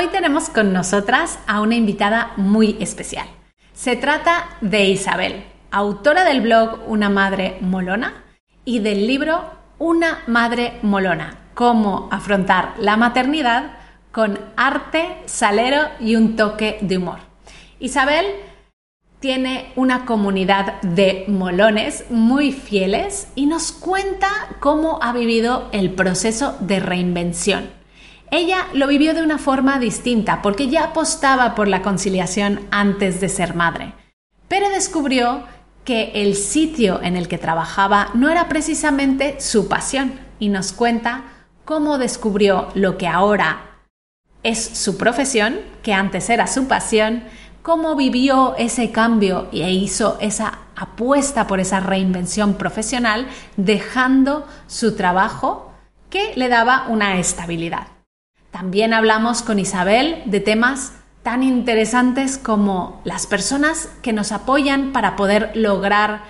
Hoy 0.00 0.06
tenemos 0.12 0.48
con 0.48 0.72
nosotras 0.72 1.40
a 1.48 1.60
una 1.60 1.74
invitada 1.74 2.32
muy 2.36 2.76
especial. 2.78 3.26
Se 3.72 3.96
trata 3.96 4.48
de 4.60 4.84
Isabel, 4.84 5.42
autora 5.72 6.22
del 6.22 6.40
blog 6.40 6.82
Una 6.86 7.08
Madre 7.08 7.58
Molona 7.62 8.22
y 8.64 8.78
del 8.78 9.08
libro 9.08 9.42
Una 9.80 10.20
Madre 10.28 10.78
Molona, 10.82 11.38
cómo 11.54 12.08
afrontar 12.12 12.74
la 12.78 12.96
maternidad 12.96 13.72
con 14.12 14.38
arte, 14.56 15.16
salero 15.26 15.88
y 15.98 16.14
un 16.14 16.36
toque 16.36 16.78
de 16.80 16.98
humor. 16.98 17.18
Isabel 17.80 18.24
tiene 19.18 19.72
una 19.74 20.04
comunidad 20.04 20.80
de 20.82 21.24
molones 21.26 22.04
muy 22.08 22.52
fieles 22.52 23.32
y 23.34 23.46
nos 23.46 23.72
cuenta 23.72 24.28
cómo 24.60 25.00
ha 25.02 25.12
vivido 25.12 25.68
el 25.72 25.90
proceso 25.90 26.56
de 26.60 26.78
reinvención 26.78 27.77
ella 28.30 28.66
lo 28.74 28.86
vivió 28.86 29.14
de 29.14 29.22
una 29.22 29.38
forma 29.38 29.78
distinta 29.78 30.42
porque 30.42 30.68
ya 30.68 30.84
apostaba 30.84 31.54
por 31.54 31.68
la 31.68 31.82
conciliación 31.82 32.60
antes 32.70 33.20
de 33.20 33.28
ser 33.28 33.54
madre, 33.54 33.94
pero 34.48 34.68
descubrió 34.70 35.44
que 35.84 36.12
el 36.14 36.34
sitio 36.34 37.00
en 37.02 37.16
el 37.16 37.28
que 37.28 37.38
trabajaba 37.38 38.10
no 38.14 38.28
era 38.28 38.48
precisamente 38.48 39.40
su 39.40 39.68
pasión 39.68 40.20
y 40.38 40.50
nos 40.50 40.72
cuenta 40.72 41.24
cómo 41.64 41.98
descubrió 41.98 42.68
lo 42.74 42.98
que 42.98 43.08
ahora 43.08 43.62
es 44.42 44.62
su 44.62 44.96
profesión, 44.96 45.60
que 45.82 45.94
antes 45.94 46.30
era 46.30 46.46
su 46.46 46.68
pasión, 46.68 47.24
cómo 47.62 47.96
vivió 47.96 48.54
ese 48.56 48.92
cambio 48.92 49.48
e 49.52 49.72
hizo 49.72 50.16
esa 50.20 50.58
apuesta 50.76 51.46
por 51.46 51.60
esa 51.60 51.80
reinvención 51.80 52.54
profesional, 52.54 53.26
dejando 53.56 54.46
su 54.66 54.94
trabajo 54.94 55.72
que 56.08 56.32
le 56.36 56.48
daba 56.48 56.86
una 56.88 57.18
estabilidad. 57.18 57.97
También 58.50 58.94
hablamos 58.94 59.42
con 59.42 59.58
Isabel 59.58 60.22
de 60.26 60.40
temas 60.40 60.92
tan 61.22 61.42
interesantes 61.42 62.38
como 62.38 63.00
las 63.04 63.26
personas 63.26 63.88
que 64.02 64.12
nos 64.12 64.32
apoyan 64.32 64.92
para 64.92 65.16
poder 65.16 65.50
lograr 65.54 66.22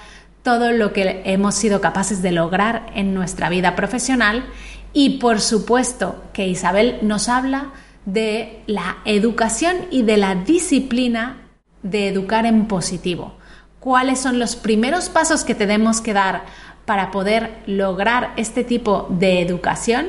todo 0.43 0.73
lo 0.73 0.93
que 0.93 1.23
hemos 1.25 1.55
sido 1.55 1.81
capaces 1.81 2.23
de 2.23 2.33
lograr 2.33 2.87
en 2.95 3.15
nuestra 3.15 3.49
vida 3.49 3.77
profesional 3.77 4.47
y 4.93 5.19
por 5.19 5.41
supuesto 5.41 6.25
que 6.33 6.49
Isabel 6.49 6.99
nos 7.03 7.29
habla 7.29 7.73
de 8.07 8.63
la 8.67 8.99
educación 9.05 9.77
y 9.91 10.03
de 10.03 10.17
la 10.17 10.35
disciplina 10.35 11.43
de 11.83 12.09
educar 12.09 12.47
en 12.47 12.67
positivo. 12.67 13.35
¿Cuáles 13.81 14.19
son 14.19 14.39
los 14.39 14.57
primeros 14.57 15.09
pasos 15.09 15.45
que 15.45 15.55
tenemos 15.55 16.01
que 16.01 16.15
dar 16.15 16.45
para 16.87 17.11
poder 17.11 17.59
lograr 17.67 18.33
este 18.37 18.65
tipo 18.65 19.07
de 19.11 19.43
educación? 19.43 20.07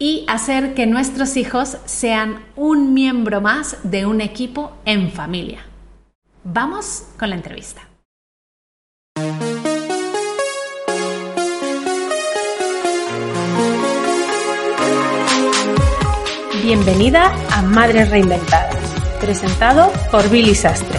Y 0.00 0.24
hacer 0.26 0.72
que 0.74 0.86
nuestros 0.86 1.36
hijos 1.36 1.76
sean 1.84 2.42
un 2.56 2.94
miembro 2.94 3.42
más 3.42 3.76
de 3.84 4.06
un 4.06 4.22
equipo 4.22 4.72
en 4.86 5.12
familia. 5.12 5.60
Vamos 6.42 7.04
con 7.18 7.28
la 7.28 7.36
entrevista. 7.36 7.82
Bienvenida 16.62 17.32
a 17.52 17.62
Madres 17.62 18.10
Reinventadas, 18.10 18.76
presentado 19.20 19.92
por 20.10 20.30
Billy 20.30 20.54
Sastre, 20.54 20.98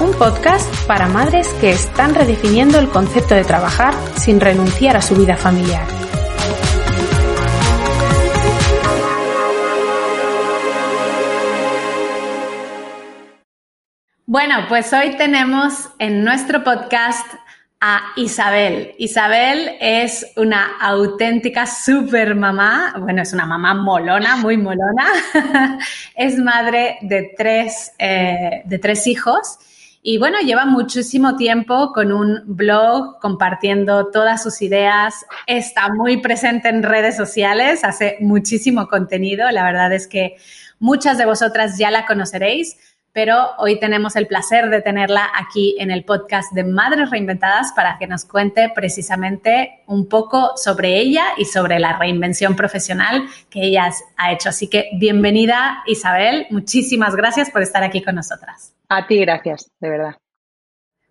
un 0.00 0.12
podcast 0.12 0.74
para 0.86 1.06
madres 1.06 1.48
que 1.60 1.70
están 1.70 2.14
redefiniendo 2.14 2.78
el 2.78 2.88
concepto 2.88 3.34
de 3.34 3.44
trabajar 3.44 3.94
sin 4.16 4.40
renunciar 4.40 4.96
a 4.96 5.02
su 5.02 5.16
vida 5.16 5.36
familiar 5.36 6.01
Bueno, 14.32 14.64
pues 14.66 14.90
hoy 14.94 15.14
tenemos 15.18 15.90
en 15.98 16.24
nuestro 16.24 16.64
podcast 16.64 17.26
a 17.82 18.00
Isabel. 18.16 18.94
Isabel 18.96 19.76
es 19.78 20.26
una 20.36 20.78
auténtica 20.80 21.66
super 21.66 22.34
mamá, 22.34 22.94
bueno, 22.98 23.20
es 23.20 23.34
una 23.34 23.44
mamá 23.44 23.74
molona, 23.74 24.36
muy 24.36 24.56
molona. 24.56 25.04
es 26.16 26.38
madre 26.38 26.96
de 27.02 27.34
tres, 27.36 27.92
eh, 27.98 28.62
de 28.64 28.78
tres 28.78 29.06
hijos. 29.06 29.58
Y 30.00 30.16
bueno, 30.16 30.38
lleva 30.40 30.64
muchísimo 30.64 31.36
tiempo 31.36 31.92
con 31.92 32.10
un 32.10 32.40
blog 32.46 33.20
compartiendo 33.20 34.06
todas 34.10 34.42
sus 34.42 34.62
ideas, 34.62 35.26
está 35.46 35.92
muy 35.92 36.22
presente 36.22 36.70
en 36.70 36.82
redes 36.82 37.18
sociales, 37.18 37.84
hace 37.84 38.16
muchísimo 38.20 38.88
contenido, 38.88 39.50
la 39.50 39.62
verdad 39.62 39.92
es 39.92 40.08
que 40.08 40.36
muchas 40.78 41.18
de 41.18 41.26
vosotras 41.26 41.76
ya 41.76 41.90
la 41.90 42.06
conoceréis 42.06 42.78
pero 43.12 43.50
hoy 43.58 43.78
tenemos 43.78 44.16
el 44.16 44.26
placer 44.26 44.70
de 44.70 44.80
tenerla 44.80 45.30
aquí 45.34 45.76
en 45.78 45.90
el 45.90 46.04
podcast 46.04 46.52
de 46.52 46.64
Madres 46.64 47.10
Reinventadas 47.10 47.72
para 47.72 47.98
que 47.98 48.06
nos 48.06 48.24
cuente 48.24 48.72
precisamente 48.74 49.82
un 49.86 50.08
poco 50.08 50.56
sobre 50.56 50.98
ella 50.98 51.24
y 51.36 51.44
sobre 51.44 51.78
la 51.78 51.98
reinvención 51.98 52.56
profesional 52.56 53.24
que 53.50 53.64
ella 53.64 53.90
ha 54.16 54.32
hecho. 54.32 54.48
Así 54.48 54.68
que 54.68 54.90
bienvenida 54.94 55.82
Isabel, 55.86 56.46
muchísimas 56.50 57.14
gracias 57.14 57.50
por 57.50 57.62
estar 57.62 57.82
aquí 57.82 58.02
con 58.02 58.14
nosotras. 58.14 58.74
A 58.88 59.06
ti, 59.06 59.18
gracias, 59.18 59.70
de 59.78 59.90
verdad. 59.90 60.16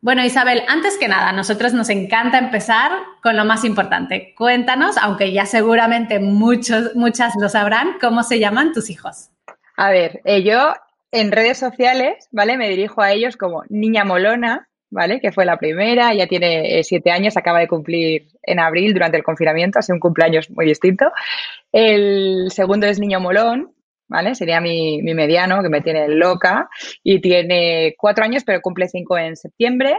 Bueno, 0.03 0.25
Isabel, 0.25 0.63
antes 0.67 0.97
que 0.97 1.07
nada, 1.07 1.29
a 1.29 1.33
nosotros 1.33 1.73
nos 1.73 1.89
encanta 1.89 2.39
empezar 2.39 2.91
con 3.21 3.37
lo 3.37 3.45
más 3.45 3.63
importante. 3.63 4.33
Cuéntanos, 4.35 4.97
aunque 4.97 5.31
ya 5.31 5.45
seguramente 5.45 6.19
muchos, 6.19 6.95
muchas 6.95 7.35
lo 7.39 7.49
sabrán, 7.49 7.99
¿cómo 8.01 8.23
se 8.23 8.39
llaman 8.39 8.73
tus 8.73 8.89
hijos? 8.89 9.29
A 9.77 9.91
ver, 9.91 10.21
eh, 10.25 10.41
yo 10.41 10.73
en 11.11 11.31
redes 11.31 11.57
sociales, 11.57 12.27
¿vale? 12.31 12.57
Me 12.57 12.69
dirijo 12.69 13.01
a 13.01 13.11
ellos 13.11 13.37
como 13.37 13.63
Niña 13.69 14.05
Molona, 14.05 14.69
¿vale? 14.89 15.19
Que 15.19 15.31
fue 15.31 15.45
la 15.45 15.57
primera, 15.57 16.13
ya 16.13 16.27
tiene 16.27 16.79
eh, 16.79 16.83
siete 16.83 17.11
años, 17.11 17.37
acaba 17.37 17.59
de 17.59 17.67
cumplir 17.67 18.27
en 18.43 18.59
abril 18.59 18.93
durante 18.93 19.17
el 19.17 19.23
confinamiento, 19.23 19.79
hace 19.79 19.93
un 19.93 19.99
cumpleaños 19.99 20.49
muy 20.51 20.65
distinto. 20.65 21.05
El 21.71 22.51
segundo 22.51 22.87
es 22.87 22.99
Niño 22.99 23.19
Molón, 23.19 23.73
¿vale? 24.07 24.35
Sería 24.35 24.61
mi, 24.61 25.01
mi 25.01 25.13
mediano, 25.13 25.61
que 25.63 25.69
me 25.69 25.81
tiene 25.81 26.07
loca, 26.09 26.69
y 27.03 27.21
tiene 27.21 27.95
cuatro 27.97 28.25
años, 28.25 28.43
pero 28.45 28.61
cumple 28.61 28.87
cinco 28.87 29.17
en 29.17 29.35
septiembre. 29.35 29.97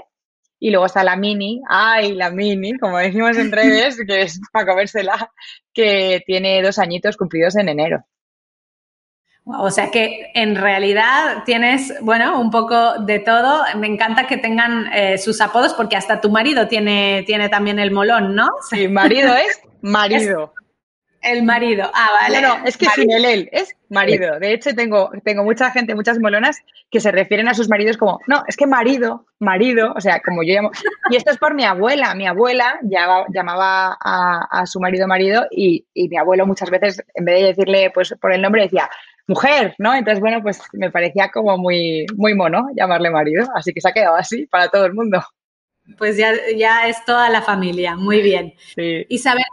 Y 0.58 0.70
luego 0.70 0.86
está 0.86 1.02
la 1.02 1.16
mini, 1.16 1.60
ay, 1.68 2.12
la 2.14 2.30
mini, 2.30 2.78
como 2.78 2.96
decimos 2.98 3.36
en 3.36 3.50
redes, 3.50 3.98
que 4.06 4.22
es 4.22 4.40
para 4.52 4.66
comérsela, 4.66 5.30
que 5.74 6.22
tiene 6.24 6.62
dos 6.62 6.78
añitos 6.78 7.16
cumplidos 7.16 7.56
en 7.56 7.68
enero. 7.68 8.04
O 9.44 9.70
sea 9.70 9.90
que 9.90 10.30
en 10.34 10.54
realidad 10.54 11.42
tienes, 11.44 11.92
bueno, 12.00 12.40
un 12.40 12.50
poco 12.50 12.98
de 13.00 13.18
todo. 13.18 13.64
Me 13.76 13.88
encanta 13.88 14.26
que 14.26 14.36
tengan 14.36 14.92
eh, 14.92 15.18
sus 15.18 15.40
apodos 15.40 15.74
porque 15.74 15.96
hasta 15.96 16.20
tu 16.20 16.30
marido 16.30 16.68
tiene, 16.68 17.24
tiene 17.26 17.48
también 17.48 17.78
el 17.80 17.90
molón, 17.90 18.36
¿no? 18.36 18.48
Sí, 18.70 18.86
marido 18.86 19.34
es 19.34 19.60
marido. 19.80 20.54
el 21.22 21.42
marido, 21.42 21.90
ah, 21.94 22.08
vale. 22.20 22.40
No, 22.40 22.58
no, 22.58 22.66
es 22.66 22.76
que 22.76 22.86
sin 22.86 23.10
el 23.10 23.24
él, 23.24 23.48
es 23.52 23.74
marido. 23.88 24.38
De 24.38 24.52
hecho, 24.52 24.74
tengo, 24.74 25.10
tengo 25.24 25.44
mucha 25.44 25.70
gente, 25.70 25.94
muchas 25.94 26.18
molonas 26.18 26.58
que 26.90 27.00
se 27.00 27.10
refieren 27.10 27.48
a 27.48 27.54
sus 27.54 27.68
maridos 27.68 27.96
como, 27.96 28.20
no, 28.26 28.42
es 28.46 28.56
que 28.56 28.66
marido, 28.66 29.26
marido, 29.38 29.92
o 29.96 30.00
sea, 30.00 30.20
como 30.20 30.42
yo 30.42 30.54
llamo. 30.54 30.70
Y 31.10 31.16
esto 31.16 31.30
es 31.30 31.38
por 31.38 31.54
mi 31.54 31.64
abuela. 31.64 32.14
Mi 32.14 32.26
abuela 32.26 32.78
llamaba 32.82 33.96
a, 34.00 34.46
a 34.50 34.66
su 34.66 34.80
marido 34.80 35.06
marido 35.06 35.46
y, 35.50 35.84
y 35.94 36.08
mi 36.08 36.16
abuelo 36.16 36.46
muchas 36.46 36.70
veces, 36.70 37.02
en 37.14 37.24
vez 37.24 37.40
de 37.40 37.46
decirle 37.48 37.90
pues 37.94 38.14
por 38.20 38.32
el 38.32 38.42
nombre, 38.42 38.62
decía, 38.62 38.90
mujer, 39.32 39.74
¿no? 39.78 39.94
Entonces, 39.94 40.20
bueno, 40.20 40.42
pues 40.42 40.60
me 40.72 40.90
parecía 40.90 41.30
como 41.30 41.56
muy, 41.56 42.06
muy 42.16 42.34
mono 42.34 42.68
llamarle 42.76 43.10
marido, 43.10 43.46
así 43.54 43.72
que 43.72 43.80
se 43.80 43.88
ha 43.88 43.92
quedado 43.92 44.16
así 44.16 44.46
para 44.46 44.68
todo 44.68 44.84
el 44.84 44.94
mundo. 44.94 45.22
Pues 45.98 46.16
ya, 46.16 46.32
ya 46.56 46.86
es 46.86 47.04
toda 47.04 47.28
la 47.28 47.42
familia, 47.42 47.96
muy 47.96 48.22
bien. 48.22 48.54
Sí. 48.74 49.04
Isabel, 49.08 49.44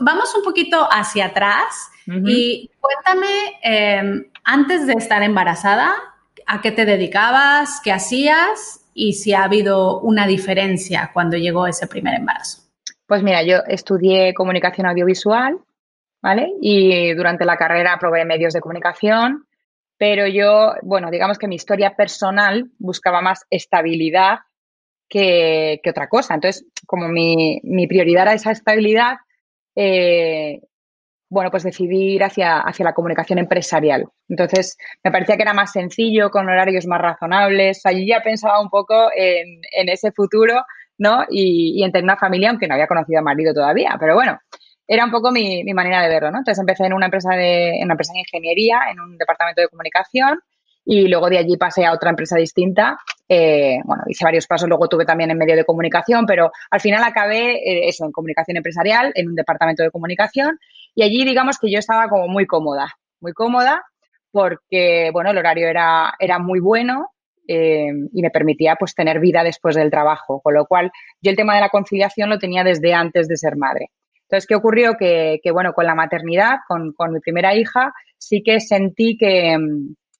vamos 0.00 0.34
un 0.34 0.42
poquito 0.42 0.88
hacia 0.90 1.26
atrás 1.26 1.90
y 2.06 2.70
cuéntame, 2.78 3.58
em, 3.62 4.24
antes 4.44 4.86
de 4.86 4.92
estar 4.92 5.22
embarazada, 5.22 5.94
¿a 6.46 6.60
qué 6.60 6.70
te 6.70 6.84
dedicabas? 6.84 7.80
¿Qué 7.82 7.92
hacías? 7.92 8.84
Y 8.94 9.14
si 9.14 9.32
ha 9.32 9.42
habido 9.42 10.00
una 10.00 10.26
diferencia 10.26 11.10
cuando 11.12 11.36
llegó 11.36 11.66
ese 11.66 11.86
primer 11.86 12.14
embarazo. 12.14 12.62
Pues 13.06 13.22
mira, 13.22 13.42
yo 13.42 13.58
estudié 13.66 14.34
comunicación 14.34 14.86
audiovisual 14.86 15.58
¿vale? 16.26 16.54
Y 16.60 17.14
durante 17.14 17.44
la 17.44 17.56
carrera 17.56 17.98
probé 18.00 18.24
medios 18.24 18.52
de 18.52 18.60
comunicación, 18.60 19.46
pero 19.96 20.26
yo, 20.26 20.72
bueno, 20.82 21.08
digamos 21.08 21.38
que 21.38 21.46
mi 21.46 21.54
historia 21.54 21.94
personal 21.94 22.68
buscaba 22.80 23.20
más 23.20 23.46
estabilidad 23.48 24.38
que, 25.08 25.80
otra 25.88 26.08
cosa. 26.08 26.34
Entonces, 26.34 26.66
como 26.84 27.06
mi, 27.06 27.60
prioridad 27.86 28.24
era 28.24 28.32
esa 28.32 28.50
estabilidad, 28.50 29.18
eh, 29.76 30.62
bueno, 31.30 31.52
pues 31.52 31.62
decidí 31.62 32.14
ir 32.16 32.24
hacia, 32.24 32.58
hacia 32.58 32.86
la 32.86 32.92
comunicación 32.92 33.38
empresarial. 33.38 34.08
Entonces, 34.28 34.76
me 35.04 35.12
parecía 35.12 35.36
que 35.36 35.42
era 35.42 35.54
más 35.54 35.70
sencillo, 35.70 36.30
con 36.30 36.48
horarios 36.48 36.88
más 36.88 37.00
razonables. 37.00 37.86
Allí 37.86 38.04
ya 38.04 38.20
pensaba 38.20 38.60
un 38.60 38.68
poco 38.68 39.10
en, 39.14 39.60
ese 39.88 40.10
futuro, 40.10 40.64
¿no? 40.98 41.24
Y, 41.30 41.80
y 41.80 41.84
en 41.84 41.92
tener 41.92 42.02
una 42.02 42.16
familia, 42.16 42.50
aunque 42.50 42.66
no 42.66 42.74
había 42.74 42.88
conocido 42.88 43.20
a 43.20 43.22
marido 43.22 43.54
todavía. 43.54 43.96
Pero 44.00 44.16
bueno, 44.16 44.40
era 44.88 45.04
un 45.04 45.10
poco 45.10 45.30
mi, 45.32 45.64
manera 45.74 46.02
de 46.02 46.08
verlo, 46.08 46.30
¿no? 46.30 46.38
Entonces 46.38 46.60
empecé 46.60 46.84
en 46.86 46.92
una 46.92 47.06
empresa 47.06 47.34
de, 47.34 47.76
en 47.76 47.84
una 47.84 47.94
empresa 47.94 48.12
de 48.12 48.20
ingeniería, 48.20 48.80
en 48.90 49.00
un 49.00 49.16
departamento 49.16 49.60
de 49.60 49.68
comunicación, 49.68 50.40
y 50.84 51.08
luego 51.08 51.28
de 51.28 51.38
allí 51.38 51.56
pasé 51.56 51.84
a 51.84 51.92
otra 51.92 52.10
empresa 52.10 52.36
distinta. 52.36 52.96
Eh, 53.28 53.78
bueno, 53.84 54.04
hice 54.06 54.24
varios 54.24 54.46
pasos, 54.46 54.68
luego 54.68 54.88
tuve 54.88 55.04
también 55.04 55.30
en 55.30 55.38
medio 55.38 55.56
de 55.56 55.64
comunicación, 55.64 56.26
pero 56.26 56.52
al 56.70 56.80
final 56.80 57.02
acabé 57.02 57.56
eh, 57.56 57.88
eso, 57.88 58.04
en 58.04 58.12
comunicación 58.12 58.56
empresarial, 58.56 59.12
en 59.16 59.28
un 59.28 59.34
departamento 59.34 59.82
de 59.82 59.90
comunicación, 59.90 60.58
y 60.94 61.02
allí 61.02 61.24
digamos 61.24 61.58
que 61.58 61.70
yo 61.70 61.80
estaba 61.80 62.08
como 62.08 62.28
muy 62.28 62.46
cómoda, 62.46 62.94
muy 63.20 63.32
cómoda, 63.32 63.82
porque, 64.30 65.10
bueno, 65.12 65.30
el 65.30 65.38
horario 65.38 65.66
era, 65.66 66.14
era 66.20 66.38
muy 66.38 66.60
bueno, 66.60 67.10
eh, 67.48 67.88
y 68.12 68.22
me 68.22 68.30
permitía 68.30 68.76
pues 68.76 68.94
tener 68.94 69.20
vida 69.20 69.42
después 69.42 69.76
del 69.76 69.90
trabajo, 69.90 70.40
con 70.40 70.54
lo 70.54 70.66
cual 70.66 70.90
yo 71.20 71.30
el 71.30 71.36
tema 71.36 71.54
de 71.54 71.60
la 71.60 71.68
conciliación 71.68 72.28
lo 72.28 72.38
tenía 72.38 72.64
desde 72.64 72.92
antes 72.92 73.28
de 73.28 73.36
ser 73.36 73.56
madre. 73.56 73.90
Entonces, 74.28 74.46
¿qué 74.46 74.54
ocurrió? 74.54 74.94
Que, 74.98 75.40
bueno, 75.52 75.72
con 75.72 75.86
la 75.86 75.94
maternidad, 75.94 76.58
con, 76.68 76.94
mi 77.12 77.20
primera 77.20 77.54
hija, 77.54 77.92
sí 78.18 78.42
que 78.44 78.60
sentí 78.60 79.16
que, 79.16 79.56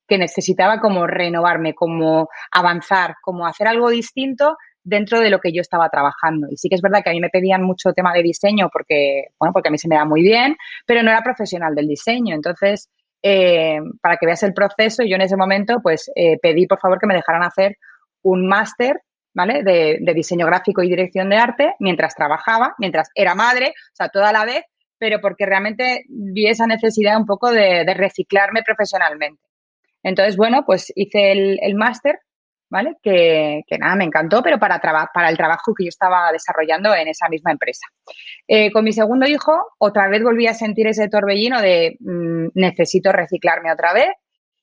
que 0.07 0.19
necesitaba 0.19 0.81
como 0.81 1.07
renovarme, 1.07 1.75
como 1.75 2.29
avanzar, 2.53 3.17
como 3.21 3.47
hacer 3.47 3.67
algo 3.67 3.91
distinto 3.91 4.57
dentro 4.85 5.19
de 5.19 5.31
lo 5.31 5.41
que 5.41 5.53
yo 5.53 5.61
estaba 5.61 5.89
trabajando. 5.89 6.47
Y 6.51 6.57
sí 6.57 6.69
que 6.69 6.77
es 6.77 6.83
verdad 6.83 7.03
que 7.03 7.11
a 7.11 7.13
mí 7.13 7.21
me 7.21 7.29
pedían 7.29 7.63
mucho 7.63 7.93
tema 7.93 8.15
de 8.15 8.23
diseño 8.23 8.69
porque, 8.73 9.27
bueno, 9.39 9.53
porque 9.53 9.69
a 9.69 9.73
mí 9.73 9.79
se 9.79 9.89
me 9.89 9.97
da 9.97 10.05
muy 10.05 10.23
bien, 10.23 10.57
pero 10.87 11.03
no 11.03 11.11
era 11.11 11.23
profesional 11.23 11.75
del 11.75 11.89
diseño. 11.89 12.35
Entonces, 12.37 12.89
eh, 13.23 13.81
para 14.01 14.17
que 14.17 14.27
veas 14.27 14.45
el 14.45 14.55
proceso, 14.55 15.03
yo 15.03 15.17
en 15.17 15.23
ese 15.23 15.37
momento, 15.37 15.81
pues, 15.83 16.11
eh, 16.15 16.39
pedí 16.41 16.67
por 16.69 16.79
favor 16.79 17.01
que 17.01 17.09
me 17.09 17.15
dejaran 17.15 17.43
hacer 17.43 17.77
un 18.23 18.47
máster, 18.47 19.01
¿vale? 19.37 19.63
De, 19.63 20.15
diseño 20.15 20.47
gráfico 20.47 20.83
y 20.83 20.89
dirección 20.89 21.29
de 21.29 21.37
arte 21.37 21.75
mientras 21.79 22.17
trabajaba, 22.17 22.75
mientras 22.79 23.11
era 23.15 23.37
madre, 23.37 23.69
o 23.69 23.95
sea, 23.95 24.09
toda 24.09 24.33
la 24.33 24.45
vez, 24.45 24.65
pero 24.99 25.21
porque 25.21 25.47
realmente 25.47 26.05
vi 26.09 26.49
esa 26.49 26.67
necesidad 26.67 27.17
un 27.19 27.27
poco 27.27 27.53
de 27.53 27.95
reciclarme 27.95 28.63
profesionalmente. 28.65 29.47
Entonces, 30.07 30.37
bueno, 30.37 30.65
pues 30.65 30.93
hice 30.95 31.33
el, 31.33 31.75
máster, 31.75 32.21
¿vale? 32.71 32.95
Que, 33.03 33.65
nada, 33.81 33.97
me 33.97 34.05
encantó, 34.05 34.41
pero 34.41 34.57
para, 34.57 34.81
para 34.81 35.29
el 35.29 35.37
trabajo 35.37 35.75
que 35.75 35.83
yo 35.83 35.89
estaba 35.89 36.31
desarrollando 36.31 36.95
en 36.95 37.09
esa 37.09 37.29
misma 37.29 37.51
empresa. 37.51 37.89
Eh, 38.47 38.71
con 38.71 38.85
mi 38.85 38.93
segundo 38.93 39.27
hijo, 39.27 39.53
otra 39.79 40.07
vez 40.09 40.23
volví 40.23 40.47
a 40.47 40.55
sentir 40.55 40.87
ese 40.87 41.09
torbellino 41.09 41.61
de 41.61 41.97
mm, 41.99 42.51
necesito 42.55 43.11
reciclarme 43.11 43.73
otra 43.73 43.93
vez. 43.93 44.11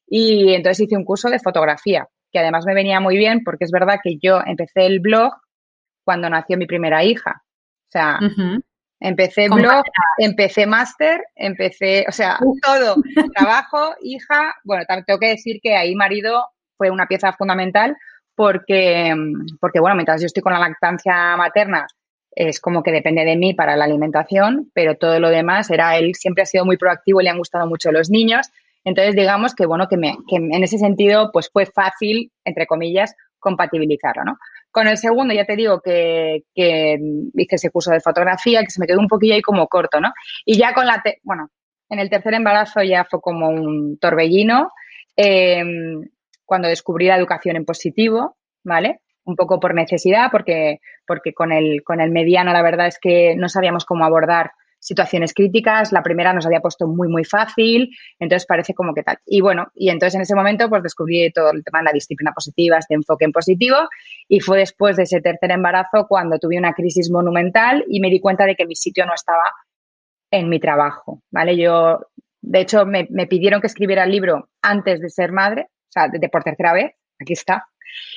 Y 0.07 0.53
entonces 0.53 0.85
hice 0.85 0.95
un 0.95 1.03
curso 1.03 1.29
de 1.29 1.39
fotografía, 1.39 2.07
que 2.33 2.39
además 2.39 2.65
me 2.65 2.73
venía 2.73 2.99
muy 2.99 3.15
bien 3.17 3.43
porque 3.45 3.63
es 3.63 3.71
verdad 3.71 3.99
que 4.03 4.17
yo 4.21 4.41
empecé 4.45 4.85
el 4.85 4.99
blog 4.99 5.31
cuando 6.03 6.29
nació 6.29 6.57
mi 6.57 6.65
primera 6.65 7.03
hija. 7.03 7.43
O 7.43 7.91
sea, 7.91 8.19
Empecé 9.03 9.49
blog, 9.49 9.83
empecé 10.17 10.65
máster, 10.65 11.25
empecé, 11.35 12.05
o 12.07 12.11
sea, 12.13 12.39
todo, 12.61 12.95
trabajo, 13.35 13.93
hija. 14.01 14.55
Bueno, 14.63 14.85
también 14.87 15.03
tengo 15.05 15.19
que 15.19 15.27
decir 15.27 15.59
que 15.61 15.75
ahí 15.75 15.93
marido 15.93 16.45
fue 16.77 16.89
una 16.89 17.05
pieza 17.05 17.33
fundamental 17.33 17.97
porque, 18.33 19.13
porque, 19.59 19.81
bueno, 19.81 19.97
mientras 19.97 20.21
yo 20.21 20.27
estoy 20.27 20.41
con 20.41 20.53
la 20.53 20.59
lactancia 20.59 21.35
materna, 21.35 21.85
es 22.31 22.61
como 22.61 22.81
que 22.81 22.93
depende 22.93 23.25
de 23.25 23.35
mí 23.35 23.53
para 23.53 23.75
la 23.75 23.83
alimentación, 23.83 24.71
pero 24.73 24.95
todo 24.95 25.19
lo 25.19 25.29
demás 25.29 25.69
era 25.69 25.97
él 25.97 26.15
siempre 26.15 26.43
ha 26.43 26.45
sido 26.45 26.63
muy 26.63 26.77
proactivo 26.77 27.19
y 27.19 27.25
le 27.25 27.29
han 27.29 27.39
gustado 27.39 27.67
mucho 27.67 27.91
los 27.91 28.09
niños. 28.09 28.51
Entonces, 28.83 29.15
digamos 29.15 29.55
que, 29.55 29.65
bueno, 29.65 29.87
que, 29.87 29.97
me, 29.97 30.17
que 30.27 30.35
en 30.35 30.63
ese 30.63 30.77
sentido, 30.77 31.31
pues 31.31 31.49
fue 31.51 31.65
fácil, 31.65 32.31
entre 32.43 32.67
comillas, 32.67 33.15
compatibilizarlo, 33.39 34.23
¿no? 34.23 34.37
Con 34.71 34.87
el 34.87 34.97
segundo 34.97 35.33
ya 35.33 35.45
te 35.45 35.55
digo 35.55 35.81
que, 35.81 36.43
que 36.55 36.97
hice 37.35 37.55
ese 37.55 37.69
curso 37.69 37.91
de 37.91 37.99
fotografía, 37.99 38.61
que 38.61 38.71
se 38.71 38.79
me 38.79 38.87
quedó 38.87 38.99
un 38.99 39.07
poquillo 39.07 39.35
ahí 39.35 39.41
como 39.41 39.67
corto, 39.67 40.01
¿no? 40.01 40.11
Y 40.45 40.57
ya 40.57 40.73
con 40.73 40.87
la, 40.87 41.03
bueno, 41.21 41.49
en 41.89 41.99
el 41.99 42.09
tercer 42.09 42.33
embarazo 42.33 42.81
ya 42.81 43.05
fue 43.05 43.21
como 43.21 43.49
un 43.49 43.99
torbellino, 43.99 44.71
em, 45.15 46.01
cuando 46.45 46.67
descubrí 46.67 47.05
la 47.07 47.17
educación 47.17 47.55
en 47.55 47.65
positivo, 47.65 48.37
¿vale? 48.63 49.01
Un 49.25 49.35
poco 49.35 49.59
por 49.59 49.75
necesidad, 49.75 50.29
porque, 50.31 50.79
porque 51.05 51.33
con, 51.33 51.51
el, 51.51 51.83
con 51.83 52.01
el 52.01 52.11
mediano 52.11 52.51
la 52.51 52.63
verdad 52.63 52.87
es 52.87 52.97
que 52.99 53.35
no 53.35 53.47
sabíamos 53.47 53.85
cómo 53.85 54.05
abordar 54.05 54.51
situaciones 54.83 55.33
críticas. 55.33 55.91
La 55.91 56.03
primera 56.03 56.33
nos 56.33 56.45
había 56.45 56.59
puesto 56.59 56.87
muy, 56.87 57.07
muy 57.07 57.23
fácil, 57.23 57.89
entonces 58.19 58.45
parece 58.45 58.73
como 58.73 58.93
que 58.93 59.03
tal. 59.03 59.17
Y 59.25 59.41
bueno, 59.41 59.67
y 59.73 59.89
entonces 59.89 60.15
en 60.15 60.21
ese 60.21 60.35
momento 60.35 60.69
pues 60.69 60.83
descubrí 60.83 61.31
todo 61.31 61.51
el 61.51 61.63
tema 61.63 61.79
de 61.79 61.85
la 61.85 61.91
disciplina 61.91 62.33
positiva, 62.33 62.77
este 62.77 62.93
enfoque 62.93 63.25
en 63.25 63.31
positivo, 63.31 63.77
y 64.27 64.41
fue 64.41 64.59
después 64.59 64.97
de 64.97 65.03
ese 65.03 65.21
tercer 65.21 65.51
embarazo 65.51 66.05
cuando 66.07 66.37
tuve 66.37 66.57
una 66.57 66.73
crisis 66.73 67.09
monumental 67.09 67.85
y 67.87 67.99
me 67.99 68.09
di 68.09 68.19
cuenta 68.19 68.45
de 68.45 68.55
que 68.55 68.65
mi 68.65 68.75
sitio 68.75 69.05
no 69.05 69.13
estaba 69.13 69.43
en 70.31 70.49
mi 70.49 70.59
trabajo, 70.59 71.21
¿vale? 71.31 71.55
Yo, 71.57 71.99
de 72.41 72.59
hecho, 72.59 72.85
me, 72.85 73.05
pidieron 73.27 73.61
que 73.61 73.67
escribiera 73.67 74.03
el 74.03 74.11
libro 74.11 74.49
antes 74.61 74.99
de 74.99 75.09
ser 75.09 75.31
madre, 75.31 75.67
o 75.69 75.91
sea, 75.91 76.07
de 76.09 76.29
por 76.29 76.43
tercera 76.43 76.73
vez, 76.73 76.91
aquí 77.19 77.33
está, 77.33 77.67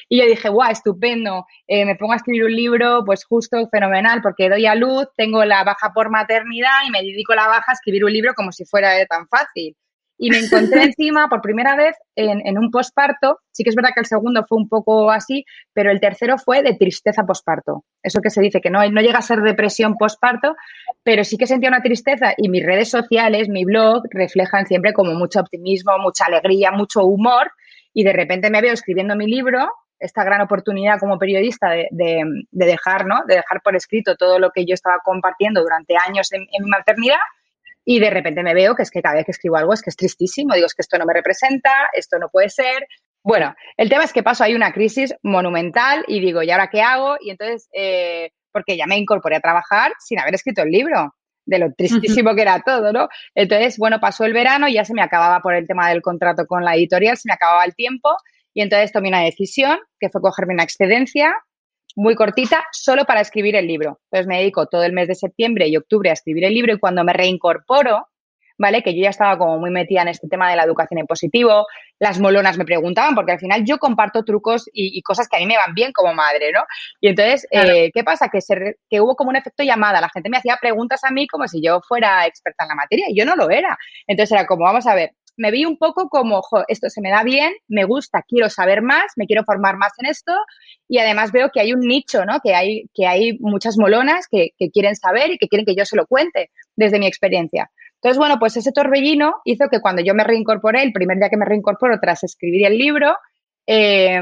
y 0.08 0.20
yo 0.20 0.26
dije, 0.26 0.48
guau, 0.48 0.70
estupendo, 0.70 1.46
eh, 1.66 1.84
me 1.84 1.96
pongo 1.96 2.12
a 2.12 2.16
escribir 2.16 2.44
un 2.44 2.54
libro, 2.54 3.02
pues 3.04 3.24
justo 3.24 3.68
fenomenal, 3.70 4.22
porque 4.22 4.48
doy 4.48 4.66
a 4.66 4.74
luz, 4.74 5.08
tengo 5.16 5.44
la 5.44 5.64
baja 5.64 5.92
por 5.92 6.10
maternidad 6.10 6.84
y 6.86 6.90
me 6.90 7.02
dedico 7.02 7.32
a 7.32 7.36
la 7.36 7.48
baja 7.48 7.72
a 7.72 7.74
escribir 7.74 8.04
un 8.04 8.12
libro 8.12 8.34
como 8.34 8.52
si 8.52 8.64
fuera 8.64 9.04
tan 9.06 9.26
fácil. 9.28 9.76
Y 10.18 10.30
me 10.30 10.38
encontré 10.38 10.82
encima 10.84 11.28
por 11.28 11.42
primera 11.42 11.76
vez 11.76 11.96
en, 12.14 12.56
un 12.56 12.70
posparto. 12.70 13.40
Sí 13.52 13.64
que 13.64 13.70
es 13.70 13.76
verdad 13.76 13.90
que 13.94 14.00
el 14.00 14.06
segundo 14.06 14.44
fue 14.48 14.58
un 14.58 14.68
poco 14.68 15.10
así, 15.10 15.44
pero 15.72 15.90
el 15.90 16.00
tercero 16.00 16.38
fue 16.38 16.62
de 16.62 16.74
tristeza 16.74 17.24
posparto. 17.24 17.84
Eso 18.02 18.20
que 18.20 18.30
se 18.30 18.40
dice 18.40 18.60
que 18.60 18.70
no, 18.70 18.88
no 18.88 19.00
llega 19.00 19.18
a 19.18 19.22
ser 19.22 19.42
depresión 19.42 19.96
posparto, 19.96 20.54
pero 21.02 21.24
sí 21.24 21.36
que 21.36 21.46
sentía 21.46 21.68
una 21.68 21.82
tristeza 21.82 22.32
y 22.36 22.48
mis 22.48 22.64
redes 22.64 22.90
sociales, 22.90 23.48
mi 23.48 23.64
blog, 23.64 24.04
reflejan 24.10 24.66
siempre 24.66 24.92
como 24.92 25.12
mucho 25.14 25.40
optimismo, 25.40 25.98
mucha 25.98 26.24
alegría, 26.26 26.70
mucho 26.70 27.04
humor 27.04 27.50
y 27.96 28.04
de 28.04 28.12
repente 28.12 28.50
me 28.50 28.60
veo 28.60 28.74
escribiendo 28.74 29.16
mi 29.16 29.26
libro, 29.26 29.72
esta 29.98 30.22
gran 30.22 30.42
oportunidad 30.42 31.00
como 31.00 31.18
periodista 31.18 31.70
de, 31.70 31.88
dejar, 32.50 33.06
¿no? 33.06 33.22
De 33.26 33.36
dejar 33.36 33.62
por 33.62 33.74
escrito 33.74 34.16
todo 34.16 34.38
lo 34.38 34.50
que 34.50 34.66
yo 34.66 34.74
estaba 34.74 34.98
compartiendo 35.02 35.62
durante 35.62 35.94
años 35.96 36.30
en, 36.34 36.42
mi 36.42 36.68
maternidad 36.68 37.16
y 37.86 37.98
de 37.98 38.10
repente 38.10 38.42
me 38.42 38.52
veo 38.52 38.74
que 38.74 38.82
es 38.82 38.90
que 38.90 39.00
cada 39.00 39.14
vez 39.14 39.24
que 39.24 39.30
escribo 39.30 39.56
algo 39.56 39.72
es 39.72 39.80
que 39.80 39.88
es 39.88 39.96
tristísimo, 39.96 40.52
digo, 40.52 40.66
es 40.66 40.74
que 40.74 40.82
esto 40.82 40.98
no 40.98 41.06
me 41.06 41.14
representa, 41.14 41.88
esto 41.94 42.18
no 42.18 42.28
puede 42.28 42.50
ser. 42.50 42.86
Bueno, 43.22 43.54
el 43.78 43.88
tema 43.88 44.04
es 44.04 44.12
que 44.12 44.22
paso 44.22 44.44
ahí 44.44 44.54
una 44.54 44.72
crisis 44.72 45.14
monumental 45.22 46.04
y 46.06 46.20
digo, 46.20 46.42
¿y 46.42 46.50
ahora 46.50 46.68
qué 46.68 46.82
hago? 46.82 47.16
Y 47.18 47.30
entonces, 47.30 47.66
eh, 47.72 48.30
porque 48.52 48.76
ya 48.76 48.84
me 48.86 48.98
incorporé 48.98 49.36
a 49.36 49.40
trabajar 49.40 49.94
sin 50.00 50.18
haber 50.18 50.34
escrito 50.34 50.60
el 50.60 50.68
libro 50.68 51.14
de 51.46 51.58
lo 51.58 51.72
tristísimo 51.72 52.34
que 52.34 52.42
era 52.42 52.60
todo, 52.60 52.92
¿no? 52.92 53.08
Entonces, 53.34 53.78
bueno, 53.78 53.98
pasó 54.00 54.24
el 54.24 54.32
verano, 54.32 54.68
ya 54.68 54.84
se 54.84 54.92
me 54.92 55.02
acababa 55.02 55.40
por 55.40 55.54
el 55.54 55.66
tema 55.66 55.88
del 55.88 56.02
contrato 56.02 56.46
con 56.46 56.64
la 56.64 56.74
editorial, 56.74 57.16
se 57.16 57.28
me 57.28 57.34
acababa 57.34 57.64
el 57.64 57.74
tiempo 57.74 58.10
y 58.52 58.62
entonces 58.62 58.92
tomé 58.92 59.08
una 59.08 59.22
decisión, 59.22 59.78
que 59.98 60.10
fue 60.10 60.20
cogerme 60.20 60.54
una 60.54 60.64
excedencia 60.64 61.34
muy 61.94 62.14
cortita, 62.14 62.64
solo 62.72 63.04
para 63.04 63.22
escribir 63.22 63.56
el 63.56 63.66
libro. 63.66 64.00
Entonces 64.10 64.26
me 64.26 64.38
dedico 64.38 64.66
todo 64.66 64.84
el 64.84 64.92
mes 64.92 65.08
de 65.08 65.14
septiembre 65.14 65.68
y 65.68 65.76
octubre 65.76 66.10
a 66.10 66.12
escribir 66.12 66.44
el 66.44 66.54
libro 66.54 66.74
y 66.74 66.78
cuando 66.78 67.04
me 67.04 67.14
reincorporo, 67.14 68.06
¿vale? 68.58 68.82
Que 68.82 68.94
yo 68.94 69.02
ya 69.02 69.10
estaba 69.10 69.38
como 69.38 69.58
muy 69.58 69.70
metida 69.70 70.02
en 70.02 70.08
este 70.08 70.28
tema 70.28 70.50
de 70.50 70.56
la 70.56 70.64
educación 70.64 70.98
en 70.98 71.06
positivo, 71.06 71.66
las 71.98 72.18
molonas 72.18 72.58
me 72.58 72.64
preguntaban, 72.64 73.14
porque 73.14 73.32
al 73.32 73.38
final 73.38 73.64
yo 73.64 73.78
comparto 73.78 74.24
trucos 74.24 74.68
y, 74.72 75.00
cosas 75.02 75.28
que 75.28 75.36
a 75.36 75.40
mí 75.40 75.46
me 75.46 75.56
van 75.56 75.74
bien 75.74 75.92
como 75.92 76.14
madre, 76.14 76.52
¿no? 76.52 76.64
Y 77.00 77.08
entonces, 77.08 77.46
eh, 77.50 77.90
¿qué 77.94 78.04
pasa? 78.04 78.28
Que, 78.28 78.40
se, 78.40 78.76
que 78.88 79.00
hubo 79.00 79.14
como 79.14 79.30
un 79.30 79.36
efecto 79.36 79.62
llamada, 79.62 80.00
la 80.00 80.10
gente 80.10 80.30
me 80.30 80.38
hacía 80.38 80.58
preguntas 80.60 81.04
a 81.04 81.10
mí 81.10 81.26
como 81.26 81.46
si 81.48 81.62
yo 81.62 81.80
fuera 81.86 82.26
experta 82.26 82.64
en 82.64 82.68
la 82.68 82.74
materia 82.74 83.06
y 83.08 83.16
yo 83.16 83.24
no 83.24 83.36
lo 83.36 83.50
era. 83.50 83.78
Entonces 84.06 84.32
era 84.32 84.46
como, 84.46 84.64
vamos 84.64 84.86
a 84.86 84.94
ver, 84.94 85.12
me 85.36 85.50
vi 85.50 85.64
un 85.64 85.76
poco 85.76 86.08
como, 86.08 86.42
esto 86.68 86.88
se 86.88 87.00
me 87.00 87.10
da 87.10 87.22
bien, 87.22 87.52
me 87.68 87.84
gusta, 87.84 88.22
quiero 88.26 88.48
saber 88.48 88.82
más, 88.82 89.12
me 89.16 89.26
quiero 89.26 89.44
formar 89.44 89.76
más 89.76 89.92
en 89.98 90.06
esto 90.06 90.32
y 90.88 90.98
además 90.98 91.32
veo 91.32 91.50
que 91.52 91.60
hay 91.60 91.72
un 91.72 91.80
nicho, 91.80 92.24
¿no? 92.24 92.40
Que 92.40 92.54
hay, 92.54 92.88
que 92.94 93.06
hay 93.06 93.38
muchas 93.40 93.76
molonas 93.78 94.26
que, 94.30 94.50
que 94.58 94.70
quieren 94.70 94.96
saber 94.96 95.32
y 95.32 95.38
que 95.38 95.48
quieren 95.48 95.66
que 95.66 95.74
yo 95.74 95.84
se 95.84 95.96
lo 95.96 96.06
cuente 96.06 96.50
desde 96.74 96.98
mi 96.98 97.06
experiencia. 97.06 97.70
Entonces, 97.96 98.18
bueno, 98.18 98.38
pues 98.38 98.56
ese 98.56 98.72
torbellino 98.72 99.36
hizo 99.44 99.68
que 99.70 99.80
cuando 99.80 100.02
yo 100.02 100.14
me 100.14 100.24
reincorporé, 100.24 100.82
el 100.82 100.92
primer 100.92 101.18
día 101.18 101.30
que 101.30 101.36
me 101.36 101.44
reincorporo 101.44 101.98
tras 102.00 102.22
escribir 102.24 102.66
el 102.66 102.78
libro, 102.78 103.16
eh, 103.66 104.20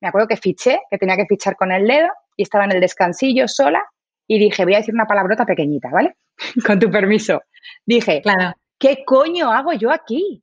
me 0.00 0.08
acuerdo 0.08 0.28
que 0.28 0.36
fiché, 0.36 0.80
que 0.90 0.98
tenía 0.98 1.16
que 1.16 1.26
fichar 1.26 1.56
con 1.56 1.72
el 1.72 1.86
dedo 1.86 2.08
y 2.36 2.42
estaba 2.42 2.64
en 2.64 2.72
el 2.72 2.80
descansillo 2.80 3.48
sola 3.48 3.82
y 4.26 4.38
dije, 4.38 4.64
voy 4.64 4.74
a 4.74 4.78
decir 4.78 4.94
una 4.94 5.06
palabrota 5.06 5.44
pequeñita, 5.44 5.90
¿vale? 5.90 6.16
con 6.66 6.78
tu 6.78 6.90
permiso. 6.90 7.42
Dije, 7.84 8.22
claro. 8.22 8.54
¿qué 8.78 9.04
coño 9.04 9.52
hago 9.52 9.72
yo 9.72 9.90
aquí? 9.90 10.42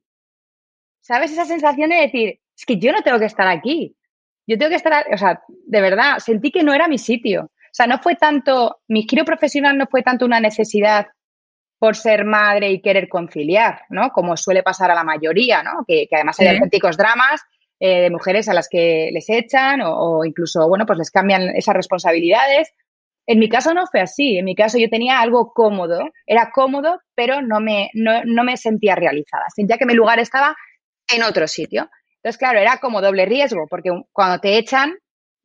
¿Sabes 1.00 1.32
esa 1.32 1.44
sensación 1.44 1.90
de 1.90 1.96
decir, 1.96 2.40
es 2.56 2.64
que 2.64 2.78
yo 2.78 2.92
no 2.92 3.02
tengo 3.02 3.18
que 3.18 3.26
estar 3.26 3.46
aquí? 3.46 3.96
Yo 4.46 4.58
tengo 4.58 4.70
que 4.70 4.76
estar, 4.76 5.06
o 5.12 5.18
sea, 5.18 5.42
de 5.48 5.80
verdad, 5.80 6.18
sentí 6.18 6.50
que 6.50 6.62
no 6.62 6.72
era 6.72 6.88
mi 6.88 6.98
sitio. 6.98 7.44
O 7.44 7.76
sea, 7.76 7.86
no 7.86 7.98
fue 7.98 8.14
tanto, 8.14 8.80
mi 8.88 9.02
giro 9.02 9.24
profesional 9.24 9.76
no 9.76 9.86
fue 9.86 10.02
tanto 10.02 10.24
una 10.24 10.40
necesidad 10.40 11.06
por 11.84 11.96
ser 11.96 12.24
madre 12.24 12.70
y 12.70 12.80
querer 12.80 13.10
conciliar, 13.10 13.82
¿no? 13.90 14.08
Como 14.08 14.38
suele 14.38 14.62
pasar 14.62 14.90
a 14.90 14.94
la 14.94 15.04
mayoría, 15.04 15.62
¿no? 15.62 15.84
Que, 15.86 16.08
además 16.10 16.40
hay 16.40 16.46
auténticos 16.46 16.96
dramas 16.96 17.42
eh, 17.78 18.00
de 18.00 18.10
mujeres 18.10 18.48
a 18.48 18.54
las 18.54 18.70
que 18.70 19.10
les 19.12 19.28
echan 19.28 19.82
o, 19.84 20.24
incluso, 20.24 20.66
bueno, 20.66 20.86
pues 20.86 20.98
les 20.98 21.10
cambian 21.10 21.42
esas 21.54 21.74
responsabilidades. 21.74 22.72
En 23.26 23.38
mi 23.38 23.50
caso 23.50 23.74
no 23.74 23.86
fue 23.86 24.00
así. 24.00 24.38
En 24.38 24.46
mi 24.46 24.54
caso 24.54 24.78
yo 24.78 24.88
tenía 24.88 25.20
algo 25.20 25.52
cómodo. 25.52 26.08
Era 26.24 26.52
cómodo, 26.54 27.02
pero 27.14 27.42
no 27.42 27.60
me, 27.60 27.90
no, 27.92 28.44
me 28.44 28.56
sentía 28.56 28.94
realizada. 28.94 29.44
Sentía 29.54 29.76
que 29.76 29.84
mi 29.84 29.92
lugar 29.92 30.18
estaba 30.20 30.56
en 31.14 31.22
otro 31.22 31.46
sitio. 31.46 31.90
Entonces, 32.16 32.38
claro, 32.38 32.60
era 32.60 32.78
como 32.78 33.02
doble 33.02 33.26
riesgo, 33.26 33.66
porque 33.68 33.90
cuando 34.10 34.40
te 34.40 34.56
echan, 34.56 34.94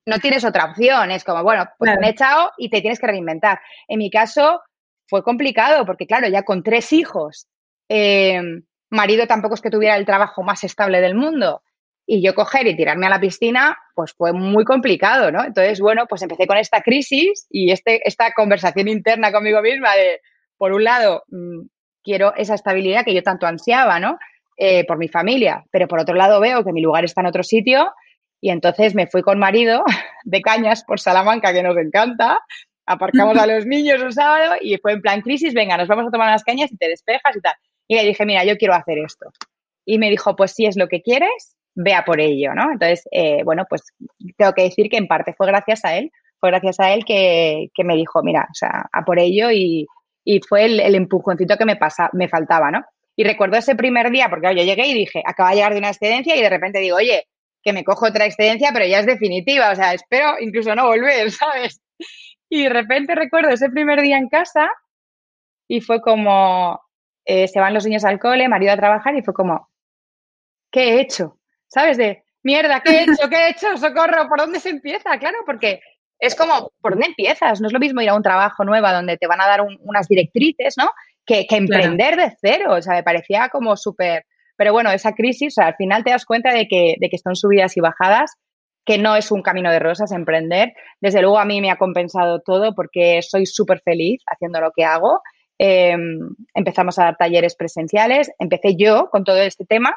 no 0.05 0.19
tienes 0.19 0.46
otra 0.46 0.72
opción. 0.72 1.12
Es 1.12 1.25
como, 1.25 1.43
bueno, 1.43 1.67
pues 1.77 2.00
me 2.00 2.08
he 2.08 2.12
echado 2.12 2.51
y 2.58 2.69
te 2.69 2.79
tienes 2.79 2.98
que 2.98 3.08
reinventar. 3.08 3.60
En 3.89 4.00
mi 4.00 4.10
caso 4.10 4.62
fue 5.10 5.24
complicado, 5.24 5.86
porque 5.86 6.06
claro, 6.06 6.28
ya 6.28 6.44
con 6.44 6.63
tres 6.63 6.94
hijos, 6.94 7.48
eh, 7.89 8.42
marido 8.89 9.28
tampoco 9.28 9.56
es 9.56 9.62
que 9.62 9.72
tuviera 9.72 9.98
el 9.98 10.06
trabajo 10.06 10.44
más 10.44 10.63
estable 10.63 11.01
del 11.01 11.16
mundo 11.16 11.62
y 12.06 12.24
yo 12.24 12.34
coger 12.34 12.66
y 12.66 12.75
tirarme 12.75 13.06
a 13.06 13.10
la 13.10 13.20
piscina, 13.20 13.78
pues 13.94 14.13
fue 14.13 14.34
muy 14.34 14.66
complicado, 14.66 15.32
¿no? 15.32 15.44
Entonces, 15.44 15.80
bueno, 15.80 16.06
pues 16.08 16.24
empecé 16.24 16.48
con 16.48 16.58
esta 16.58 16.82
crisis 16.82 17.46
y 17.51 17.72
este, 17.72 18.01
esta 18.08 18.34
conversación 18.34 18.88
interna 18.88 19.32
conmigo 19.32 19.62
misma 19.62 19.96
de, 19.96 20.20
por 20.58 20.74
un 20.74 20.84
lado, 20.84 21.24
mm, 21.28 21.68
quiero 22.04 22.34
esa 22.36 22.56
estabilidad 22.56 23.06
que 23.06 23.13
yo 23.13 23.22
tanto 23.22 23.46
ansiaba, 23.46 24.00
¿no? 24.00 24.18
Eh, 24.58 24.86
por 24.86 24.98
mi 24.98 25.08
familia, 25.08 25.63
pero 25.72 25.88
por 25.88 26.00
otro 26.00 26.16
lado 26.16 26.39
veo 26.39 26.63
que 26.63 26.74
mi 26.74 26.82
lugar 26.82 27.06
está 27.06 27.22
en 27.22 27.28
otro 27.28 27.44
sitio 27.44 27.92
y 28.42 28.50
entonces 28.50 28.96
me 28.96 29.08
fui 29.08 29.22
con 29.22 29.38
marido 29.38 29.84
de 30.24 30.42
cañas 30.42 30.84
por 30.84 31.00
Salamanca, 31.00 31.54
que 31.54 31.63
nos 31.63 31.78
encanta, 31.78 32.39
aparcamos 32.89 33.38
a 33.38 33.48
los 33.48 33.65
niños 33.65 34.01
un 34.01 34.12
sábado 34.12 34.55
y 34.60 34.77
fue 34.77 34.93
en 34.93 35.01
plan 35.01 35.22
crisis, 35.22 35.53
venga, 35.53 35.77
nos 35.77 35.88
vamos 35.88 36.08
a 36.08 36.12
tomar 36.12 36.29
unas 36.29 36.43
cañas 36.43 36.72
y 36.72 36.77
te 36.77 36.89
despejas 36.89 37.36
y 37.36 37.41
tal. 37.41 37.53
Y 37.88 37.96
le 37.96 38.03
dije, 38.03 38.25
mira, 38.25 38.43
yo 38.43 38.58
quiero 38.58 38.74
hacer 38.74 38.98
esto. 38.98 39.31
Y 39.86 39.98
me 39.98 40.10
dijo, 40.10 40.36
pues 40.36 40.51
si 40.51 40.65
es 40.65 40.75
lo 40.75 40.88
que 40.88 41.01
quieres, 41.01 41.55
vea 41.75 42.03
por 42.05 42.19
ello, 42.19 42.53
¿no? 42.53 42.72
Entonces, 42.72 43.08
eh, 43.12 43.43
bueno, 43.43 43.65
pues 43.69 43.84
tengo 44.38 44.53
que 44.53 44.63
decir 44.63 44.89
que 44.89 44.98
en 44.98 45.08
parte 45.08 45.34
fue 45.34 45.48
gracias 45.48 45.86
a 45.86 45.98
él, 45.98 46.12
fue 46.39 46.50
gracias 46.50 46.79
a 46.79 46.93
él 46.93 47.05
que, 47.05 47.69
me 47.84 47.96
dijo, 47.96 48.22
mira, 48.24 48.48
o 48.50 48.53
sea, 48.53 48.89
a 48.91 49.03
por 49.03 49.19
ello 49.19 49.50
y, 49.51 49.88
fue 50.48 50.65
el, 50.65 50.96
empujoncito 50.96 51.58
que 51.58 51.65
me, 51.65 51.75
pasa, 51.75 52.10
me 52.13 52.27
faltaba, 52.27 52.69
¿no? 52.69 52.86
Y 53.15 53.24
recuerdo 53.24 53.58
ese 53.58 53.75
primer 53.75 54.12
día, 54.12 54.29
porque 54.29 54.55
yo 54.55 54.63
llegué 54.63 54.88
y 54.88 54.93
dije, 54.93 55.24
acaba 55.25 55.50
de 55.50 55.55
llegar 55.55 55.74
de 55.74 55.79
una 55.79 55.89
excedencia 55.89 56.36
y 56.36 56.41
de 56.41 56.50
repente 56.50 56.79
digo, 56.79 56.98
oye, 56.98 57.25
que 57.63 57.74
me 57.74 57.84
cojo 57.84 58.08
otra 58.08 58.25
excedencia, 58.25 58.69
pero 58.72 58.86
ya 58.86 59.00
es 59.00 59.08
definitiva, 59.08 59.72
o 59.72 59.75
sea, 59.75 59.93
espero 59.93 60.36
incluso 60.39 60.75
no 60.75 60.86
volver, 60.86 61.31
¿sabes? 61.31 61.81
Y 62.50 62.63
de 62.63 62.70
repente 62.70 63.15
recuerdo 63.15 63.50
ese 63.50 63.70
primer 63.70 64.01
día 64.01 64.18
en 64.18 64.29
casa 64.29 64.70
y 65.68 65.82
fue 65.82 66.01
como, 66.01 66.82
eh, 67.25 67.48
se 67.48 67.60
van 67.60 67.74
los 67.74 67.86
niños 67.86 68.03
al 68.06 68.20
cole, 68.20 68.50
marido 68.50 68.74
a 68.74 68.77
trabajar 68.77 69.15
y 69.15 69.22
fue 69.22 69.34
como, 69.34 69.70
¿qué 70.72 70.96
he 70.96 71.01
hecho? 71.01 71.39
¿sabes? 71.70 71.98
De, 71.98 72.24
mierda, 72.44 72.82
¿qué 72.82 72.91
he 72.91 73.03
hecho? 73.03 73.29
¿Qué 73.29 73.36
he 73.36 73.50
hecho? 73.51 73.77
Socorro, 73.77 74.27
¿por 74.27 74.39
dónde 74.39 74.60
se 74.60 74.70
empieza? 74.70 75.18
Claro, 75.18 75.38
porque 75.46 75.79
es 76.20 76.36
como, 76.36 76.72
¿por 76.82 76.94
dónde 76.94 77.08
empiezas? 77.08 77.62
No 77.62 77.68
es 77.68 77.74
lo 77.74 77.79
mismo 77.79 78.01
ir 78.01 78.10
a 78.10 78.15
un 78.15 78.24
trabajo 78.24 78.65
nuevo 78.65 78.89
donde 78.89 79.18
te 79.18 79.27
van 79.27 79.41
a 79.41 79.48
dar 79.48 79.62
unas 79.62 80.08
directrices, 80.08 80.75
¿no? 80.77 80.91
Que, 81.25 81.46
emprender 81.50 82.15
de 82.15 82.36
cero, 82.41 82.74
o 82.74 82.82
sea, 82.82 82.96
me 82.96 83.03
parecía 83.03 83.50
como 83.50 83.77
súper... 83.77 84.25
Pero 84.58 84.74
bueno, 84.74 84.91
esa 84.91 85.13
crisis, 85.13 85.53
o 85.53 85.56
sea, 85.56 85.68
al 85.68 85.75
final 85.75 86.03
te 86.03 86.10
das 86.10 86.25
cuenta 86.25 86.51
de 86.51 86.68
que, 86.68 86.96
de 87.00 87.10
que 87.10 87.18
son 87.18 87.36
subidas 87.36 87.77
y 87.77 87.79
bajadas, 87.79 88.34
que 88.86 88.98
no 88.98 89.15
es 89.15 89.31
un 89.31 89.41
camino 89.41 89.71
de 89.71 89.79
rosas 89.79 90.12
emprender. 90.12 90.74
Desde 91.00 91.21
luego 91.21 91.39
a 91.39 91.45
mí 91.45 91.62
me 91.62 91.71
ha 91.71 91.77
compensado 91.77 92.41
todo 92.41 92.74
porque 92.74 93.21
soy 93.21 93.45
súper 93.45 93.81
feliz 93.81 94.21
haciendo 94.25 94.59
lo 94.62 94.71
que 94.71 94.83
hago. 94.83 95.21
Em, 95.57 96.36
empezamos 96.53 96.98
a 97.00 97.03
dar 97.05 97.17
talleres 97.17 97.55
presenciales, 97.55 98.31
empecé 98.39 98.75
yo 98.75 99.09
con 99.12 99.24
todo 99.24 99.38
este 99.38 99.65
tema, 99.65 99.95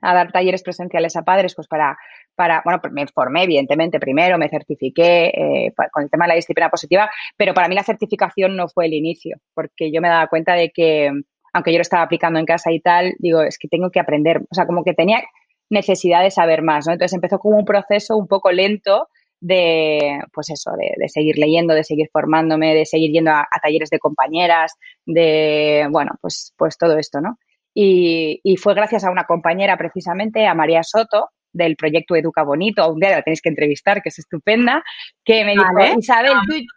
a 0.00 0.14
dar 0.14 0.32
talleres 0.32 0.62
presenciales 0.62 1.16
a 1.16 1.22
padres, 1.22 1.54
pues 1.54 1.68
para, 1.68 1.98
para 2.34 2.62
bueno, 2.64 2.80
pues 2.80 2.92
me 2.92 3.06
formé 3.08 3.44
evidentemente 3.44 3.98
primero, 3.98 4.38
me 4.38 4.48
certifiqué 4.48 5.26
eh, 5.26 5.72
con 5.92 6.04
el 6.04 6.10
tema 6.10 6.24
de 6.24 6.28
la 6.28 6.34
disciplina 6.36 6.70
positiva, 6.70 7.10
pero 7.36 7.52
para 7.52 7.68
mí 7.68 7.74
la 7.74 7.82
certificación 7.82 8.56
no 8.56 8.68
fue 8.68 8.86
el 8.86 8.94
inicio, 8.94 9.38
porque 9.54 9.92
yo 9.92 10.00
me 10.00 10.08
daba 10.08 10.28
cuenta 10.28 10.54
de 10.54 10.70
que, 10.70 11.10
aunque 11.52 11.72
yo 11.72 11.78
lo 11.78 11.82
estaba 11.82 12.04
aplicando 12.04 12.38
en 12.38 12.46
casa 12.46 12.72
y 12.72 12.80
tal, 12.80 13.14
digo, 13.18 13.42
es 13.42 13.58
que 13.58 13.68
tengo 13.68 13.90
que 13.90 14.00
aprender, 14.00 14.42
o 14.50 14.54
sea, 14.54 14.66
como 14.66 14.84
que 14.84 14.94
tenía 14.94 15.22
necesidad 15.70 16.22
de 16.22 16.30
saber 16.30 16.62
más, 16.62 16.86
¿no? 16.86 16.92
Entonces 16.92 17.14
empezó 17.14 17.38
como 17.38 17.58
un 17.58 17.64
proceso 17.64 18.16
un 18.16 18.26
poco 18.26 18.52
lento 18.52 19.08
de, 19.40 20.20
pues 20.32 20.50
eso, 20.50 20.72
de, 20.76 21.08
seguir 21.08 21.38
leyendo, 21.38 21.74
de 21.74 21.84
seguir 21.84 22.08
formándome, 22.12 22.74
de 22.74 22.84
seguir 22.84 23.10
yendo 23.12 23.30
a, 23.30 23.40
a, 23.40 23.60
talleres 23.62 23.88
de 23.88 23.98
compañeras, 23.98 24.74
de, 25.06 25.86
bueno, 25.90 26.12
pues, 26.20 26.52
pues 26.58 26.76
todo 26.76 26.98
esto, 26.98 27.20
¿no? 27.20 27.38
Y, 27.74 28.56
fue 28.60 28.74
gracias 28.74 29.04
a 29.04 29.10
una 29.10 29.24
compañera 29.24 29.76
precisamente, 29.76 30.46
a 30.46 30.54
María 30.54 30.82
Soto, 30.82 31.30
del 31.52 31.76
proyecto 31.76 32.14
Educa 32.14 32.42
Bonito, 32.44 32.88
un 32.92 33.00
día 33.00 33.10
la 33.10 33.22
tenéis 33.22 33.42
que 33.42 33.48
entrevistar, 33.48 34.02
que 34.02 34.10
es 34.10 34.18
estupenda, 34.18 34.82
que 35.24 35.44
me 35.44 35.52
dijo, 35.52 35.98
Isabel, 35.98 36.32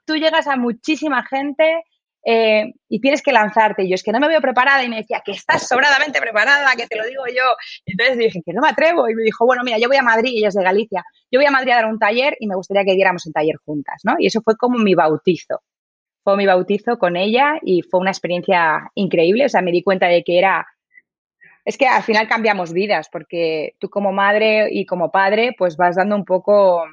tú, 0.06 0.16
llegas 0.16 0.48
a 0.48 0.56
muchísima 0.56 1.24
gente 1.24 1.84
eh, 2.26 2.74
y 2.90 3.00
tienes 3.02 3.22
que 3.22 3.32
lanzarte. 3.32 3.84
Y 3.84 3.90
yo 3.90 3.96
es 3.96 4.04
que 4.04 4.12
no 4.12 4.20
me 4.20 4.28
veo 4.28 4.42
preparada 4.42 4.84
y 4.84 4.90
me 4.90 4.98
decía 4.98 5.22
que 5.24 5.34
estás 5.34 5.68
sobradamente 5.68 6.20
preparada, 6.22 6.76
que 6.76 6.88
te 6.88 6.98
lo 6.98 7.06
digo 7.06 7.24
yo. 7.28 7.44
entonces 7.86 8.18
dije 8.18 8.42
que 8.46 8.54
no 8.54 8.62
me 8.62 8.70
atrevo 8.70 9.10
y 9.10 9.16
me 9.16 9.24
dijo, 9.24 9.46
bueno, 9.46 9.64
mira, 9.64 9.78
yo 9.78 9.88
voy 9.88 9.98
a 9.98 10.04
Madrid 10.04 10.34
ella 10.36 10.50
es 10.50 10.56
de 10.56 10.64
Galicia. 10.64 11.04
Yo 11.32 11.40
voy 11.40 11.46
a 11.46 11.52
Madrid 11.52 11.72
a 11.72 11.76
dar 11.76 11.86
un 11.86 12.00
taller 12.00 12.36
y 12.40 12.48
me 12.48 12.56
gustaría 12.56 12.86
que 12.86 12.96
diéramos 12.96 13.26
el 13.28 13.34
taller 13.34 13.56
juntas, 13.66 14.02
¿no? 14.04 14.16
Y 14.20 14.28
eso 14.28 14.42
fue 14.42 14.56
como 14.58 14.78
mi 14.78 14.96
bautizo. 14.96 15.62
Fue 16.24 16.38
mi 16.38 16.46
bautizo 16.46 16.98
con 16.98 17.18
ella 17.18 17.60
y 17.62 17.82
fue 17.82 18.00
una 18.00 18.12
experiencia 18.12 18.90
increíble. 18.96 19.46
O 19.46 19.50
sea, 19.50 19.62
me 19.62 19.72
di 19.72 19.84
cuenta 19.84 20.08
de 20.08 20.24
que 20.24 20.38
era 20.38 20.66
es 21.66 21.78
que 21.78 21.88
al 21.88 22.04
final 22.04 22.28
cambiamos 22.28 22.74
vidas, 22.74 23.08
porque 23.10 23.76
tú 23.80 23.90
como 23.90 24.12
madre 24.12 24.68
y 24.72 24.86
como 24.86 25.12
padre, 25.12 25.56
pues 25.58 25.78
vas 25.78 25.96
dando 25.96 26.16
un 26.16 26.26
poco, 26.26 26.84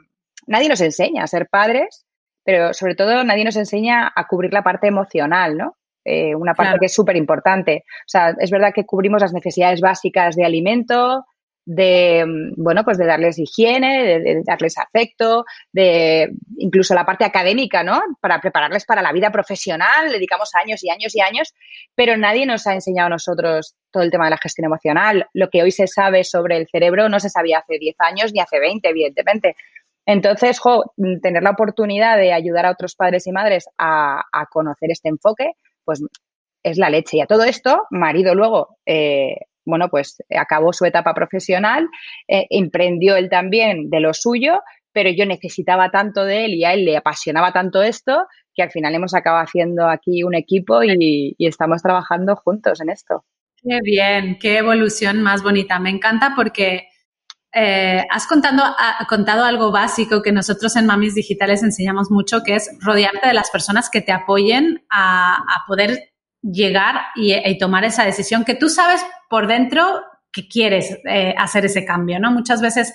nadie 0.47 0.69
nos 0.69 0.81
enseña 0.81 1.25
a 1.25 1.27
ser 1.27 1.49
padres, 1.49 2.07
pero 2.51 2.75
sobre 2.75 2.97
todo 2.97 3.23
nadie 3.23 3.45
nos 3.45 3.55
enseña 3.55 4.13
a 4.13 4.27
cubrir 4.27 4.53
la 4.53 4.65
parte 4.65 4.89
emocional, 4.89 5.57
¿no? 5.57 5.77
Eh, 6.05 6.35
una 6.35 6.53
parte 6.53 6.79
que 6.81 6.87
es 6.87 6.93
súper 6.93 7.15
importante. 7.15 7.85
O 7.87 8.09
sea, 8.09 8.35
es 8.41 8.51
verdad 8.51 8.73
que 8.75 8.85
cubrimos 8.85 9.23
las 9.23 9.33
necesidades 9.33 9.81
básicas 9.81 10.35
de 10.35 10.45
alimento, 10.45 11.27
de, 11.65 12.25
mm, 12.27 12.61
bueno, 12.61 12.83
pues 12.83 12.99
de 12.99 13.07
darles 13.07 13.39
higiene, 13.39 14.19
de, 14.19 14.43
darles 14.45 14.79
afecto, 14.79 15.45
de 15.73 16.33
incluso 16.59 16.93
la 16.93 17.07
parte 17.07 17.25
académica, 17.25 17.85
¿no? 17.85 18.03
Para 18.21 18.41
prepararles 18.41 18.85
para 18.85 19.01
la 19.01 19.13
vida 19.13 19.31
profesional, 19.31 20.11
dedicamos 20.11 20.51
años 20.61 20.83
y 20.83 20.91
años 20.91 21.15
y 21.15 21.21
años, 21.21 21.55
pero 21.95 22.17
nadie 22.17 22.47
nos 22.47 22.67
ha 22.67 22.75
enseñado 22.75 23.07
a 23.07 23.11
nosotros 23.11 23.77
todo 23.93 24.03
el 24.03 24.11
tema 24.11 24.25
de 24.25 24.31
la 24.31 24.39
gestión 24.39 24.65
emocional. 24.65 25.29
Lo 25.35 25.51
que 25.51 25.63
hoy 25.63 25.71
se 25.71 25.87
sabe 25.87 26.25
sobre 26.25 26.57
el 26.57 26.67
cerebro 26.67 27.09
no 27.09 27.21
se 27.21 27.31
sabía 27.31 27.59
hace 27.59 27.79
10 27.79 27.95
años 28.01 28.33
ni 28.33 28.41
hace 28.41 28.59
20, 28.59 28.89
evidentemente. 28.89 29.55
Entonces, 30.07 30.59
jo, 30.59 30.93
tener 31.23 31.43
la 31.43 31.51
oportunidad 31.51 32.17
de 32.17 32.33
ayudar 32.33 32.67
a 32.67 32.73
otros 32.73 32.95
padres 32.95 33.27
y 33.27 33.33
madres 33.33 33.69
a, 33.79 34.23
conocer 34.51 34.91
este 34.91 35.09
enfoque, 35.09 35.53
pues 35.85 36.03
es 36.63 36.79
la 36.79 36.91
leche. 36.91 37.19
Y 37.19 37.21
a 37.21 37.27
todo 37.27 37.45
esto, 37.45 37.87
marido 37.91 38.35
luego 38.35 38.79
eh, 38.87 39.37
bueno, 39.65 39.89
pues 39.89 40.23
acabó 40.37 40.73
su 40.73 40.85
etapa 40.85 41.15
profesional, 41.15 41.89
eh, 42.29 42.47
emprendió 42.51 43.17
él 43.17 43.29
también 43.29 43.91
de 43.91 44.01
lo 44.01 44.13
suyo, 44.15 44.61
pero 44.93 45.11
yo 45.11 45.27
necesitaba 45.27 45.91
tanto 45.91 46.25
de 46.25 46.45
él 46.45 46.55
y 46.55 46.65
a 46.65 46.75
él 46.75 46.85
le 46.85 46.97
apasionaba 46.97 47.53
tanto 47.53 47.83
esto 47.83 48.27
que 48.55 48.63
al 48.63 48.71
final 48.71 48.95
hemos 48.95 49.15
acabado 49.15 49.45
haciendo 49.45 49.89
aquí 49.89 50.25
un 50.25 50.35
equipo 50.35 50.83
y, 50.83 51.37
estamos 51.39 51.83
trabajando 51.83 52.37
juntos 52.37 52.81
en 52.81 52.91
esto. 52.91 53.25
Qué 53.57 53.79
bien, 53.83 54.39
qué 54.41 54.59
evolución 54.59 55.23
más 55.23 55.43
bonita. 55.43 55.79
Me 55.79 55.91
encanta 55.91 56.33
porque 56.35 56.89
eh, 57.53 58.05
has 58.11 58.27
contado, 58.27 58.63
contado 59.09 59.45
algo 59.45 59.73
básico 59.73 60.23
que 60.23 60.33
nosotros 60.33 60.77
en 60.77 60.87
Mamis 60.87 61.15
Digitales 61.15 61.63
enseñamos 61.63 62.11
mucho, 62.11 62.43
que 62.45 62.57
es 62.57 62.71
rodearte 62.81 63.29
de 63.29 63.35
las 63.35 63.51
personas 63.51 63.91
que 63.91 64.01
te 64.01 64.13
apoyen 64.13 64.85
a, 64.91 65.35
a 65.35 65.65
poder 65.67 66.11
llegar 66.43 67.01
y, 67.17 67.59
tomar 67.59 67.85
esa 67.85 68.05
decisión 68.05 68.45
que 68.45 68.55
tú 68.55 68.69
sabes 68.69 69.05
por 69.29 69.47
dentro 69.47 70.03
que 70.33 70.49
quieres 70.49 70.99
eh, 71.09 71.35
hacer 71.37 71.65
ese 71.65 71.85
cambio, 71.85 72.19
¿no? 72.21 72.31
Muchas 72.31 72.63
veces 72.63 72.95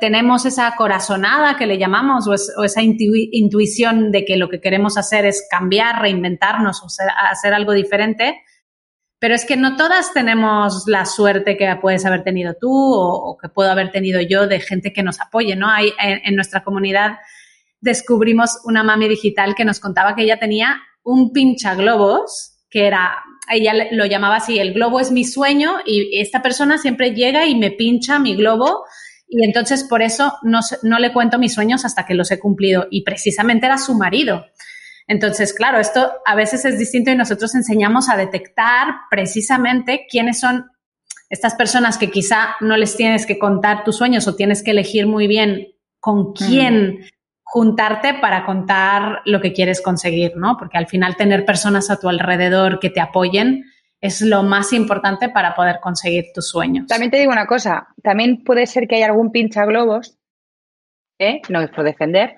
tenemos 0.00 0.44
esa 0.44 0.74
corazonada 0.76 1.56
que 1.56 1.66
le 1.66 1.78
llamamos 1.78 2.26
o, 2.28 2.64
esa 2.64 2.82
intuición 2.82 4.10
de 4.10 4.24
que 4.24 4.36
lo 4.36 4.48
que 4.48 4.60
queremos 4.60 4.98
hacer 4.98 5.24
es 5.24 5.46
cambiar, 5.50 6.02
reinventarnos 6.02 6.82
o 6.82 6.86
hacer 7.30 7.54
algo 7.54 7.72
diferente, 7.72 8.42
pero 9.20 9.34
es 9.34 9.44
que 9.44 9.56
no 9.56 9.76
todas 9.76 10.12
tenemos 10.12 10.84
la 10.86 11.04
suerte 11.04 11.56
que 11.56 11.72
puedes 11.80 12.04
haber 12.04 12.24
tenido 12.24 12.54
tú 12.60 12.72
o, 12.72 13.38
que 13.40 13.48
puedo 13.48 13.70
haber 13.70 13.92
tenido 13.92 14.20
yo 14.20 14.48
de 14.48 14.58
gente 14.58 14.92
que 14.92 15.04
nos 15.04 15.20
apoye, 15.20 15.54
¿no? 15.54 15.70
Hay, 15.70 15.92
en 16.00 16.34
nuestra 16.34 16.64
comunidad 16.64 17.18
descubrimos 17.80 18.58
una 18.64 18.82
mami 18.82 19.08
digital 19.08 19.54
que 19.54 19.64
nos 19.64 19.80
contaba 19.80 20.14
que 20.14 20.22
ella 20.22 20.38
tenía 20.38 20.80
un 21.02 21.32
globos 21.32 22.56
que 22.70 22.86
era, 22.86 23.16
ella 23.50 23.72
lo 23.90 24.06
llamaba 24.06 24.36
así, 24.36 24.58
el 24.58 24.72
globo 24.72 25.00
es 25.00 25.10
mi 25.10 25.24
sueño 25.24 25.78
y 25.84 26.20
esta 26.20 26.40
persona 26.40 26.78
siempre 26.78 27.14
llega 27.14 27.46
y 27.46 27.56
me 27.56 27.72
pincha 27.72 28.18
mi 28.18 28.36
globo 28.36 28.84
y 29.28 29.44
entonces 29.44 29.84
por 29.84 30.02
eso 30.02 30.34
no, 30.42 30.60
no 30.82 30.98
le 30.98 31.12
cuento 31.12 31.38
mis 31.38 31.54
sueños 31.54 31.84
hasta 31.84 32.06
que 32.06 32.14
los 32.14 32.30
he 32.30 32.38
cumplido 32.38 32.86
y 32.90 33.02
precisamente 33.02 33.66
era 33.66 33.76
su 33.76 33.94
marido. 33.94 34.46
Entonces, 35.10 35.52
claro, 35.52 35.80
esto 35.80 36.12
a 36.24 36.36
veces 36.36 36.64
es 36.64 36.78
distinto 36.78 37.10
y 37.10 37.16
nosotros 37.16 37.56
enseñamos 37.56 38.08
a 38.08 38.16
detectar 38.16 38.94
precisamente 39.10 40.06
quiénes 40.08 40.38
son 40.38 40.70
estas 41.28 41.56
personas 41.56 41.98
que 41.98 42.12
quizá 42.12 42.54
no 42.60 42.76
les 42.76 42.96
tienes 42.96 43.26
que 43.26 43.36
contar 43.36 43.82
tus 43.82 43.96
sueños 43.96 44.28
o 44.28 44.36
tienes 44.36 44.62
que 44.62 44.70
elegir 44.70 45.08
muy 45.08 45.26
bien 45.26 45.66
con 45.98 46.32
quién 46.32 47.00
juntarte 47.42 48.14
para 48.20 48.46
contar 48.46 49.22
lo 49.24 49.40
que 49.40 49.52
quieres 49.52 49.82
conseguir, 49.82 50.36
¿no? 50.36 50.56
Porque 50.56 50.78
al 50.78 50.86
final 50.86 51.16
tener 51.16 51.44
personas 51.44 51.90
a 51.90 51.98
tu 51.98 52.08
alrededor 52.08 52.78
que 52.78 52.90
te 52.90 53.00
apoyen 53.00 53.64
es 54.00 54.22
lo 54.22 54.44
más 54.44 54.72
importante 54.72 55.28
para 55.28 55.56
poder 55.56 55.80
conseguir 55.80 56.26
tus 56.32 56.50
sueños. 56.50 56.86
También 56.86 57.10
te 57.10 57.18
digo 57.18 57.32
una 57.32 57.48
cosa, 57.48 57.88
también 58.00 58.44
puede 58.44 58.64
ser 58.68 58.86
que 58.86 58.94
haya 58.94 59.06
algún 59.06 59.32
pincha 59.32 59.64
globos, 59.64 60.16
¿eh? 61.18 61.42
no 61.48 61.60
es 61.60 61.70
por 61.70 61.82
defender, 61.82 62.36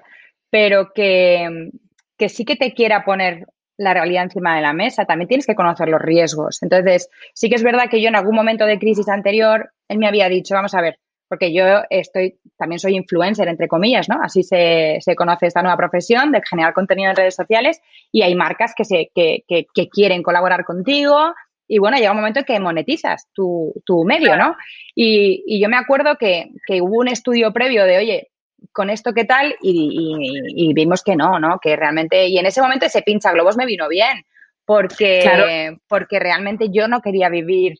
pero 0.48 0.90
que, 0.94 1.70
que 2.16 2.28
sí 2.28 2.44
que 2.44 2.56
te 2.56 2.72
quiera 2.72 3.04
poner 3.04 3.46
la 3.78 3.94
realidad 3.94 4.24
encima 4.24 4.54
de 4.54 4.62
la 4.62 4.72
mesa, 4.72 5.04
también 5.04 5.28
tienes 5.28 5.46
que 5.46 5.54
conocer 5.54 5.88
los 5.88 6.00
riesgos. 6.00 6.62
Entonces, 6.62 7.08
sí 7.34 7.48
que 7.48 7.56
es 7.56 7.62
verdad 7.62 7.88
que 7.90 8.00
yo 8.00 8.08
en 8.08 8.16
algún 8.16 8.34
momento 8.34 8.66
de 8.66 8.78
crisis 8.78 9.08
anterior, 9.08 9.72
él 9.88 9.98
me 9.98 10.06
había 10.06 10.28
dicho, 10.28 10.54
vamos 10.54 10.74
a 10.74 10.82
ver, 10.82 10.98
porque 11.28 11.52
yo 11.52 11.64
estoy, 11.88 12.38
también 12.58 12.78
soy 12.78 12.94
influencer, 12.94 13.48
entre 13.48 13.66
comillas, 13.66 14.08
¿no? 14.08 14.18
Así 14.22 14.42
se, 14.42 14.98
se 15.00 15.16
conoce 15.16 15.46
esta 15.46 15.62
nueva 15.62 15.78
profesión 15.78 16.30
de 16.30 16.42
generar 16.48 16.74
contenido 16.74 17.10
en 17.10 17.16
redes 17.16 17.34
sociales 17.34 17.80
y 18.12 18.22
hay 18.22 18.34
marcas 18.34 18.74
que, 18.76 18.84
se, 18.84 19.10
que, 19.14 19.42
que, 19.48 19.66
que 19.72 19.88
quieren 19.88 20.22
colaborar 20.22 20.64
contigo 20.64 21.32
y 21.66 21.78
bueno, 21.78 21.96
llega 21.96 22.10
un 22.10 22.18
momento 22.18 22.40
en 22.40 22.44
que 22.44 22.60
monetizas 22.60 23.28
tu, 23.32 23.72
tu 23.86 24.04
medio, 24.04 24.36
¿no? 24.36 24.56
Y, 24.94 25.42
y, 25.46 25.58
yo 25.58 25.70
me 25.70 25.78
acuerdo 25.78 26.16
que, 26.18 26.50
que 26.66 26.82
hubo 26.82 26.98
un 26.98 27.08
estudio 27.08 27.50
previo 27.54 27.84
de, 27.84 27.96
oye, 27.96 28.31
con 28.72 28.90
esto 28.90 29.12
qué 29.12 29.24
tal 29.24 29.54
y, 29.60 30.44
y, 30.54 30.72
vimos 30.74 31.02
que 31.02 31.16
no, 31.16 31.38
¿no? 31.38 31.58
Que 31.60 31.76
realmente, 31.76 32.26
y 32.28 32.38
en 32.38 32.46
ese 32.46 32.62
momento 32.62 32.86
ese 32.86 33.02
pincha 33.02 33.32
globos 33.32 33.56
me 33.56 33.66
vino 33.66 33.88
bien, 33.88 34.24
porque, 34.64 35.76
porque 35.88 36.18
realmente 36.18 36.68
yo 36.70 36.88
no 36.88 37.00
quería 37.00 37.28
vivir 37.28 37.78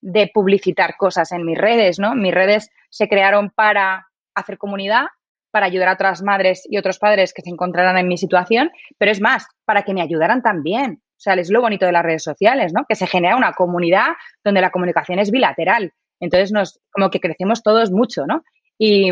de 0.00 0.30
publicitar 0.32 0.96
cosas 0.96 1.32
en 1.32 1.44
mis 1.46 1.56
redes, 1.56 1.98
¿no? 1.98 2.14
Mis 2.14 2.34
redes 2.34 2.70
se 2.90 3.08
crearon 3.08 3.50
para 3.50 4.08
hacer 4.34 4.58
comunidad, 4.58 5.06
para 5.50 5.66
ayudar 5.66 5.88
a 5.88 5.94
otras 5.94 6.22
madres 6.22 6.66
y 6.68 6.78
otros 6.78 6.98
padres 6.98 7.32
que 7.32 7.42
se 7.42 7.50
encontraran 7.50 7.96
en 7.96 8.08
mi 8.08 8.18
situación, 8.18 8.70
pero 8.98 9.12
es 9.12 9.20
más, 9.20 9.46
para 9.64 9.82
que 9.82 9.94
me 9.94 10.02
ayudaran 10.02 10.42
también. 10.42 11.00
O 11.16 11.20
sea, 11.24 11.34
es 11.34 11.50
lo 11.50 11.62
bonito 11.62 11.86
de 11.86 11.92
las 11.92 12.02
redes 12.02 12.24
sociales, 12.24 12.72
¿no? 12.74 12.84
Que 12.88 12.96
se 12.96 13.06
genera 13.06 13.36
una 13.36 13.52
comunidad 13.52 14.08
donde 14.42 14.60
la 14.60 14.70
comunicación 14.70 15.20
es 15.20 15.30
bilateral. 15.30 15.92
Entonces, 16.20 16.52
nos, 16.52 16.80
como 16.90 17.08
que 17.08 17.20
crecemos 17.20 17.62
todos 17.62 17.90
mucho, 17.90 18.26
¿no? 18.26 18.42
Y, 18.78 19.10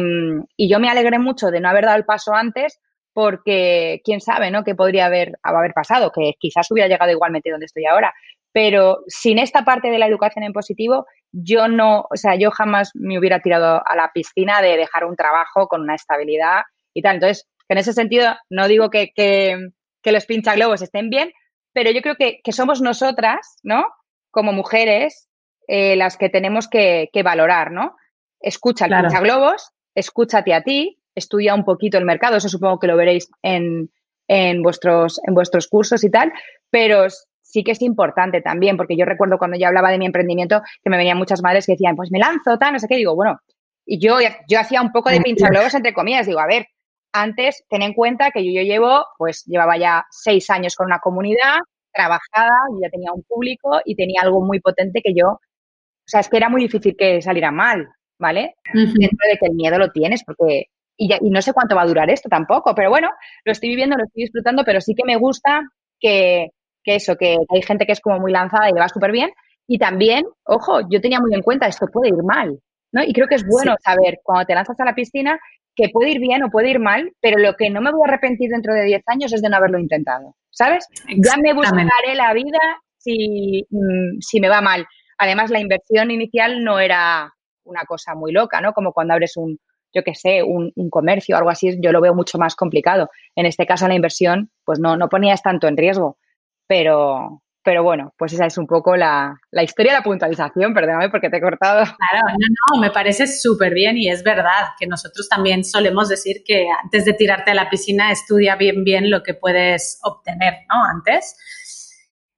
y, 0.57 0.69
yo 0.69 0.81
me 0.81 0.91
alegré 0.91 1.19
mucho 1.19 1.51
de 1.51 1.61
no 1.61 1.69
haber 1.69 1.85
dado 1.85 1.97
el 1.97 2.05
paso 2.05 2.35
antes 2.35 2.81
porque 3.13 4.01
quién 4.05 4.21
sabe, 4.21 4.51
¿no? 4.51 4.65
¿Qué 4.65 4.75
podría 4.75 5.07
haber, 5.07 5.39
haber 5.43 5.73
pasado? 5.73 6.11
Que 6.11 6.33
quizás 6.39 6.71
hubiera 6.71 6.89
llegado 6.89 7.11
igualmente 7.11 7.51
donde 7.51 7.67
estoy 7.67 7.85
ahora. 7.87 8.13
Pero 8.53 9.03
sin 9.07 9.39
esta 9.39 9.65
parte 9.65 9.91
de 9.91 9.99
la 9.99 10.07
educación 10.07 10.45
en 10.45 10.53
positivo, 10.53 11.07
yo 11.33 11.69
no, 11.69 12.07
o 12.11 12.17
sea, 12.17 12.37
yo 12.37 12.51
jamás 12.51 12.91
me 12.95 13.19
hubiera 13.19 13.41
tirado 13.41 13.83
a 13.85 13.97
la 13.97 14.11
piscina 14.13 14.61
de 14.61 14.77
dejar 14.77 15.05
un 15.05 15.17
trabajo 15.17 15.69
con 15.69 15.83
una 15.83 15.95
estabilidad 15.95 16.63
y 16.93 17.03
tal. 17.03 17.17
Entonces, 17.17 17.49
en 17.69 17.79
ese 17.79 17.93
sentido, 17.93 18.35
no 18.51 18.69
digo 18.69 18.91
que, 18.91 19.13
que, 19.15 19.57
que 20.03 20.13
los 20.13 20.27
pinchaglobos 20.27 20.83
estén 20.83 21.09
bien, 21.09 21.33
pero 21.73 21.91
yo 21.91 22.03
creo 22.03 22.17
que, 22.17 22.41
que 22.45 22.53
somos 22.53 22.83
nosotras, 22.83 23.59
¿no? 23.63 23.87
Como 24.31 24.53
mujeres, 24.53 25.29
eh, 25.69 25.97
las 25.97 26.19
que 26.19 26.29
tenemos 26.29 26.69
que, 26.69 27.09
que 27.13 27.23
valorar, 27.23 27.71
¿no? 27.71 27.97
Escucha 28.43 28.87
el 28.87 28.91
claro. 28.91 29.21
globos, 29.21 29.71
escúchate 29.95 30.55
a 30.55 30.63
ti, 30.63 30.99
estudia 31.15 31.55
un 31.55 31.65
poquito 31.65 31.99
el 31.99 32.05
mercado, 32.05 32.37
eso 32.37 32.49
supongo 32.49 32.79
que 32.79 32.87
lo 32.87 32.97
veréis 32.97 33.29
en, 33.43 33.91
en, 34.29 34.63
vuestros, 34.63 35.21
en 35.27 35.35
vuestros 35.35 35.69
cursos 35.69 36.05
y 36.05 36.11
tal, 36.11 36.33
pero 36.71 37.07
sí 37.43 37.63
que 37.65 37.73
es 37.73 37.83
importante 37.83 38.41
también, 38.41 38.77
porque 38.77 38.97
yo 38.97 39.05
recuerdo 39.05 39.39
cuando 39.39 39.59
yo 39.59 39.67
hablaba 39.67 39.91
de 39.91 39.99
mi 39.99 40.07
emprendimiento 40.07 40.63
que 40.83 40.91
me 40.91 40.97
venían 40.97 41.19
muchas 41.19 41.43
madres 41.43 41.67
que 41.67 41.73
decían, 41.73 41.97
pues 41.97 42.11
me 42.11 42.19
lanzo, 42.19 42.59
tal, 42.59 42.73
no 42.73 42.79
sé 42.79 42.89
qué, 42.89 42.97
digo, 42.97 43.15
bueno, 43.15 43.39
y 43.85 43.99
yo, 43.99 44.17
yo 44.49 44.61
hacía 44.61 44.81
un 44.81 44.93
poco 44.93 45.11
de 45.11 45.19
globos 45.19 45.75
entre 45.75 45.93
comillas, 45.93 46.27
digo, 46.27 46.41
a 46.41 46.47
ver, 46.47 46.67
antes 47.13 47.65
ten 47.69 47.83
en 47.83 47.93
cuenta 47.93 48.31
que 48.31 48.45
yo, 48.45 48.53
yo 48.53 48.67
llevo, 48.67 49.05
pues 49.19 49.45
llevaba 49.45 49.77
ya 49.77 50.07
seis 50.11 50.49
años 50.51 50.75
con 50.75 50.87
una 50.87 50.99
comunidad 50.99 51.59
trabajada, 51.93 52.57
yo 52.71 52.79
ya 52.83 52.91
tenía 52.91 53.13
un 53.13 53.23
público 53.23 53.81
y 53.85 53.95
tenía 53.95 54.23
algo 54.23 54.41
muy 54.41 54.61
potente 54.61 55.03
que 55.03 55.13
yo, 55.15 55.29
o 55.29 56.07
sea, 56.07 56.21
es 56.21 56.29
que 56.29 56.39
era 56.39 56.49
muy 56.49 56.63
difícil 56.63 56.97
que 56.97 57.21
saliera 57.21 57.51
mal. 57.51 57.89
¿Vale? 58.23 58.55
Uh 58.73 58.79
-huh. 58.79 58.93
Dentro 58.95 59.29
de 59.31 59.39
que 59.39 59.47
el 59.47 59.55
miedo 59.55 59.79
lo 59.79 59.91
tienes, 59.91 60.25
porque. 60.25 60.67
Y, 60.97 61.09
ya, 61.09 61.19
y 61.21 61.31
no 61.31 61.43
sé 61.43 61.53
cuánto 61.53 61.75
va 61.75 61.83
a 61.83 61.87
durar 61.87 62.11
esto 62.11 62.29
tampoco, 62.29 62.75
pero 62.75 62.91
bueno, 62.91 63.09
lo 63.45 63.53
estoy 63.53 63.71
viviendo, 63.71 63.97
lo 63.97 64.05
estoy 64.05 64.25
disfrutando, 64.25 64.63
pero 64.65 64.81
sí 64.81 64.95
que 64.95 65.05
me 65.05 65.17
gusta 65.17 65.63
que, 65.99 66.51
que 66.85 66.97
eso, 66.97 67.17
que 67.17 67.39
hay 67.49 67.63
gente 67.63 67.87
que 67.87 67.93
es 67.93 68.01
como 68.01 68.21
muy 68.21 68.31
lanzada 68.31 68.69
y 68.69 68.73
le 68.73 68.81
va 68.81 68.89
súper 68.89 69.11
bien. 69.11 69.31
Y 69.67 69.79
también, 69.79 70.25
ojo, 70.45 70.81
yo 70.91 71.01
tenía 71.01 71.19
muy 71.19 71.35
en 71.35 71.43
cuenta, 71.43 71.67
esto 71.67 71.87
puede 71.93 72.11
ir 72.11 72.23
mal, 72.23 72.59
¿no? 72.93 73.03
Y 73.03 73.13
creo 73.13 73.27
que 73.27 73.37
es 73.37 73.45
bueno 73.47 73.73
sí. 73.79 73.85
saber 73.85 74.21
cuando 74.23 74.45
te 74.45 74.55
lanzas 74.55 74.79
a 74.79 74.85
la 74.85 74.95
piscina 74.95 75.39
que 75.75 75.89
puede 75.89 76.11
ir 76.11 76.21
bien 76.21 76.43
o 76.45 76.51
puede 76.51 76.71
ir 76.71 76.79
mal, 76.79 77.11
pero 77.21 77.39
lo 77.39 77.55
que 77.55 77.71
no 77.71 77.81
me 77.81 77.91
voy 77.91 78.03
a 78.05 78.13
arrepentir 78.13 78.51
dentro 78.51 78.75
de 78.75 78.85
10 78.85 79.03
años 79.07 79.33
es 79.33 79.41
de 79.41 79.49
no 79.49 79.57
haberlo 79.57 79.79
intentado, 79.79 80.37
¿sabes? 80.51 80.87
Ya 81.09 81.37
me 81.43 81.55
buscaré 81.55 82.15
la 82.15 82.33
vida 82.35 82.59
si, 82.99 83.67
mm, 83.71 84.21
si 84.21 84.41
me 84.41 84.49
va 84.49 84.61
mal. 84.61 84.87
Además, 85.19 85.51
la 85.51 85.61
inversión 85.61 86.11
inicial 86.11 86.63
no 86.65 86.79
era 86.79 87.33
una 87.65 87.85
cosa 87.85 88.15
muy 88.15 88.33
loca, 88.33 88.61
¿no? 88.61 88.73
Como 88.73 88.93
cuando 88.93 89.15
abres 89.15 89.37
un, 89.37 89.59
yo 89.93 90.03
qué 90.03 90.15
sé, 90.15 90.43
un, 90.43 90.73
un, 90.75 90.91
comercio 90.91 91.35
o 91.35 91.39
algo 91.39 91.51
así, 91.51 91.79
yo 91.81 91.93
lo 91.93 92.01
veo 92.01 92.15
mucho 92.15 92.39
más 92.39 92.57
complicado. 92.57 93.11
En 93.37 93.47
este 93.47 93.67
caso, 93.67 93.89
la 93.89 93.95
inversión, 93.95 94.51
pues 94.65 94.79
no, 94.79 94.97
no 94.97 95.09
ponías 95.09 95.43
tanto 95.43 95.69
en 95.69 95.77
riesgo, 95.77 96.19
pero, 96.67 97.43
pero 97.63 97.83
bueno, 97.83 98.15
pues 98.17 98.33
esa 98.33 98.47
es 98.47 98.59
un 98.59 98.67
poco 98.67 98.97
la, 98.97 99.39
la 99.51 99.63
historia 99.63 99.93
de 99.93 99.99
la 99.99 100.05
puntualización, 100.05 100.75
perdóname 100.75 101.11
porque 101.11 101.31
te 101.31 101.37
he 101.37 101.41
cortado. 101.41 101.85
Claro, 101.85 102.27
no, 102.29 102.75
no, 102.75 102.81
me 102.81 102.91
parece 102.91 103.27
súper 103.27 103.75
bien 103.75 103.97
y 103.97 104.09
es 104.09 104.23
verdad 104.23 104.71
que 104.79 104.87
nosotros 104.87 105.29
también 105.29 105.65
solemos 105.65 106.09
decir 106.09 106.43
que 106.45 106.67
antes 106.83 107.05
de 107.05 107.13
tirarte 107.13 107.51
a 107.51 107.55
la 107.55 107.69
piscina 107.69 108.11
estudia 108.11 108.57
bien, 108.57 108.85
bien 108.85 109.11
lo 109.11 109.23
que 109.23 109.35
puedes 109.35 109.99
obtener, 110.03 110.55
¿no? 110.69 110.85
Antes. 110.85 111.37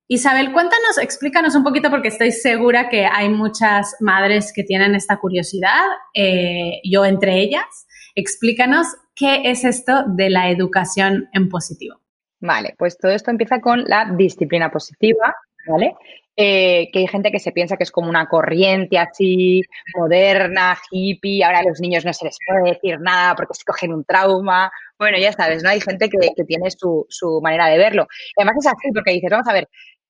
Isabel, 0.06 0.52
cuéntanos, 0.52 0.98
explícanos 1.00 1.54
un 1.54 1.64
poquito 1.64 1.90
porque 1.90 2.08
estoy 2.08 2.30
segura 2.30 2.90
que 2.90 3.06
hay 3.06 3.30
muchas 3.30 3.96
madres 4.00 4.52
que 4.54 4.62
tienen 4.62 4.94
esta 4.94 5.16
curiosidad, 5.16 5.82
eh, 6.12 6.80
yo 6.84 7.06
entre 7.06 7.38
ellas. 7.38 7.86
Explícanos 8.14 8.86
qué 9.16 9.50
es 9.50 9.64
esto 9.64 10.04
de 10.08 10.28
la 10.28 10.50
educación 10.50 11.28
en 11.32 11.48
positivo. 11.48 12.00
Vale, 12.40 12.74
pues 12.78 12.98
todo 12.98 13.12
esto 13.12 13.30
empieza 13.30 13.62
con 13.62 13.84
la 13.84 14.12
disciplina 14.14 14.70
positiva, 14.70 15.34
¿vale? 15.66 15.94
Eh, 16.36 16.90
que 16.92 16.98
hay 16.98 17.06
gente 17.06 17.30
que 17.30 17.38
se 17.38 17.52
piensa 17.52 17.76
que 17.76 17.84
es 17.84 17.92
como 17.92 18.10
una 18.10 18.26
corriente 18.26 18.98
así 18.98 19.62
moderna, 19.96 20.76
hippie, 20.90 21.44
ahora 21.44 21.60
a 21.60 21.62
los 21.62 21.80
niños 21.80 22.04
no 22.04 22.12
se 22.12 22.24
les 22.24 22.36
puede 22.44 22.72
decir 22.72 23.00
nada 23.00 23.36
porque 23.36 23.54
se 23.54 23.64
cogen 23.64 23.92
un 23.94 24.04
trauma. 24.04 24.70
Bueno, 24.98 25.16
ya 25.16 25.32
sabes, 25.32 25.62
¿no? 25.62 25.70
Hay 25.70 25.80
gente 25.80 26.10
que, 26.10 26.44
tiene 26.44 26.70
su, 26.70 27.06
su, 27.08 27.40
manera 27.40 27.68
de 27.68 27.78
verlo. 27.78 28.06
Además 28.36 28.56
es 28.58 28.66
así 28.66 28.90
porque 28.92 29.12
dices, 29.12 29.30
vamos 29.30 29.46
a 29.48 29.52
ver, 29.52 29.68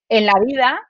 en 0.08 0.26
la 0.26 0.34
vida 0.44 0.80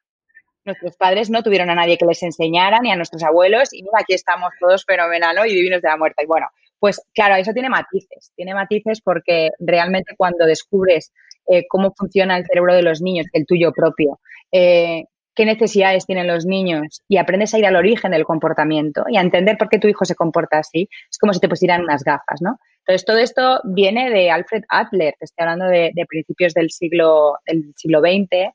nuestros 0.64 0.96
padres 0.96 1.30
no 1.30 1.42
tuvieron 1.42 1.70
a 1.70 1.74
nadie 1.74 1.98
que 1.98 2.06
les 2.06 2.22
enseñara, 2.22 2.80
ni 2.80 2.90
a 2.90 2.96
nuestros 2.96 3.22
abuelos, 3.22 3.72
y 3.72 3.82
mira, 3.82 3.98
aquí 4.00 4.14
estamos 4.14 4.50
todos 4.58 4.84
fenomenal 4.84 5.36
¿no? 5.36 5.44
y 5.44 5.54
divinos 5.54 5.82
de 5.82 5.88
la 5.88 5.96
muerte. 5.96 6.24
Y 6.24 6.26
bueno, 6.26 6.46
pues 6.78 7.00
claro, 7.14 7.36
eso 7.36 7.52
tiene 7.52 7.68
matices, 7.68 8.32
tiene 8.34 8.54
matices 8.54 9.00
porque 9.02 9.50
realmente 9.58 10.14
cuando 10.16 10.46
descubres 10.46 11.12
eh, 11.46 11.64
cómo 11.68 11.92
funciona 11.96 12.36
el 12.36 12.46
cerebro 12.46 12.74
de 12.74 12.82
los 12.82 13.02
niños, 13.02 13.26
el 13.32 13.46
tuyo 13.46 13.72
propio, 13.72 14.20
eh, 14.52 15.04
qué 15.34 15.44
necesidades 15.44 16.06
tienen 16.06 16.28
los 16.28 16.46
niños 16.46 17.02
y 17.08 17.16
aprendes 17.16 17.52
a 17.54 17.58
ir 17.58 17.66
al 17.66 17.76
origen 17.76 18.12
del 18.12 18.24
comportamiento 18.24 19.04
y 19.08 19.16
a 19.16 19.20
entender 19.20 19.58
por 19.58 19.68
qué 19.68 19.78
tu 19.78 19.88
hijo 19.88 20.04
se 20.04 20.14
comporta 20.14 20.58
así, 20.58 20.88
es 21.10 21.18
como 21.18 21.34
si 21.34 21.40
te 21.40 21.48
pusieran 21.48 21.82
unas 21.82 22.04
gafas, 22.04 22.40
¿no? 22.40 22.58
Entonces, 22.86 23.04
todo 23.04 23.18
esto 23.18 23.60
viene 23.64 24.10
de 24.10 24.30
Alfred 24.30 24.62
Adler, 24.68 25.14
te 25.18 25.24
estoy 25.24 25.42
hablando 25.42 25.66
de, 25.66 25.90
de 25.94 26.06
principios 26.06 26.52
del 26.52 26.70
siglo, 26.70 27.38
del 27.46 27.72
siglo 27.76 28.00
XX, 28.00 28.52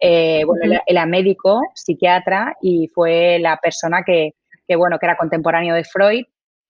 eh, 0.00 0.42
bueno, 0.44 0.64
él 0.64 0.80
era 0.86 1.06
médico, 1.06 1.60
psiquiatra 1.74 2.56
y 2.60 2.88
fue 2.94 3.38
la 3.38 3.56
persona 3.56 4.02
que, 4.04 4.34
que, 4.66 4.76
bueno, 4.76 4.98
que 4.98 5.06
era 5.06 5.16
contemporáneo 5.16 5.74
de 5.74 5.84
Freud. 5.84 6.24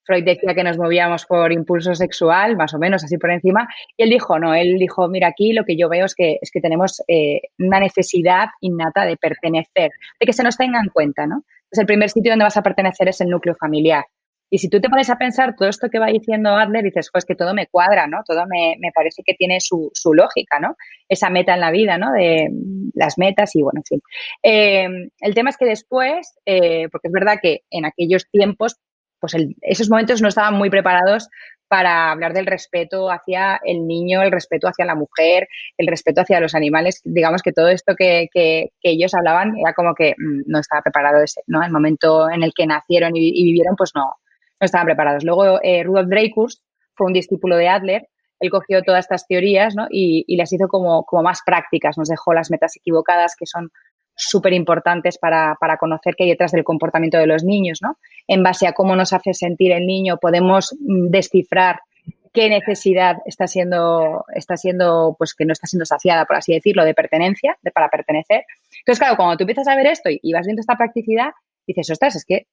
Freud 0.05 0.25
decía 0.25 0.55
que 0.55 0.63
nos 0.63 0.79
movíamos 0.79 1.27
por 1.27 1.51
impulso 1.53 1.93
sexual, 1.95 2.57
más 2.57 2.73
o 2.75 2.79
menos 2.79 3.03
así 3.03 3.19
por 3.19 3.33
encima, 3.33 3.69
y 3.97 4.05
él 4.05 4.11
dijo, 4.11 4.39
no, 4.39 4.55
él 4.55 4.79
dijo, 4.79 5.09
mira, 5.09 5.29
aquí 5.29 5.53
lo 5.53 5.65
que 5.65 5.77
yo 5.77 5.89
veo 5.89 6.05
es 6.07 6.15
que, 6.15 6.39
es 6.41 6.53
que 6.53 6.61
tenemos 6.61 7.03
eh, 7.09 7.41
una 7.59 7.81
necesidad 7.81 8.47
innata 8.61 9.05
de 9.05 9.17
pertenecer, 9.17 9.91
de 10.21 10.27
que 10.27 10.33
se 10.33 10.45
nos 10.45 10.57
tenga 10.57 10.79
en 10.79 10.91
cuenta, 10.91 11.27
¿no? 11.27 11.43
Entonces, 11.65 11.81
el 11.81 11.87
primer 11.87 12.11
sitio 12.11 12.31
donde 12.31 12.45
vas 12.45 12.57
a 12.57 12.63
pertenecer 12.63 13.09
es 13.09 13.21
el 13.21 13.29
núcleo 13.29 13.57
familiar. 13.57 14.05
Y 14.49 14.59
si 14.59 14.69
tú 14.69 14.81
te 14.81 14.89
pones 14.89 15.11
a 15.11 15.17
pensar 15.17 15.57
todo 15.57 15.69
esto 15.69 15.89
que 15.91 15.99
va 15.99 16.07
diciendo 16.07 16.51
Adler, 16.51 16.85
dices, 16.85 17.11
pues 17.13 17.25
que 17.25 17.35
todo 17.35 17.53
me 17.53 17.67
cuadra, 17.67 18.07
¿no? 18.07 18.23
Todo 18.25 18.47
me, 18.47 18.77
me 18.79 18.93
parece 18.93 19.23
que 19.25 19.35
tiene 19.35 19.61
su, 19.61 19.91
su, 19.93 20.15
lógica, 20.15 20.61
¿no? 20.61 20.77
Esa 21.09 21.31
meta 21.31 21.55
en 21.55 21.61
la 21.61 21.73
vida, 21.73 21.99
¿no? 21.99 22.13
De 22.13 22.49
las 22.95 23.19
metas 23.19 23.57
y 23.57 23.63
bueno, 23.63 23.81
en 23.81 23.85
fin. 23.85 24.03
Eh, 24.43 25.11
el 25.21 25.35
tema 25.35 25.51
es 25.51 25.57
que 25.57 25.67
después, 25.67 26.35
eh, 26.47 26.89
porque 26.91 27.09
es 27.09 27.13
verdad 27.13 27.39
que 27.43 27.63
en 27.71 27.87
aquellos 27.87 28.29
tiempos, 28.31 28.77
pues 29.19 29.35
el, 29.35 29.57
esos 29.63 29.91
momentos 29.91 30.23
no 30.23 30.29
estaban 30.29 30.55
muy 30.55 30.71
preparados 30.71 31.29
para 31.69 32.13
hablar 32.13 32.33
del 32.33 32.47
respeto 32.47 33.11
hacia 33.11 33.59
el 33.65 33.89
niño, 33.89 34.23
el 34.23 34.31
respeto 34.31 34.69
hacia 34.69 34.85
la 34.85 34.95
mujer, 34.95 35.49
el 35.77 35.89
respeto 35.89 36.21
hacia 36.21 36.39
los 36.39 36.55
animales. 36.55 37.01
Digamos 37.03 37.43
que 37.43 37.53
todo 37.53 37.69
esto 37.69 37.95
que, 37.99 38.29
que, 38.33 38.71
que 38.81 38.91
ellos 38.91 39.15
hablaban 39.15 39.57
era 39.59 39.73
como 39.75 39.93
que 39.95 40.15
mmm, 40.17 40.43
no 40.47 40.61
estaba 40.61 40.83
preparado 40.83 41.21
ese, 41.25 41.43
¿no? 41.49 41.65
El 41.65 41.73
momento 41.73 42.31
en 42.31 42.45
el 42.45 42.53
que 42.55 42.67
nacieron 42.67 43.17
y 43.17 43.43
vivieron, 43.43 43.75
pues 43.75 43.91
no, 43.97 44.15
no 44.61 44.65
estaban 44.65 44.87
preparados. 44.87 45.25
Luego, 45.25 45.61
eh, 45.63 45.83
Rudolf 45.83 46.09
Dreikurs 46.09 46.63
fue 46.95 47.07
un 47.07 47.13
discípulo 47.13 47.57
de 47.57 47.69
Adler 47.69 48.09
él 48.41 48.51
cogió 48.51 48.83
todas 48.83 49.05
estas 49.05 49.27
teorías 49.27 49.75
¿no? 49.75 49.87
y, 49.91 50.25
y, 50.27 50.37
las 50.37 50.53
hizo 50.53 50.69
como, 50.69 51.05
como 51.05 51.23
más 51.23 51.41
prácticas, 51.45 51.97
nos 51.97 52.09
dejó 52.09 52.35
las 52.35 52.51
metas 52.51 52.77
equivocadas 52.77 53.35
que 53.37 53.47
son 53.47 53.71
súper 54.15 54.53
importantes 54.55 55.19
para, 55.19 55.57
para, 55.61 55.77
conocer 55.77 56.15
qué 56.17 56.25
hay 56.25 56.31
detrás 56.31 56.53
del 56.53 56.65
comportamiento 56.65 57.19
de 57.19 57.27
los 57.27 57.45
niños, 57.45 57.81
¿no? 57.83 57.99
En 58.27 58.43
base 58.43 58.67
a 58.67 58.73
cómo 58.73 58.97
nos 58.97 59.13
hace 59.13 59.35
sentir 59.35 59.73
el 59.73 59.87
niño, 59.87 60.17
podemos 60.17 60.75
mm, 60.81 61.09
descifrar 61.09 61.81
qué 62.33 62.49
necesidad 62.49 63.19
está 63.27 63.47
siendo, 63.47 64.25
está 64.35 64.57
siendo, 64.57 65.17
pues 65.19 65.35
que 65.35 65.45
no 65.45 65.53
está 65.53 65.67
siendo 65.67 65.85
saciada, 65.85 66.25
por 66.25 66.37
así 66.37 66.55
decirlo, 66.55 66.85
de 66.85 66.95
pertenencia, 66.95 67.57
de 67.63 67.71
para 67.71 67.89
pertenecer. 67.89 68.45
Entonces, 68.79 68.99
claro, 68.99 69.17
cuando 69.17 69.37
tú 69.37 69.45
empiezas 69.45 69.69
a 69.69 69.77
ver 69.77 69.87
esto 69.87 70.09
y, 70.11 70.19
y 70.23 70.33
vas 70.33 70.47
viendo 70.47 70.61
esta 70.61 70.77
practicidad, 70.77 71.33
dices, 71.67 71.91
ostras, 71.91 72.17
es 72.17 72.25
que 72.25 72.47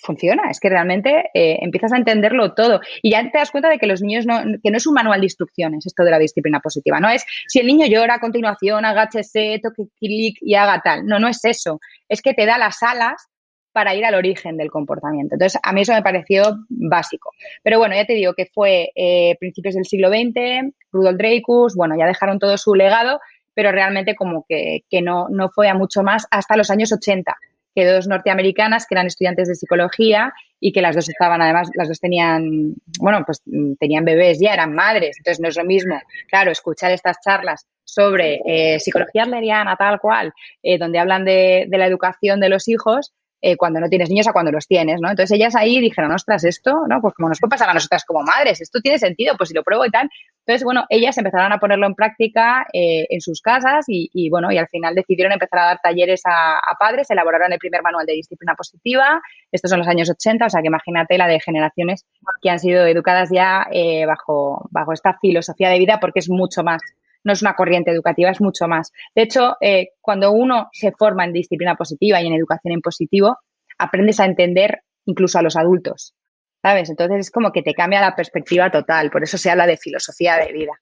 funciona, 0.00 0.50
es 0.50 0.60
que 0.60 0.68
realmente 0.68 1.30
eh, 1.34 1.58
empiezas 1.60 1.92
a 1.92 1.96
entenderlo 1.96 2.54
todo. 2.54 2.80
Y 3.02 3.10
ya 3.10 3.22
te 3.30 3.38
das 3.38 3.50
cuenta 3.50 3.68
de 3.68 3.78
que 3.78 3.86
los 3.86 4.02
niños 4.02 4.26
no, 4.26 4.40
que 4.62 4.70
no 4.70 4.76
es 4.76 4.86
un 4.86 4.94
manual 4.94 5.20
de 5.20 5.26
instrucciones 5.26 5.86
esto 5.86 6.04
de 6.04 6.10
la 6.10 6.18
disciplina 6.18 6.60
positiva, 6.60 7.00
no 7.00 7.08
es 7.08 7.24
si 7.46 7.60
el 7.60 7.66
niño 7.66 7.86
llora 7.86 8.14
a 8.14 8.20
continuación, 8.20 8.84
agáchese, 8.84 9.60
toque 9.62 9.88
clic 9.98 10.38
y 10.40 10.54
haga 10.54 10.80
tal, 10.82 11.06
no, 11.06 11.18
no 11.18 11.28
es 11.28 11.44
eso, 11.44 11.80
es 12.08 12.22
que 12.22 12.34
te 12.34 12.46
da 12.46 12.58
las 12.58 12.82
alas 12.82 13.28
para 13.72 13.94
ir 13.94 14.04
al 14.04 14.14
origen 14.14 14.56
del 14.56 14.70
comportamiento. 14.70 15.36
Entonces, 15.36 15.60
a 15.62 15.72
mí 15.72 15.82
eso 15.82 15.92
me 15.92 16.02
pareció 16.02 16.42
básico. 16.68 17.30
Pero 17.62 17.78
bueno, 17.78 17.94
ya 17.94 18.04
te 18.04 18.14
digo 18.14 18.34
que 18.34 18.46
fue 18.46 18.90
eh, 18.96 19.36
principios 19.38 19.76
del 19.76 19.84
siglo 19.84 20.08
XX, 20.08 20.74
Rudolf 20.90 21.16
Dreykus, 21.16 21.76
bueno, 21.76 21.96
ya 21.96 22.06
dejaron 22.06 22.40
todo 22.40 22.58
su 22.58 22.74
legado, 22.74 23.20
pero 23.54 23.70
realmente 23.70 24.16
como 24.16 24.44
que, 24.48 24.80
que 24.90 25.02
no, 25.02 25.28
no 25.28 25.50
fue 25.50 25.68
a 25.68 25.74
mucho 25.74 26.02
más 26.02 26.26
hasta 26.30 26.56
los 26.56 26.70
años 26.70 26.92
80 26.92 27.36
que 27.74 27.86
dos 27.86 28.06
norteamericanas 28.06 28.86
que 28.86 28.94
eran 28.94 29.06
estudiantes 29.06 29.48
de 29.48 29.54
psicología 29.54 30.32
y 30.58 30.72
que 30.72 30.82
las 30.82 30.94
dos 30.94 31.08
estaban, 31.08 31.40
además, 31.40 31.70
las 31.74 31.88
dos 31.88 32.00
tenían, 32.00 32.74
bueno, 33.00 33.22
pues 33.24 33.42
tenían 33.78 34.04
bebés 34.04 34.38
ya, 34.40 34.52
eran 34.52 34.74
madres, 34.74 35.16
entonces 35.18 35.40
no 35.40 35.48
es 35.48 35.56
lo 35.56 35.64
mismo, 35.64 35.98
claro, 36.28 36.50
escuchar 36.50 36.92
estas 36.92 37.18
charlas 37.24 37.66
sobre 37.84 38.40
eh, 38.44 38.78
psicología 38.78 39.24
adleriana, 39.24 39.76
tal 39.76 39.98
cual, 40.00 40.32
eh, 40.62 40.78
donde 40.78 40.98
hablan 40.98 41.24
de, 41.24 41.66
de, 41.68 41.78
la 41.78 41.86
educación 41.86 42.40
de 42.40 42.48
los 42.48 42.68
hijos, 42.68 43.12
eh, 43.42 43.56
cuando 43.56 43.80
no 43.80 43.88
tienes 43.88 44.08
niños 44.10 44.28
a 44.28 44.32
cuando 44.32 44.52
los 44.52 44.66
tienes, 44.66 45.00
¿no? 45.00 45.10
Entonces 45.10 45.34
ellas 45.36 45.56
ahí 45.56 45.80
dijeron, 45.80 46.12
ostras, 46.12 46.44
esto, 46.44 46.86
¿no? 46.88 47.00
Pues 47.00 47.14
como 47.14 47.28
nos 47.28 47.40
puede 47.40 47.50
pasar 47.50 47.70
a 47.70 47.74
nosotras 47.74 48.04
como 48.04 48.22
madres, 48.22 48.60
esto 48.60 48.80
tiene 48.80 48.98
sentido, 48.98 49.34
pues 49.36 49.48
si 49.48 49.54
lo 49.54 49.62
pruebo 49.62 49.86
y 49.86 49.90
tal. 49.90 50.08
Entonces, 50.46 50.64
bueno, 50.64 50.84
ellas 50.88 51.16
empezaron 51.16 51.52
a 51.52 51.58
ponerlo 51.58 51.86
en 51.86 51.94
práctica 51.94 52.66
eh, 52.72 53.06
en 53.08 53.20
sus 53.20 53.40
casas 53.40 53.84
y, 53.88 54.10
y, 54.12 54.30
bueno, 54.30 54.50
y 54.50 54.58
al 54.58 54.68
final 54.68 54.94
decidieron 54.94 55.32
empezar 55.32 55.60
a 55.60 55.64
dar 55.66 55.80
talleres 55.82 56.22
a, 56.24 56.60
padres, 56.78 57.10
elaboraron 57.10 57.52
el 57.52 57.58
primer 57.58 57.82
manual 57.82 58.06
de 58.06 58.14
disciplina 58.14 58.54
positiva, 58.54 59.20
estos 59.52 59.70
son 59.70 59.80
los 59.80 59.88
años 59.88 60.10
80, 60.10 60.46
o 60.46 60.50
sea 60.50 60.60
que 60.60 60.68
imagínate 60.68 61.18
la 61.18 61.26
de 61.26 61.40
generaciones 61.40 62.06
que 62.40 62.50
han 62.50 62.58
sido 62.58 62.86
educadas 62.86 63.28
ya 63.30 63.66
eh, 63.70 64.06
bajo, 64.06 64.66
bajo 64.70 64.92
esta 64.92 65.18
filosofía 65.20 65.68
de 65.68 65.78
vida 65.78 65.98
porque 66.00 66.20
es 66.20 66.30
mucho 66.30 66.62
más 66.62 66.80
no 67.24 67.32
es 67.32 67.42
una 67.42 67.54
corriente 67.54 67.90
educativa, 67.90 68.30
es 68.30 68.40
mucho 68.40 68.66
más. 68.68 68.92
De 69.14 69.22
hecho, 69.22 69.56
eh, 69.60 69.90
cuando 70.00 70.32
uno 70.32 70.68
se 70.72 70.92
forma 70.92 71.24
en 71.24 71.32
disciplina 71.32 71.76
positiva 71.76 72.20
y 72.20 72.26
en 72.26 72.34
educación 72.34 72.72
en 72.72 72.80
positivo, 72.80 73.38
aprendes 73.78 74.20
a 74.20 74.26
entender 74.26 74.82
incluso 75.06 75.38
a 75.38 75.42
los 75.42 75.56
adultos, 75.56 76.14
¿sabes? 76.62 76.90
Entonces 76.90 77.20
es 77.20 77.30
como 77.30 77.52
que 77.52 77.62
te 77.62 77.74
cambia 77.74 78.00
la 78.00 78.14
perspectiva 78.14 78.70
total, 78.70 79.10
por 79.10 79.22
eso 79.22 79.38
se 79.38 79.50
habla 79.50 79.66
de 79.66 79.76
filosofía 79.76 80.36
de 80.36 80.52
vida. 80.52 80.72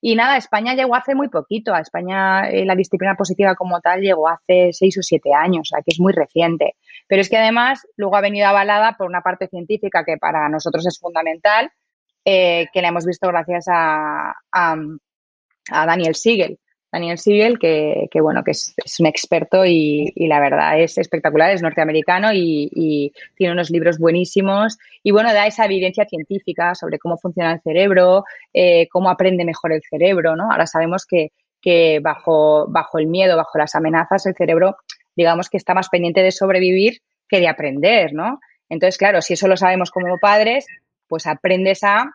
Y 0.00 0.14
nada, 0.14 0.36
España 0.36 0.74
llegó 0.74 0.94
hace 0.94 1.16
muy 1.16 1.28
poquito, 1.28 1.74
a 1.74 1.80
España 1.80 2.48
eh, 2.48 2.64
la 2.64 2.76
disciplina 2.76 3.16
positiva 3.16 3.56
como 3.56 3.80
tal 3.80 4.00
llegó 4.00 4.28
hace 4.28 4.72
seis 4.72 4.96
o 4.98 5.02
siete 5.02 5.34
años, 5.34 5.62
o 5.62 5.74
sea 5.74 5.82
que 5.84 5.90
es 5.92 5.98
muy 5.98 6.12
reciente. 6.12 6.76
Pero 7.08 7.20
es 7.20 7.28
que 7.28 7.36
además 7.36 7.84
luego 7.96 8.16
ha 8.16 8.20
venido 8.20 8.46
avalada 8.46 8.94
por 8.96 9.08
una 9.08 9.22
parte 9.22 9.48
científica 9.48 10.04
que 10.04 10.16
para 10.16 10.48
nosotros 10.48 10.86
es 10.86 10.98
fundamental, 11.00 11.72
eh, 12.24 12.66
que 12.72 12.82
la 12.82 12.88
hemos 12.88 13.06
visto 13.06 13.26
gracias 13.26 13.66
a, 13.68 14.34
a 14.52 14.76
a 15.70 15.86
Daniel 15.86 16.14
Siegel. 16.14 16.58
Daniel 16.90 17.18
Siegel, 17.18 17.58
que, 17.58 18.08
que 18.10 18.20
bueno, 18.20 18.42
que 18.42 18.52
es, 18.52 18.74
un 18.98 19.06
experto 19.06 19.66
y, 19.66 20.12
la 20.16 20.40
verdad 20.40 20.80
es 20.80 20.96
espectacular, 20.96 21.50
es 21.50 21.60
norteamericano 21.60 22.32
y, 22.32 22.70
y, 22.74 23.12
tiene 23.36 23.52
unos 23.52 23.70
libros 23.70 23.98
buenísimos 23.98 24.78
y 25.02 25.10
bueno, 25.10 25.32
da 25.34 25.46
esa 25.46 25.66
evidencia 25.66 26.06
científica 26.06 26.74
sobre 26.74 26.98
cómo 26.98 27.18
funciona 27.18 27.52
el 27.52 27.60
cerebro, 27.60 28.24
eh, 28.54 28.88
cómo 28.88 29.10
aprende 29.10 29.44
mejor 29.44 29.72
el 29.72 29.82
cerebro, 29.82 30.34
¿no? 30.34 30.50
Ahora 30.50 30.66
sabemos 30.66 31.04
que, 31.04 31.32
que 31.60 32.00
bajo, 32.00 32.66
bajo 32.68 32.98
el 32.98 33.06
miedo, 33.06 33.36
bajo 33.36 33.58
las 33.58 33.74
amenazas, 33.74 34.24
el 34.24 34.34
cerebro, 34.34 34.76
digamos 35.14 35.50
que 35.50 35.58
está 35.58 35.74
más 35.74 35.90
pendiente 35.90 36.22
de 36.22 36.32
sobrevivir 36.32 37.00
que 37.28 37.40
de 37.40 37.48
aprender, 37.48 38.14
¿no? 38.14 38.40
Entonces, 38.70 38.96
claro, 38.96 39.20
si 39.20 39.34
eso 39.34 39.46
lo 39.46 39.56
sabemos 39.56 39.90
como 39.90 40.18
padres, 40.18 40.66
pues 41.06 41.26
aprendes 41.26 41.84
a 41.84 42.10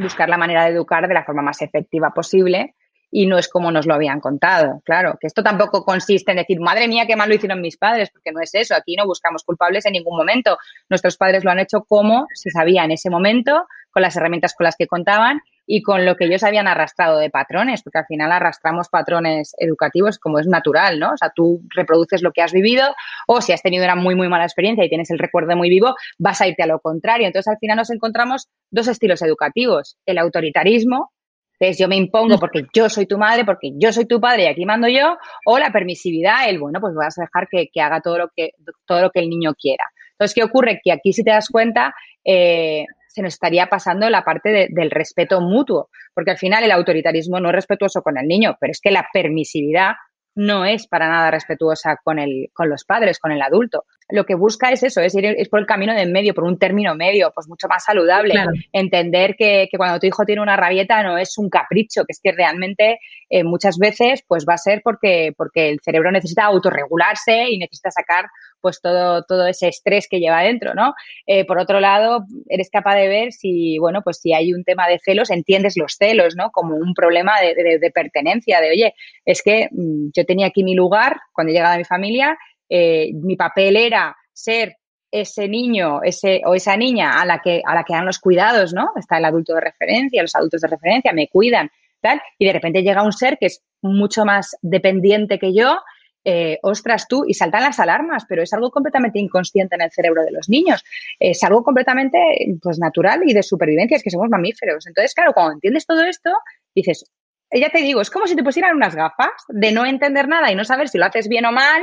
buscar 0.00 0.28
la 0.28 0.36
manera 0.36 0.64
de 0.64 0.70
educar 0.70 1.06
de 1.06 1.14
la 1.14 1.24
forma 1.24 1.42
más 1.42 1.62
efectiva 1.62 2.10
posible 2.10 2.74
y 3.10 3.26
no 3.26 3.38
es 3.38 3.48
como 3.48 3.72
nos 3.72 3.86
lo 3.86 3.94
habían 3.94 4.20
contado. 4.20 4.80
Claro, 4.84 5.16
que 5.20 5.26
esto 5.26 5.42
tampoco 5.42 5.84
consiste 5.84 6.30
en 6.30 6.38
decir, 6.38 6.60
madre 6.60 6.86
mía, 6.86 7.06
qué 7.06 7.16
mal 7.16 7.28
lo 7.28 7.34
hicieron 7.34 7.60
mis 7.60 7.76
padres, 7.76 8.10
porque 8.10 8.32
no 8.32 8.40
es 8.40 8.54
eso. 8.54 8.74
Aquí 8.74 8.94
no 8.96 9.06
buscamos 9.06 9.42
culpables 9.42 9.84
en 9.86 9.92
ningún 9.92 10.16
momento. 10.16 10.58
Nuestros 10.88 11.16
padres 11.16 11.44
lo 11.44 11.50
han 11.50 11.58
hecho 11.58 11.84
como 11.88 12.26
se 12.34 12.50
sabía 12.50 12.84
en 12.84 12.92
ese 12.92 13.10
momento, 13.10 13.66
con 13.90 14.02
las 14.02 14.16
herramientas 14.16 14.54
con 14.54 14.64
las 14.64 14.76
que 14.76 14.86
contaban 14.86 15.40
y 15.72 15.82
con 15.82 16.04
lo 16.04 16.16
que 16.16 16.24
ellos 16.24 16.42
habían 16.42 16.66
arrastrado 16.66 17.20
de 17.20 17.30
patrones, 17.30 17.82
porque 17.82 17.98
al 17.98 18.06
final 18.06 18.32
arrastramos 18.32 18.88
patrones 18.88 19.54
educativos 19.56 20.18
como 20.18 20.40
es 20.40 20.48
natural, 20.48 20.98
¿no? 20.98 21.12
O 21.12 21.16
sea, 21.16 21.30
tú 21.32 21.62
reproduces 21.68 22.22
lo 22.22 22.32
que 22.32 22.42
has 22.42 22.52
vivido 22.52 22.82
o 23.28 23.40
si 23.40 23.52
has 23.52 23.62
tenido 23.62 23.84
una 23.84 23.94
muy, 23.94 24.16
muy 24.16 24.28
mala 24.28 24.42
experiencia 24.42 24.84
y 24.84 24.88
tienes 24.88 25.12
el 25.12 25.20
recuerdo 25.20 25.56
muy 25.56 25.70
vivo, 25.70 25.94
vas 26.18 26.40
a 26.40 26.48
irte 26.48 26.64
a 26.64 26.66
lo 26.66 26.80
contrario. 26.80 27.28
Entonces, 27.28 27.46
al 27.52 27.58
final 27.58 27.76
nos 27.76 27.90
encontramos 27.90 28.48
dos 28.72 28.88
estilos 28.88 29.22
educativos, 29.22 29.96
el 30.06 30.18
autoritarismo, 30.18 31.12
que 31.56 31.68
es 31.68 31.78
yo 31.78 31.86
me 31.86 31.96
impongo 31.96 32.40
porque 32.40 32.66
yo 32.74 32.88
soy 32.88 33.06
tu 33.06 33.16
madre, 33.16 33.44
porque 33.44 33.70
yo 33.76 33.92
soy 33.92 34.06
tu 34.06 34.20
padre 34.20 34.44
y 34.44 34.46
aquí 34.48 34.66
mando 34.66 34.88
yo, 34.88 35.18
o 35.46 35.58
la 35.60 35.70
permisividad, 35.70 36.48
el, 36.48 36.58
bueno, 36.58 36.80
pues 36.80 36.94
vas 36.96 37.16
a 37.16 37.22
dejar 37.22 37.46
que, 37.48 37.68
que 37.72 37.80
haga 37.80 38.00
todo 38.00 38.18
lo 38.18 38.28
que, 38.34 38.54
todo 38.86 39.02
lo 39.02 39.10
que 39.10 39.20
el 39.20 39.28
niño 39.28 39.54
quiera. 39.54 39.84
Entonces, 40.14 40.34
¿qué 40.34 40.42
ocurre? 40.42 40.80
Que 40.82 40.90
aquí, 40.90 41.12
si 41.12 41.22
te 41.22 41.30
das 41.30 41.48
cuenta, 41.48 41.94
eh, 42.24 42.86
se 43.12 43.22
nos 43.22 43.34
estaría 43.34 43.66
pasando 43.66 44.08
la 44.08 44.22
parte 44.22 44.50
de, 44.50 44.68
del 44.70 44.90
respeto 44.90 45.40
mutuo, 45.40 45.88
porque 46.14 46.30
al 46.30 46.38
final 46.38 46.64
el 46.64 46.70
autoritarismo 46.70 47.40
no 47.40 47.48
es 47.48 47.54
respetuoso 47.54 48.02
con 48.02 48.18
el 48.18 48.26
niño, 48.26 48.56
pero 48.60 48.70
es 48.70 48.80
que 48.80 48.90
la 48.90 49.08
permisividad 49.12 49.92
no 50.34 50.64
es 50.64 50.86
para 50.86 51.08
nada 51.08 51.30
respetuosa 51.30 51.96
con, 52.02 52.18
el, 52.18 52.50
con 52.52 52.68
los 52.68 52.84
padres, 52.84 53.18
con 53.18 53.32
el 53.32 53.42
adulto. 53.42 53.84
Lo 54.12 54.24
que 54.24 54.34
busca 54.34 54.72
es 54.72 54.82
eso, 54.82 55.00
es 55.00 55.14
ir 55.14 55.24
es 55.24 55.48
por 55.48 55.60
el 55.60 55.66
camino 55.66 55.94
de 55.94 56.06
medio, 56.06 56.34
por 56.34 56.44
un 56.44 56.58
término 56.58 56.94
medio, 56.94 57.30
pues 57.34 57.48
mucho 57.48 57.68
más 57.68 57.84
saludable. 57.84 58.34
Claro. 58.34 58.52
Entender 58.72 59.36
que, 59.36 59.68
que, 59.70 59.76
cuando 59.76 59.98
tu 59.98 60.06
hijo 60.06 60.24
tiene 60.24 60.42
una 60.42 60.56
rabieta 60.56 61.02
no 61.02 61.18
es 61.18 61.38
un 61.38 61.48
capricho, 61.48 62.04
que 62.04 62.12
es 62.12 62.20
que 62.22 62.32
realmente 62.32 62.98
eh, 63.28 63.44
muchas 63.44 63.78
veces 63.78 64.24
pues 64.26 64.44
va 64.48 64.54
a 64.54 64.58
ser 64.58 64.82
porque, 64.82 65.32
porque 65.36 65.70
el 65.70 65.80
cerebro 65.80 66.10
necesita 66.10 66.44
autorregularse 66.44 67.48
y 67.50 67.58
necesita 67.58 67.90
sacar 67.90 68.26
pues 68.60 68.80
todo, 68.80 69.24
todo 69.24 69.46
ese 69.46 69.68
estrés 69.68 70.06
que 70.08 70.20
lleva 70.20 70.42
dentro, 70.42 70.74
¿no? 70.74 70.94
Eh, 71.26 71.44
por 71.46 71.58
otro 71.58 71.80
lado, 71.80 72.24
eres 72.48 72.70
capaz 72.70 72.96
de 72.96 73.08
ver 73.08 73.32
si, 73.32 73.78
bueno, 73.78 74.02
pues 74.02 74.18
si 74.18 74.32
hay 74.32 74.52
un 74.52 74.64
tema 74.64 74.86
de 74.86 74.98
celos, 74.98 75.30
entiendes 75.30 75.76
los 75.76 75.96
celos, 75.96 76.36
¿no? 76.36 76.50
Como 76.50 76.76
un 76.76 76.94
problema 76.94 77.40
de, 77.40 77.54
de, 77.54 77.78
de 77.78 77.90
pertenencia, 77.90 78.60
de, 78.60 78.70
oye, 78.70 78.94
es 79.24 79.42
que 79.42 79.68
mmm, 79.70 80.10
yo 80.14 80.24
tenía 80.24 80.46
aquí 80.46 80.62
mi 80.62 80.74
lugar 80.74 81.16
cuando 81.32 81.50
he 81.50 81.54
llegado 81.54 81.74
a 81.74 81.78
mi 81.78 81.84
familia, 81.84 82.36
eh, 82.70 83.10
mi 83.12 83.36
papel 83.36 83.76
era 83.76 84.16
ser 84.32 84.76
ese 85.10 85.48
niño 85.48 86.02
ese, 86.02 86.40
o 86.44 86.54
esa 86.54 86.76
niña 86.76 87.20
a 87.20 87.26
la, 87.26 87.40
que, 87.40 87.62
a 87.64 87.74
la 87.74 87.84
que 87.84 87.94
dan 87.94 88.06
los 88.06 88.18
cuidados, 88.18 88.72
¿no? 88.72 88.92
Está 88.96 89.18
el 89.18 89.24
adulto 89.24 89.54
de 89.54 89.60
referencia, 89.60 90.22
los 90.22 90.34
adultos 90.34 90.60
de 90.60 90.68
referencia 90.68 91.12
me 91.12 91.28
cuidan, 91.28 91.70
tal, 92.00 92.22
y 92.38 92.46
de 92.46 92.52
repente 92.52 92.82
llega 92.82 93.02
un 93.02 93.12
ser 93.12 93.36
que 93.38 93.46
es 93.46 93.62
mucho 93.82 94.24
más 94.24 94.56
dependiente 94.62 95.38
que 95.38 95.52
yo, 95.52 95.80
eh, 96.22 96.58
ostras 96.62 97.08
tú, 97.08 97.24
y 97.26 97.34
saltan 97.34 97.62
las 97.62 97.80
alarmas, 97.80 98.24
pero 98.28 98.42
es 98.42 98.52
algo 98.52 98.70
completamente 98.70 99.18
inconsciente 99.18 99.74
en 99.74 99.82
el 99.82 99.90
cerebro 99.90 100.22
de 100.22 100.30
los 100.30 100.48
niños. 100.48 100.84
Es 101.18 101.42
algo 101.42 101.64
completamente 101.64 102.18
pues, 102.62 102.78
natural 102.78 103.22
y 103.26 103.32
de 103.32 103.42
supervivencia, 103.42 103.96
es 103.96 104.02
que 104.02 104.10
somos 104.10 104.28
mamíferos. 104.28 104.86
Entonces, 104.86 105.14
claro, 105.14 105.32
cuando 105.32 105.54
entiendes 105.54 105.86
todo 105.86 106.02
esto, 106.04 106.30
dices, 106.74 107.10
ya 107.52 107.70
te 107.70 107.80
digo, 107.80 108.00
es 108.00 108.10
como 108.10 108.26
si 108.26 108.36
te 108.36 108.44
pusieran 108.44 108.76
unas 108.76 108.94
gafas 108.94 109.32
de 109.48 109.72
no 109.72 109.84
entender 109.84 110.28
nada 110.28 110.52
y 110.52 110.54
no 110.54 110.64
saber 110.64 110.88
si 110.88 110.98
lo 110.98 111.06
haces 111.06 111.28
bien 111.28 111.46
o 111.46 111.52
mal, 111.52 111.82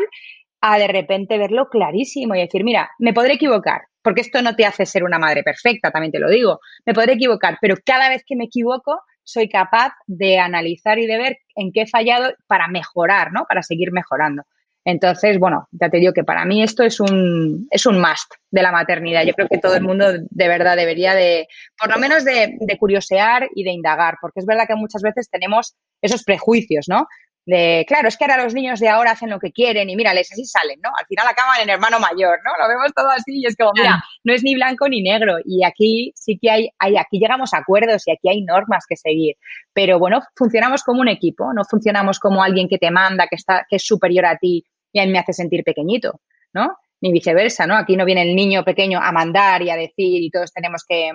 a 0.62 0.80
de 0.80 0.88
repente 0.88 1.38
verlo 1.38 1.70
clarísimo 1.70 2.36
y 2.36 2.40
decir, 2.40 2.64
mira, 2.64 2.90
me 3.00 3.14
podré 3.14 3.34
equivocar, 3.34 3.82
porque 4.02 4.22
esto 4.22 4.42
no 4.42 4.56
te 4.56 4.66
hace 4.66 4.86
ser 4.86 5.04
una 5.04 5.20
madre 5.20 5.44
perfecta, 5.44 5.92
también 5.92 6.12
te 6.12 6.20
lo 6.20 6.30
digo, 6.30 6.60
me 6.86 6.94
podré 6.94 7.14
equivocar, 7.14 7.58
pero 7.62 7.76
cada 7.86 8.10
vez 8.10 8.24
que 8.26 8.36
me 8.36 8.46
equivoco 8.46 9.02
soy 9.24 9.50
capaz 9.50 9.94
de 10.06 10.40
analizar 10.40 10.98
y 11.00 11.06
de 11.06 11.18
ver 11.18 11.38
en 11.56 11.72
qué 11.74 11.82
he 11.82 11.88
fallado 11.88 12.34
para 12.48 12.68
mejorar, 12.70 13.34
¿no? 13.34 13.46
Para 13.48 13.62
seguir 13.62 13.92
mejorando. 13.92 14.44
Entonces, 14.86 15.38
bueno, 15.38 15.68
ya 15.72 15.90
te 15.90 15.98
digo 15.98 16.14
que 16.14 16.24
para 16.24 16.46
mí 16.46 16.64
esto 16.64 16.82
es 16.82 17.02
un, 17.02 17.68
es 17.72 17.86
un 17.86 18.00
must 18.00 18.36
de 18.52 18.62
la 18.62 18.72
maternidad. 18.72 19.26
Yo 19.26 19.34
creo 19.34 19.50
que 19.50 19.58
todo 19.58 19.76
el 19.76 19.84
mundo 19.84 20.14
de 20.14 20.48
verdad 20.48 20.78
debería 20.78 21.14
de, 21.14 21.46
por 21.78 21.90
lo 21.90 22.00
menos 22.00 22.24
de, 22.24 22.56
de 22.58 22.78
curiosear 22.78 23.50
y 23.54 23.66
de 23.66 23.72
indagar, 23.72 24.16
porque 24.22 24.40
es 24.40 24.46
verdad 24.46 24.66
que 24.66 24.76
muchas 24.76 25.02
veces 25.02 25.30
tenemos 25.30 25.76
esos 26.02 26.24
prejuicios, 26.24 26.86
¿no? 26.88 27.06
De, 27.48 27.86
claro, 27.88 28.10
es 28.10 28.18
que 28.18 28.26
ahora 28.26 28.44
los 28.44 28.54
niños 28.54 28.82
de 28.82 28.90
ahora 28.90 29.12
hacen 29.12 29.30
lo 29.30 29.40
que 29.40 29.54
quieren 29.54 29.90
y 29.90 29.96
mírales, 29.96 30.30
así 30.34 30.44
salen, 30.44 30.82
¿no? 30.84 30.90
Al 31.00 31.06
final 31.06 31.26
acaban 31.30 31.62
en 31.62 31.70
hermano 31.70 31.98
mayor, 31.98 32.40
¿no? 32.44 32.52
Lo 32.62 32.68
vemos 32.68 32.94
todo 32.94 33.10
así 33.10 33.40
y 33.40 33.46
es 33.46 33.56
como, 33.56 33.72
mira, 33.74 34.04
no 34.26 34.34
es 34.34 34.44
ni 34.44 34.54
blanco 34.54 34.90
ni 34.90 35.02
negro 35.02 35.38
y 35.46 35.64
aquí 35.64 36.12
sí 36.14 36.38
que 36.42 36.52
hay, 36.52 36.70
hay, 36.78 36.98
aquí 36.98 37.20
llegamos 37.20 37.54
a 37.54 37.60
acuerdos 37.60 38.06
y 38.06 38.12
aquí 38.12 38.28
hay 38.28 38.44
normas 38.44 38.84
que 38.86 38.98
seguir, 38.98 39.38
pero 39.72 39.98
bueno, 39.98 40.22
funcionamos 40.36 40.84
como 40.84 41.00
un 41.00 41.08
equipo, 41.08 41.54
no 41.54 41.64
funcionamos 41.64 42.20
como 42.20 42.44
alguien 42.44 42.68
que 42.68 42.78
te 42.78 42.92
manda, 42.92 43.28
que 43.28 43.38
está, 43.38 43.66
que 43.70 43.78
es 43.78 43.86
superior 43.86 44.26
a 44.26 44.38
ti 44.38 44.66
y 44.92 45.00
a 45.00 45.06
mí 45.06 45.12
me 45.14 45.20
hace 45.20 45.32
sentir 45.32 45.64
pequeñito, 45.64 46.20
¿no? 46.52 46.76
Ni 47.00 47.14
viceversa, 47.14 47.66
¿no? 47.66 47.78
Aquí 47.78 47.96
no 47.96 48.04
viene 48.04 48.24
el 48.24 48.36
niño 48.36 48.66
pequeño 48.66 49.00
a 49.02 49.14
mandar 49.14 49.62
y 49.62 49.70
a 49.70 49.78
decir 49.78 50.22
y 50.22 50.30
todos 50.30 50.52
tenemos 50.52 50.84
que, 50.86 51.12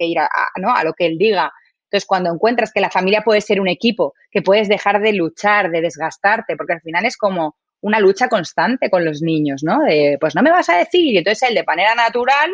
ir 0.00 0.18
a, 0.18 0.28
¿no? 0.56 0.74
a 0.74 0.82
lo 0.82 0.94
que 0.94 1.06
él 1.06 1.16
diga 1.16 1.52
entonces, 1.86 2.06
cuando 2.06 2.32
encuentras 2.32 2.72
que 2.72 2.80
la 2.80 2.90
familia 2.90 3.22
puede 3.22 3.40
ser 3.40 3.60
un 3.60 3.68
equipo, 3.68 4.14
que 4.30 4.42
puedes 4.42 4.68
dejar 4.68 5.00
de 5.00 5.12
luchar, 5.12 5.70
de 5.70 5.80
desgastarte, 5.80 6.56
porque 6.56 6.72
al 6.72 6.80
final 6.80 7.06
es 7.06 7.16
como 7.16 7.56
una 7.80 8.00
lucha 8.00 8.28
constante 8.28 8.90
con 8.90 9.04
los 9.04 9.22
niños, 9.22 9.62
¿no? 9.62 9.80
De, 9.84 10.16
pues 10.20 10.34
no 10.34 10.42
me 10.42 10.50
vas 10.50 10.68
a 10.68 10.78
decir, 10.78 11.14
y 11.14 11.18
entonces 11.18 11.48
él 11.48 11.54
de 11.54 11.62
manera 11.62 11.94
natural, 11.94 12.52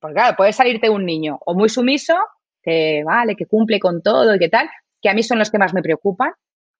pues 0.00 0.14
claro, 0.14 0.36
puede 0.36 0.52
salirte 0.52 0.88
un 0.88 1.04
niño 1.04 1.38
o 1.44 1.54
muy 1.54 1.68
sumiso, 1.68 2.14
que 2.62 3.02
vale, 3.04 3.34
que 3.34 3.46
cumple 3.46 3.80
con 3.80 4.02
todo 4.02 4.36
y 4.36 4.38
que 4.38 4.48
tal, 4.48 4.70
que 5.02 5.08
a 5.08 5.14
mí 5.14 5.24
son 5.24 5.40
los 5.40 5.50
que 5.50 5.58
más 5.58 5.74
me 5.74 5.82
preocupan, 5.82 6.30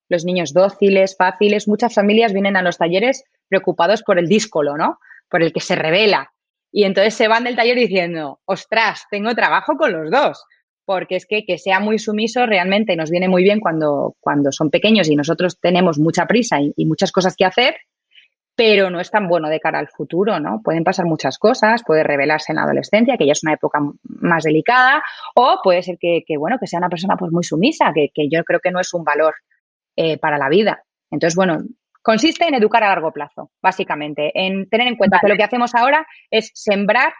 los 0.08 0.24
niños 0.24 0.52
dóciles, 0.52 1.16
fáciles, 1.16 1.66
muchas 1.66 1.92
familias 1.92 2.32
vienen 2.32 2.56
a 2.56 2.62
los 2.62 2.78
talleres 2.78 3.24
preocupados 3.48 4.04
por 4.04 4.18
el 4.20 4.28
díscolo, 4.28 4.76
¿no? 4.76 5.00
Por 5.28 5.42
el 5.42 5.52
que 5.52 5.60
se 5.60 5.74
revela. 5.74 6.32
Y 6.70 6.84
entonces 6.84 7.14
se 7.14 7.26
van 7.26 7.44
del 7.44 7.56
taller 7.56 7.76
diciendo, 7.76 8.40
ostras, 8.44 9.06
tengo 9.10 9.34
trabajo 9.34 9.76
con 9.76 9.92
los 9.92 10.10
dos 10.10 10.44
porque 10.88 11.16
es 11.16 11.26
que 11.26 11.44
que 11.44 11.58
sea 11.58 11.80
muy 11.80 11.98
sumiso 11.98 12.46
realmente 12.46 12.96
nos 12.96 13.10
viene 13.10 13.28
muy 13.28 13.42
bien 13.42 13.60
cuando, 13.60 14.16
cuando 14.20 14.50
son 14.50 14.70
pequeños 14.70 15.10
y 15.10 15.16
nosotros 15.16 15.60
tenemos 15.60 15.98
mucha 15.98 16.24
prisa 16.24 16.60
y, 16.62 16.86
muchas 16.86 17.12
cosas 17.12 17.36
que 17.36 17.44
hacer, 17.44 17.76
pero 18.56 18.88
no 18.88 18.98
es 18.98 19.10
tan 19.10 19.28
bueno 19.28 19.50
de 19.50 19.60
cara 19.60 19.80
al 19.80 19.88
futuro, 19.88 20.40
¿no? 20.40 20.62
Pueden 20.64 20.84
pasar 20.84 21.04
muchas 21.04 21.38
cosas, 21.38 21.82
puede 21.86 22.04
revelarse 22.04 22.52
en 22.52 22.56
la 22.56 22.62
adolescencia, 22.62 23.18
que 23.18 23.26
ya 23.26 23.32
es 23.32 23.42
una 23.42 23.52
época 23.52 23.80
más 24.02 24.44
delicada, 24.44 25.02
o 25.34 25.58
puede 25.62 25.82
ser 25.82 25.98
que, 26.00 26.24
bueno, 26.38 26.56
que 26.58 26.66
sea 26.66 26.78
una 26.78 26.88
persona 26.88 27.16
pues 27.18 27.32
muy 27.32 27.44
sumisa, 27.44 27.92
que, 27.94 28.10
yo 28.30 28.42
creo 28.44 28.60
que 28.60 28.70
no 28.70 28.80
es 28.80 28.94
un 28.94 29.04
valor 29.04 29.34
eh, 29.94 30.16
para 30.16 30.38
la 30.38 30.48
vida. 30.48 30.84
Entonces, 31.10 31.36
bueno, 31.36 31.58
consiste 32.00 32.48
en 32.48 32.54
educar 32.54 32.82
a 32.82 32.88
largo 32.88 33.12
plazo, 33.12 33.50
básicamente, 33.60 34.32
en 34.34 34.66
tener 34.70 34.88
en 34.88 34.96
cuenta 34.96 35.18
que 35.20 35.28
lo 35.28 35.36
que 35.36 35.44
hacemos 35.44 35.74
ahora 35.74 36.06
es 36.30 36.50
sembrar 36.54 37.12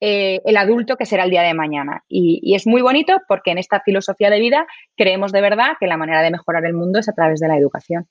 eh, 0.00 0.40
el 0.44 0.56
adulto 0.56 0.96
que 0.96 1.06
será 1.06 1.24
el 1.24 1.30
día 1.30 1.42
de 1.42 1.54
mañana. 1.54 2.04
Y, 2.08 2.54
es 2.54 2.66
muy 2.66 2.82
bonito 2.82 3.20
porque 3.28 3.52
en 3.52 3.58
esta 3.58 3.80
filosofía 3.80 4.30
de 4.30 4.40
vida 4.40 4.66
creemos 4.96 5.32
de 5.32 5.40
verdad 5.40 5.76
que 5.78 5.86
la 5.86 5.96
manera 5.96 6.22
de 6.22 6.30
mejorar 6.30 6.64
el 6.66 6.74
mundo 6.74 6.98
es 6.98 7.08
a 7.08 7.12
través 7.12 7.40
de 7.40 7.48
la 7.48 7.56
educación. 7.56 8.08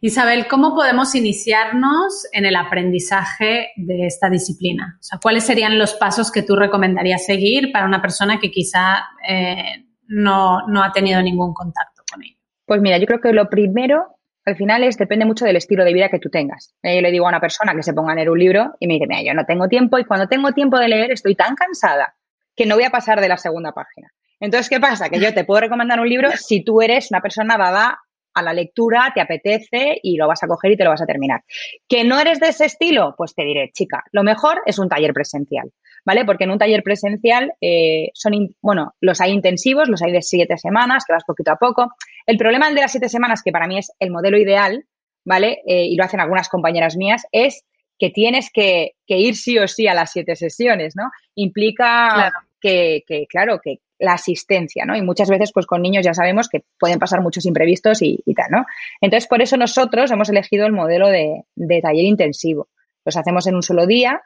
Isabel, 0.00 0.46
¿cómo 0.48 0.74
podemos 0.74 1.14
iniciarnos 1.14 2.26
en 2.32 2.44
el 2.44 2.56
aprendizaje 2.56 3.68
de 3.76 4.06
esta 4.06 4.28
disciplina? 4.28 4.98
O 5.00 5.02
sea, 5.02 5.18
¿cuáles 5.22 5.44
serían 5.44 5.78
los 5.78 5.94
pasos 5.94 6.30
que 6.30 6.42
tú 6.42 6.56
recomendarías 6.56 7.24
seguir 7.24 7.72
para 7.72 7.86
una 7.86 8.02
persona 8.02 8.38
que 8.38 8.50
quizá 8.50 9.06
eh, 9.26 9.86
no, 10.08 10.66
no 10.66 10.82
ha 10.82 10.92
tenido 10.92 11.22
ningún 11.22 11.54
contacto 11.54 12.02
con 12.12 12.22
ello? 12.22 12.36
Pues 12.66 12.82
mira, 12.82 12.98
yo 12.98 13.06
creo 13.06 13.20
que 13.20 13.32
lo 13.32 13.48
primero 13.48 14.18
al 14.44 14.56
final 14.56 14.84
es, 14.84 14.98
depende 14.98 15.24
mucho 15.24 15.44
del 15.44 15.56
estilo 15.56 15.84
de 15.84 15.92
vida 15.92 16.08
que 16.08 16.18
tú 16.18 16.28
tengas. 16.28 16.74
Yo 16.82 17.00
le 17.00 17.10
digo 17.10 17.26
a 17.26 17.30
una 17.30 17.40
persona 17.40 17.74
que 17.74 17.82
se 17.82 17.94
ponga 17.94 18.12
a 18.12 18.14
leer 18.14 18.30
un 18.30 18.38
libro 18.38 18.74
y 18.78 18.86
me 18.86 18.94
dice, 18.94 19.06
mira, 19.08 19.22
yo 19.22 19.34
no 19.34 19.44
tengo 19.44 19.68
tiempo 19.68 19.98
y 19.98 20.04
cuando 20.04 20.28
tengo 20.28 20.52
tiempo 20.52 20.78
de 20.78 20.88
leer 20.88 21.12
estoy 21.12 21.34
tan 21.34 21.54
cansada 21.54 22.14
que 22.54 22.66
no 22.66 22.74
voy 22.74 22.84
a 22.84 22.90
pasar 22.90 23.20
de 23.20 23.28
la 23.28 23.36
segunda 23.36 23.72
página. 23.72 24.10
Entonces, 24.40 24.68
¿qué 24.68 24.80
pasa? 24.80 25.08
Que 25.08 25.20
yo 25.20 25.32
te 25.32 25.44
puedo 25.44 25.60
recomendar 25.60 26.00
un 26.00 26.08
libro 26.08 26.30
si 26.36 26.62
tú 26.62 26.82
eres 26.82 27.10
una 27.10 27.20
persona 27.20 27.56
dada 27.56 28.00
a 28.34 28.42
la 28.42 28.52
lectura, 28.52 29.12
te 29.14 29.20
apetece 29.20 29.98
y 30.02 30.16
lo 30.16 30.26
vas 30.26 30.42
a 30.42 30.48
coger 30.48 30.72
y 30.72 30.76
te 30.76 30.84
lo 30.84 30.90
vas 30.90 31.02
a 31.02 31.06
terminar. 31.06 31.42
¿Que 31.88 32.04
no 32.04 32.18
eres 32.18 32.40
de 32.40 32.48
ese 32.48 32.66
estilo? 32.66 33.14
Pues 33.16 33.34
te 33.34 33.44
diré, 33.44 33.70
chica, 33.72 34.02
lo 34.12 34.24
mejor 34.24 34.60
es 34.66 34.78
un 34.78 34.88
taller 34.88 35.12
presencial. 35.12 35.70
¿Vale? 36.04 36.24
Porque 36.24 36.44
en 36.44 36.50
un 36.50 36.58
taller 36.58 36.82
presencial 36.82 37.52
eh, 37.60 38.10
son, 38.14 38.54
bueno, 38.60 38.94
los 39.00 39.20
hay 39.20 39.32
intensivos, 39.32 39.88
los 39.88 40.02
hay 40.02 40.12
de 40.12 40.22
siete 40.22 40.58
semanas, 40.58 41.04
que 41.06 41.12
vas 41.12 41.24
poquito 41.24 41.52
a 41.52 41.56
poco. 41.56 41.92
El 42.26 42.36
problema 42.36 42.70
de 42.70 42.80
las 42.80 42.92
siete 42.92 43.08
semanas, 43.08 43.42
que 43.42 43.52
para 43.52 43.66
mí 43.66 43.78
es 43.78 43.92
el 43.98 44.10
modelo 44.10 44.38
ideal, 44.38 44.84
¿vale? 45.24 45.62
Eh, 45.66 45.86
y 45.86 45.96
lo 45.96 46.04
hacen 46.04 46.20
algunas 46.20 46.48
compañeras 46.48 46.96
mías, 46.96 47.26
es 47.32 47.64
que 47.98 48.10
tienes 48.10 48.50
que, 48.52 48.92
ir 49.06 49.36
sí 49.36 49.58
o 49.58 49.68
sí 49.68 49.86
a 49.86 49.94
las 49.94 50.12
siete 50.12 50.36
sesiones, 50.36 50.94
¿no? 50.96 51.10
Implica 51.34 52.32
Que, 52.60 53.04
claro, 53.28 53.60
que 53.62 53.80
la 53.98 54.14
asistencia, 54.14 54.84
¿no? 54.86 54.96
Y 54.96 55.02
muchas 55.02 55.28
veces, 55.28 55.52
pues 55.52 55.66
con 55.66 55.82
niños 55.82 56.04
ya 56.04 56.14
sabemos 56.14 56.48
que 56.48 56.64
pueden 56.78 56.98
pasar 56.98 57.20
muchos 57.20 57.44
imprevistos 57.44 58.00
y, 58.00 58.22
tal, 58.34 58.50
¿no? 58.50 58.66
Entonces, 59.00 59.28
por 59.28 59.42
eso 59.42 59.56
nosotros 59.56 60.10
hemos 60.10 60.30
elegido 60.30 60.66
el 60.66 60.72
modelo 60.72 61.08
de, 61.08 61.44
de 61.54 61.80
taller 61.82 62.04
intensivo. 62.04 62.68
Los 63.04 63.16
hacemos 63.18 63.46
en 63.46 63.54
un 63.54 63.62
solo 63.62 63.86
día, 63.86 64.22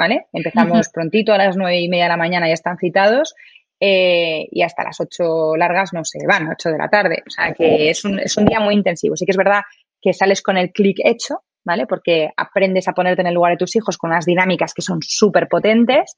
¿vale? 0.00 0.28
Empezamos 0.32 0.88
prontito 0.88 1.34
a 1.34 1.36
las 1.36 1.58
nueve 1.58 1.78
y 1.78 1.88
media 1.90 2.04
de 2.04 2.08
la 2.08 2.16
mañana, 2.16 2.48
ya 2.48 2.54
están 2.54 2.78
citados. 2.78 3.34
Eh, 3.78 4.48
y 4.50 4.62
hasta 4.62 4.82
las 4.82 4.98
ocho 4.98 5.56
largas 5.56 5.92
no 5.92 6.04
se 6.04 6.26
van, 6.26 6.48
ocho 6.48 6.70
de 6.70 6.78
la 6.78 6.88
tarde. 6.88 7.22
O 7.26 7.30
sea 7.30 7.52
que 7.52 7.90
es 7.90 8.02
un, 8.06 8.18
es 8.18 8.34
un 8.38 8.46
día 8.46 8.60
muy 8.60 8.74
intensivo. 8.74 9.14
Sí 9.14 9.26
que 9.26 9.32
es 9.32 9.36
verdad 9.36 9.60
que 10.00 10.14
sales 10.14 10.40
con 10.40 10.56
el 10.56 10.72
clic 10.72 11.00
hecho, 11.04 11.42
¿vale? 11.64 11.86
Porque 11.86 12.30
aprendes 12.34 12.88
a 12.88 12.92
ponerte 12.92 13.20
en 13.20 13.26
el 13.26 13.34
lugar 13.34 13.52
de 13.52 13.58
tus 13.58 13.76
hijos 13.76 13.98
con 13.98 14.10
unas 14.10 14.24
dinámicas 14.24 14.72
que 14.72 14.80
son 14.80 15.00
súper 15.02 15.48
potentes. 15.48 16.16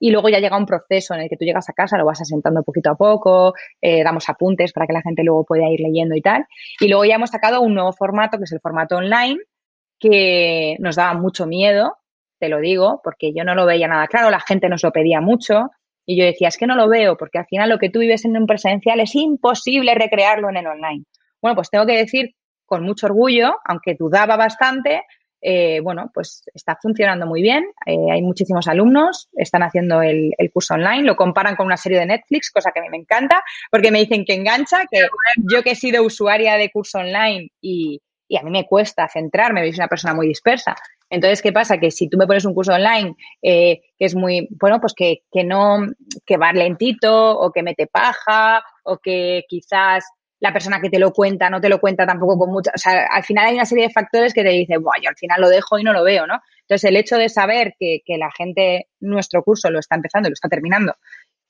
Y 0.00 0.10
luego 0.10 0.30
ya 0.30 0.38
llega 0.38 0.56
un 0.56 0.64
proceso 0.64 1.12
en 1.14 1.20
el 1.20 1.28
que 1.28 1.36
tú 1.36 1.44
llegas 1.44 1.68
a 1.68 1.74
casa, 1.74 1.98
lo 1.98 2.06
vas 2.06 2.22
asentando 2.22 2.62
poquito 2.62 2.92
a 2.92 2.94
poco, 2.94 3.52
eh, 3.82 4.02
damos 4.04 4.26
apuntes 4.30 4.72
para 4.72 4.86
que 4.86 4.94
la 4.94 5.02
gente 5.02 5.22
luego 5.22 5.44
pueda 5.44 5.68
ir 5.68 5.80
leyendo 5.80 6.14
y 6.16 6.22
tal. 6.22 6.46
Y 6.80 6.88
luego 6.88 7.04
ya 7.04 7.16
hemos 7.16 7.30
sacado 7.30 7.60
un 7.60 7.74
nuevo 7.74 7.92
formato, 7.92 8.38
que 8.38 8.44
es 8.44 8.52
el 8.52 8.60
formato 8.60 8.96
online, 8.96 9.38
que 9.98 10.76
nos 10.78 10.96
daba 10.96 11.14
mucho 11.14 11.46
miedo, 11.46 11.96
te 12.38 12.48
lo 12.48 12.58
digo, 12.58 13.00
porque 13.02 13.32
yo 13.34 13.44
no 13.44 13.54
lo 13.54 13.66
veía 13.66 13.88
nada 13.88 14.06
claro, 14.06 14.30
la 14.30 14.40
gente 14.40 14.68
nos 14.68 14.82
lo 14.82 14.92
pedía 14.92 15.20
mucho 15.20 15.70
y 16.06 16.18
yo 16.18 16.24
decía, 16.24 16.48
es 16.48 16.56
que 16.56 16.66
no 16.66 16.74
lo 16.74 16.88
veo, 16.88 17.16
porque 17.16 17.38
al 17.38 17.46
final 17.46 17.68
lo 17.68 17.78
que 17.78 17.90
tú 17.90 17.98
vives 17.98 18.24
en 18.24 18.36
un 18.36 18.46
presencial 18.46 19.00
es 19.00 19.14
imposible 19.14 19.94
recrearlo 19.94 20.48
en 20.48 20.56
el 20.56 20.66
online. 20.66 21.04
Bueno, 21.42 21.54
pues 21.54 21.70
tengo 21.70 21.86
que 21.86 21.96
decir 21.96 22.34
con 22.64 22.82
mucho 22.82 23.06
orgullo, 23.06 23.56
aunque 23.64 23.94
dudaba 23.94 24.36
bastante, 24.36 25.02
eh, 25.40 25.80
bueno, 25.80 26.10
pues 26.12 26.42
está 26.52 26.76
funcionando 26.80 27.26
muy 27.26 27.42
bien. 27.42 27.64
Eh, 27.86 28.10
hay 28.10 28.22
muchísimos 28.22 28.68
alumnos, 28.68 29.28
están 29.34 29.62
haciendo 29.62 30.02
el, 30.02 30.32
curso 30.52 30.74
online, 30.74 31.04
lo 31.04 31.16
comparan 31.16 31.56
con 31.56 31.66
una 31.66 31.76
serie 31.76 31.98
de 31.98 32.06
Netflix, 32.06 32.50
cosa 32.50 32.70
que 32.72 32.80
a 32.80 32.82
mí 32.82 32.88
me 32.88 32.98
encanta, 32.98 33.42
porque 33.70 33.90
me 33.90 34.00
dicen 34.00 34.24
que 34.24 34.34
engancha, 34.34 34.86
que 34.90 35.06
yo 35.50 35.62
que 35.62 35.72
he 35.72 35.76
sido 35.76 36.02
usuaria 36.02 36.54
de 36.54 36.70
curso 36.70 36.98
online 36.98 37.50
y, 37.60 38.00
y 38.26 38.36
a 38.36 38.42
mí 38.42 38.50
me 38.50 38.66
cuesta 38.66 39.08
centrarme, 39.08 39.60
soy 39.60 39.78
una 39.78 39.88
persona 39.88 40.14
muy 40.14 40.26
dispersa. 40.26 40.74
Entonces, 41.10 41.42
¿qué 41.42 41.52
pasa? 41.52 41.78
Que 41.78 41.90
si 41.90 42.08
tú 42.08 42.18
me 42.18 42.26
pones 42.26 42.44
un 42.44 42.54
curso 42.54 42.72
online 42.72 43.14
eh, 43.42 43.80
que 43.98 44.04
es 44.04 44.14
muy, 44.14 44.48
bueno, 44.60 44.80
pues 44.80 44.94
que, 44.94 45.22
que 45.32 45.44
no, 45.44 45.86
que 46.26 46.36
va 46.36 46.52
lentito 46.52 47.38
o 47.38 47.50
que 47.50 47.62
mete 47.62 47.86
paja 47.86 48.62
o 48.84 48.98
que 48.98 49.44
quizás 49.48 50.04
la 50.40 50.52
persona 50.52 50.80
que 50.80 50.90
te 50.90 50.98
lo 50.98 51.12
cuenta 51.12 51.50
no 51.50 51.60
te 51.60 51.68
lo 51.68 51.80
cuenta 51.80 52.06
tampoco 52.06 52.38
con 52.38 52.52
mucha, 52.52 52.70
o 52.74 52.78
sea, 52.78 53.06
al 53.10 53.24
final 53.24 53.46
hay 53.46 53.54
una 53.54 53.64
serie 53.64 53.88
de 53.88 53.92
factores 53.92 54.32
que 54.32 54.44
te 54.44 54.50
dicen, 54.50 54.82
bueno, 54.82 55.02
yo 55.02 55.08
al 55.10 55.16
final 55.16 55.40
lo 55.40 55.48
dejo 55.48 55.78
y 55.78 55.84
no 55.84 55.92
lo 55.92 56.04
veo, 56.04 56.26
¿no? 56.26 56.40
Entonces, 56.60 56.88
el 56.88 56.96
hecho 56.96 57.16
de 57.16 57.28
saber 57.28 57.74
que, 57.78 58.00
que 58.04 58.18
la 58.18 58.30
gente, 58.30 58.88
nuestro 59.00 59.42
curso 59.42 59.70
lo 59.70 59.80
está 59.80 59.96
empezando, 59.96 60.28
lo 60.28 60.34
está 60.34 60.48
terminando, 60.48 60.94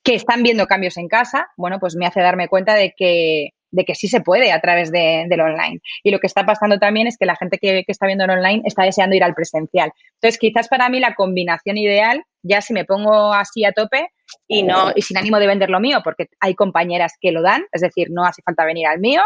que 0.03 0.15
están 0.15 0.43
viendo 0.43 0.65
cambios 0.65 0.97
en 0.97 1.07
casa, 1.07 1.49
bueno, 1.57 1.79
pues 1.79 1.95
me 1.95 2.07
hace 2.07 2.21
darme 2.21 2.47
cuenta 2.47 2.73
de 2.73 2.93
que, 2.95 3.49
de 3.71 3.85
que 3.85 3.95
sí 3.95 4.07
se 4.07 4.21
puede 4.21 4.51
a 4.51 4.59
través 4.59 4.91
de, 4.91 5.25
del 5.27 5.41
online. 5.41 5.79
Y 6.03 6.11
lo 6.11 6.19
que 6.19 6.27
está 6.27 6.45
pasando 6.45 6.79
también 6.79 7.07
es 7.07 7.17
que 7.17 7.25
la 7.25 7.35
gente 7.35 7.57
que, 7.57 7.83
está 7.87 8.05
viendo 8.05 8.23
en 8.23 8.31
online 8.31 8.61
está 8.65 8.83
deseando 8.83 9.15
ir 9.15 9.23
al 9.23 9.33
presencial. 9.33 9.91
Entonces, 10.15 10.39
quizás 10.39 10.67
para 10.67 10.89
mí 10.89 10.99
la 10.99 11.15
combinación 11.15 11.77
ideal, 11.77 12.23
ya 12.43 12.61
si 12.61 12.73
me 12.73 12.85
pongo 12.85 13.33
así 13.33 13.65
a 13.65 13.71
tope 13.71 14.09
y 14.47 14.63
no 14.63 14.91
y 14.95 15.01
sin 15.01 15.17
ánimo 15.17 15.39
de 15.39 15.47
vender 15.47 15.69
lo 15.69 15.79
mío, 15.79 16.01
porque 16.03 16.27
hay 16.39 16.55
compañeras 16.55 17.13
que 17.19 17.31
lo 17.31 17.41
dan, 17.41 17.63
es 17.71 17.81
decir, 17.81 18.07
no 18.11 18.25
hace 18.25 18.41
falta 18.41 18.65
venir 18.65 18.87
al 18.87 18.99
mío, 18.99 19.21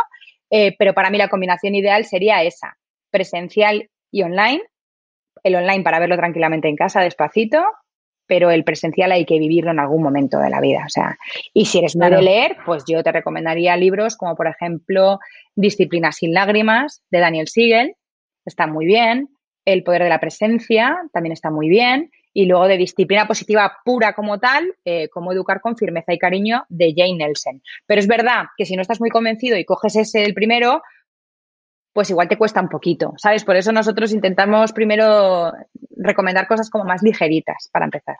eh, 0.50 0.76
pero 0.78 0.94
para 0.94 1.10
mí 1.10 1.18
la 1.18 1.30
combinación 1.30 1.76
ideal 1.76 2.06
sería 2.06 2.44
esa, 2.44 2.78
presencial 3.12 3.90
y 4.12 4.24
online. 4.24 4.62
El 5.44 5.56
online 5.56 5.84
para 5.84 6.00
verlo 6.00 6.16
tranquilamente 6.16 6.70
en 6.70 6.76
casa, 6.76 7.02
despacito, 7.02 7.64
pero 8.28 8.52
el 8.52 8.64
presencial 8.64 9.12
hay 9.12 9.26
que 9.26 9.40
vivirlo 9.40 9.72
en 9.72 9.80
algún 9.80 10.02
momento 10.02 10.40
de 10.40 10.50
la 10.50 10.62
vida. 10.62 10.84
O 10.86 10.90
sea, 10.90 11.18
y 11.54 11.66
si 11.66 11.80
eres 11.80 11.96
muy 11.96 12.10
de 12.10 12.22
leer, 12.22 12.58
pues 12.66 12.84
yo 12.88 13.04
te 13.04 13.12
recomendaría 13.12 13.76
libros 13.78 14.16
como, 14.16 14.36
por 14.36 14.48
ejemplo, 14.48 15.20
Disciplina 15.56 16.12
sin 16.12 16.34
lágrimas, 16.34 17.04
de 17.12 17.20
Daniel 17.20 17.48
Siegel, 17.48 17.96
está 18.46 18.68
muy 18.68 18.86
bien. 18.86 19.30
El 19.66 19.84
poder 19.84 20.04
de 20.04 20.10
la 20.10 20.20
presencia, 20.20 20.98
también 21.14 21.34
está 21.34 21.50
muy 21.50 21.70
bien. 21.70 22.12
Y 22.34 22.48
luego 22.48 22.68
de 22.68 22.78
disciplina 22.78 23.28
positiva 23.28 23.78
pura 23.86 24.14
como 24.14 24.40
tal, 24.40 24.74
eh, 24.84 25.08
como 25.10 25.32
educar 25.32 25.62
con 25.62 25.78
firmeza 25.78 26.14
y 26.14 26.18
cariño, 26.18 26.66
de 26.68 26.94
Jane 26.98 27.18
Nelson. 27.18 27.62
Pero 27.86 28.00
es 28.00 28.08
verdad 28.08 28.46
que 28.58 28.66
si 28.66 28.76
no 28.76 28.82
estás 28.82 29.00
muy 29.00 29.12
convencido 29.12 29.58
y 29.58 29.66
coges 29.66 29.96
ese 29.96 30.24
el 30.24 30.34
primero, 30.34 30.82
pues 31.94 32.10
igual 32.10 32.28
te 32.28 32.38
cuesta 32.38 32.60
un 32.60 32.70
poquito, 32.70 33.14
¿sabes? 33.18 33.46
Por 33.46 33.56
eso 33.56 33.72
nosotros 33.72 34.12
intentamos 34.12 34.74
primero 34.74 35.52
recomendar 35.96 36.48
cosas 36.48 36.70
como 36.70 36.86
más 36.86 37.04
ligeritas 37.04 37.70
para 37.72 37.86
empezar. 37.86 38.18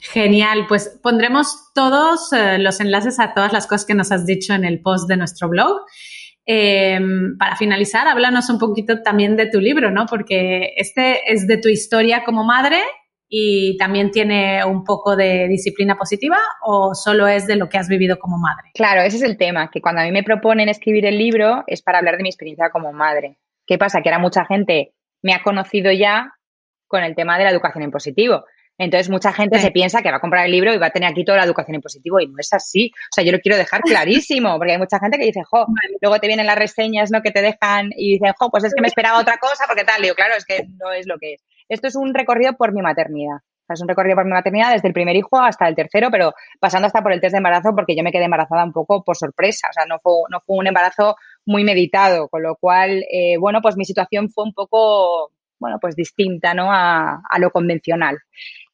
Genial, 0.00 0.66
pues 0.68 0.98
pondremos 1.02 1.72
todos 1.72 2.32
eh, 2.32 2.58
los 2.58 2.80
enlaces 2.80 3.20
a 3.20 3.32
todas 3.34 3.52
las 3.52 3.66
cosas 3.66 3.86
que 3.86 3.94
nos 3.94 4.10
has 4.10 4.26
dicho 4.26 4.52
en 4.52 4.64
el 4.64 4.80
post 4.80 5.08
de 5.08 5.16
nuestro 5.16 5.48
blog. 5.48 5.82
Em, 6.44 7.36
para 7.38 7.56
finalizar, 7.56 8.08
háblanos 8.08 8.48
un 8.50 8.58
poquito 8.58 9.02
también 9.02 9.36
de 9.36 9.46
tu 9.46 9.60
libro, 9.60 9.90
¿no? 9.90 10.06
Porque 10.06 10.72
este 10.76 11.32
es 11.32 11.46
de 11.46 11.58
tu 11.58 11.68
historia 11.68 12.24
como 12.24 12.42
madre 12.42 12.80
y 13.28 13.76
también 13.76 14.10
tiene 14.10 14.64
un 14.64 14.84
poco 14.84 15.14
de 15.14 15.46
disciplina 15.48 15.96
positiva 15.96 16.38
o 16.62 16.94
solo 16.94 17.28
es 17.28 17.46
de 17.46 17.56
lo 17.56 17.68
que 17.68 17.78
has 17.78 17.88
vivido 17.88 18.18
como 18.18 18.38
madre? 18.38 18.70
Claro, 18.74 19.02
ese 19.02 19.18
es 19.18 19.22
el 19.22 19.36
tema, 19.36 19.70
que 19.70 19.80
cuando 19.80 20.00
a 20.00 20.04
mí 20.04 20.12
me 20.12 20.22
proponen 20.22 20.68
escribir 20.68 21.04
el 21.06 21.18
libro 21.18 21.64
es 21.66 21.82
para 21.82 21.98
hablar 21.98 22.16
de 22.16 22.22
mi 22.22 22.28
experiencia 22.28 22.70
como 22.70 22.92
madre. 22.92 23.38
¿Qué 23.66 23.76
pasa? 23.76 24.00
Que 24.00 24.08
ahora 24.08 24.18
mucha 24.20 24.46
gente 24.46 24.94
me 25.22 25.34
ha 25.34 25.42
conocido 25.42 25.92
ya 25.92 26.32
con 26.86 27.02
el 27.04 27.14
tema 27.14 27.36
de 27.36 27.44
la 27.44 27.50
educación 27.50 27.84
en 27.84 27.90
positivo. 27.90 28.44
Entonces, 28.80 29.10
mucha 29.10 29.32
gente 29.32 29.58
se 29.58 29.72
piensa 29.72 30.02
que 30.02 30.10
va 30.10 30.18
a 30.18 30.20
comprar 30.20 30.46
el 30.46 30.52
libro 30.52 30.72
y 30.72 30.78
va 30.78 30.86
a 30.86 30.90
tener 30.90 31.10
aquí 31.10 31.24
toda 31.24 31.38
la 31.38 31.44
educación 31.44 31.74
en 31.74 31.80
positivo 31.80 32.20
y 32.20 32.28
no 32.28 32.36
es 32.38 32.52
así. 32.52 32.92
O 32.94 33.12
sea, 33.12 33.24
yo 33.24 33.32
lo 33.32 33.40
quiero 33.40 33.58
dejar 33.58 33.80
clarísimo, 33.80 34.56
porque 34.56 34.72
hay 34.72 34.78
mucha 34.78 35.00
gente 35.00 35.18
que 35.18 35.24
dice, 35.24 35.42
jo, 35.44 35.66
luego 36.00 36.20
te 36.20 36.28
vienen 36.28 36.46
las 36.46 36.56
reseñas, 36.56 37.10
¿no? 37.10 37.20
Que 37.20 37.32
te 37.32 37.42
dejan 37.42 37.90
y 37.96 38.12
dicen, 38.12 38.32
jo, 38.38 38.50
pues 38.50 38.62
es 38.62 38.72
que 38.72 38.80
me 38.80 38.86
esperaba 38.86 39.18
otra 39.18 39.38
cosa, 39.38 39.64
porque 39.66 39.82
tal. 39.82 40.00
Digo, 40.00 40.14
claro, 40.14 40.34
es 40.36 40.44
que 40.44 40.64
no 40.78 40.92
es 40.92 41.08
lo 41.08 41.18
que 41.18 41.34
es. 41.34 41.44
Esto 41.68 41.88
es 41.88 41.96
un 41.96 42.14
recorrido 42.14 42.54
por 42.54 42.72
mi 42.72 42.82
maternidad. 42.82 43.38
Es 43.68 43.82
un 43.82 43.88
recorrido 43.88 44.16
por 44.16 44.24
mi 44.24 44.30
maternidad 44.30 44.72
desde 44.72 44.88
el 44.88 44.94
primer 44.94 45.14
hijo 45.14 45.38
hasta 45.38 45.68
el 45.68 45.74
tercero, 45.74 46.08
pero 46.10 46.32
pasando 46.58 46.86
hasta 46.86 47.02
por 47.02 47.12
el 47.12 47.20
test 47.20 47.32
de 47.32 47.38
embarazo, 47.38 47.74
porque 47.74 47.94
yo 47.94 48.02
me 48.02 48.12
quedé 48.12 48.24
embarazada 48.24 48.64
un 48.64 48.72
poco 48.72 49.04
por 49.04 49.16
sorpresa. 49.16 49.68
O 49.68 49.72
sea, 49.72 49.84
no 49.84 49.98
fue, 50.02 50.12
no 50.30 50.40
fue 50.40 50.56
un 50.56 50.66
embarazo 50.66 51.16
muy 51.44 51.64
meditado, 51.64 52.28
con 52.28 52.42
lo 52.42 52.56
cual, 52.56 53.04
eh, 53.10 53.36
bueno, 53.38 53.60
pues 53.60 53.76
mi 53.76 53.84
situación 53.84 54.30
fue 54.30 54.44
un 54.44 54.54
poco, 54.54 55.32
bueno, 55.58 55.78
pues 55.80 55.96
distinta, 55.96 56.54
¿no? 56.54 56.68
A, 56.72 57.20
lo 57.38 57.50
convencional 57.50 58.18